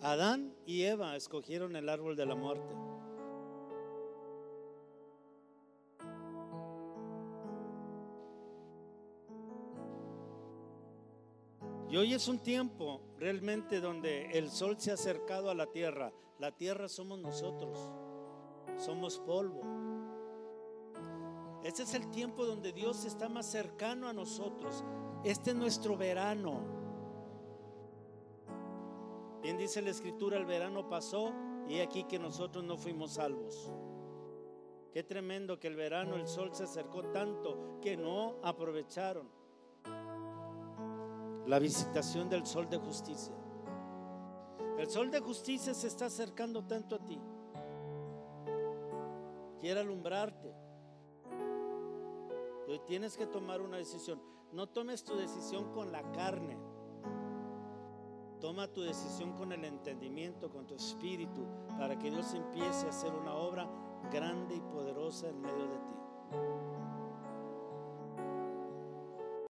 Adán 0.03 0.53
y 0.67 0.83
Eva 0.83 1.15
escogieron 1.15 1.75
el 1.75 1.89
árbol 1.89 2.15
de 2.15 2.25
la 2.27 2.35
muerte. 2.35 2.75
Y 11.89 11.97
hoy 11.97 12.13
es 12.13 12.27
un 12.27 12.37
tiempo 12.37 13.01
realmente 13.17 13.79
donde 13.79 14.29
el 14.37 14.51
sol 14.51 14.75
se 14.77 14.91
ha 14.91 14.93
acercado 14.93 15.49
a 15.49 15.55
la 15.55 15.65
tierra. 15.65 16.13
La 16.39 16.51
tierra 16.51 16.87
somos 16.87 17.19
nosotros. 17.19 17.77
Somos 18.77 19.17
polvo. 19.19 19.61
Este 21.63 21.83
es 21.83 21.93
el 21.95 22.09
tiempo 22.11 22.45
donde 22.45 22.71
Dios 22.71 23.05
está 23.05 23.27
más 23.27 23.47
cercano 23.47 24.07
a 24.07 24.13
nosotros. 24.13 24.83
Este 25.23 25.51
es 25.51 25.55
nuestro 25.55 25.97
verano. 25.97 26.59
Bien 29.41 29.57
dice 29.57 29.81
la 29.81 29.89
escritura, 29.89 30.37
el 30.37 30.45
verano 30.45 30.87
pasó 30.87 31.33
y 31.67 31.79
aquí 31.79 32.03
que 32.03 32.19
nosotros 32.19 32.63
no 32.63 32.77
fuimos 32.77 33.13
salvos. 33.13 33.71
Qué 34.93 35.03
tremendo 35.03 35.59
que 35.59 35.67
el 35.67 35.75
verano 35.75 36.15
el 36.15 36.27
sol 36.27 36.51
se 36.53 36.63
acercó 36.63 37.03
tanto 37.11 37.79
que 37.81 37.97
no 37.97 38.35
aprovecharon 38.43 39.27
la 41.45 41.59
visitación 41.59 42.29
del 42.29 42.45
sol 42.45 42.69
de 42.69 42.77
justicia. 42.77 43.33
El 44.77 44.89
sol 44.91 45.09
de 45.09 45.19
justicia 45.19 45.73
se 45.73 45.87
está 45.87 46.05
acercando 46.05 46.63
tanto 46.63 46.95
a 46.95 46.99
ti. 46.99 47.19
Quiere 49.59 49.79
alumbrarte. 49.79 50.53
Hoy 52.67 52.79
tienes 52.85 53.17
que 53.17 53.25
tomar 53.25 53.61
una 53.61 53.77
decisión. 53.77 54.21
No 54.51 54.67
tomes 54.67 55.03
tu 55.03 55.15
decisión 55.15 55.71
con 55.71 55.91
la 55.91 56.03
carne. 56.11 56.57
Toma 58.39 58.67
tu 58.67 58.81
decisión 58.81 59.33
con 59.33 59.51
el 59.51 59.65
entendimiento, 59.65 60.51
con 60.51 60.67
tu 60.67 60.75
espíritu, 60.75 61.47
para 61.79 61.97
que 61.97 62.11
Dios 62.11 62.35
empiece 62.35 62.85
a 62.85 62.89
hacer 62.89 63.11
una 63.13 63.33
obra 63.33 63.67
grande 64.11 64.55
y 64.55 64.61
poderosa 64.61 65.27
en 65.27 65.41
medio 65.41 65.67
de 65.67 65.77
ti. 65.77 66.66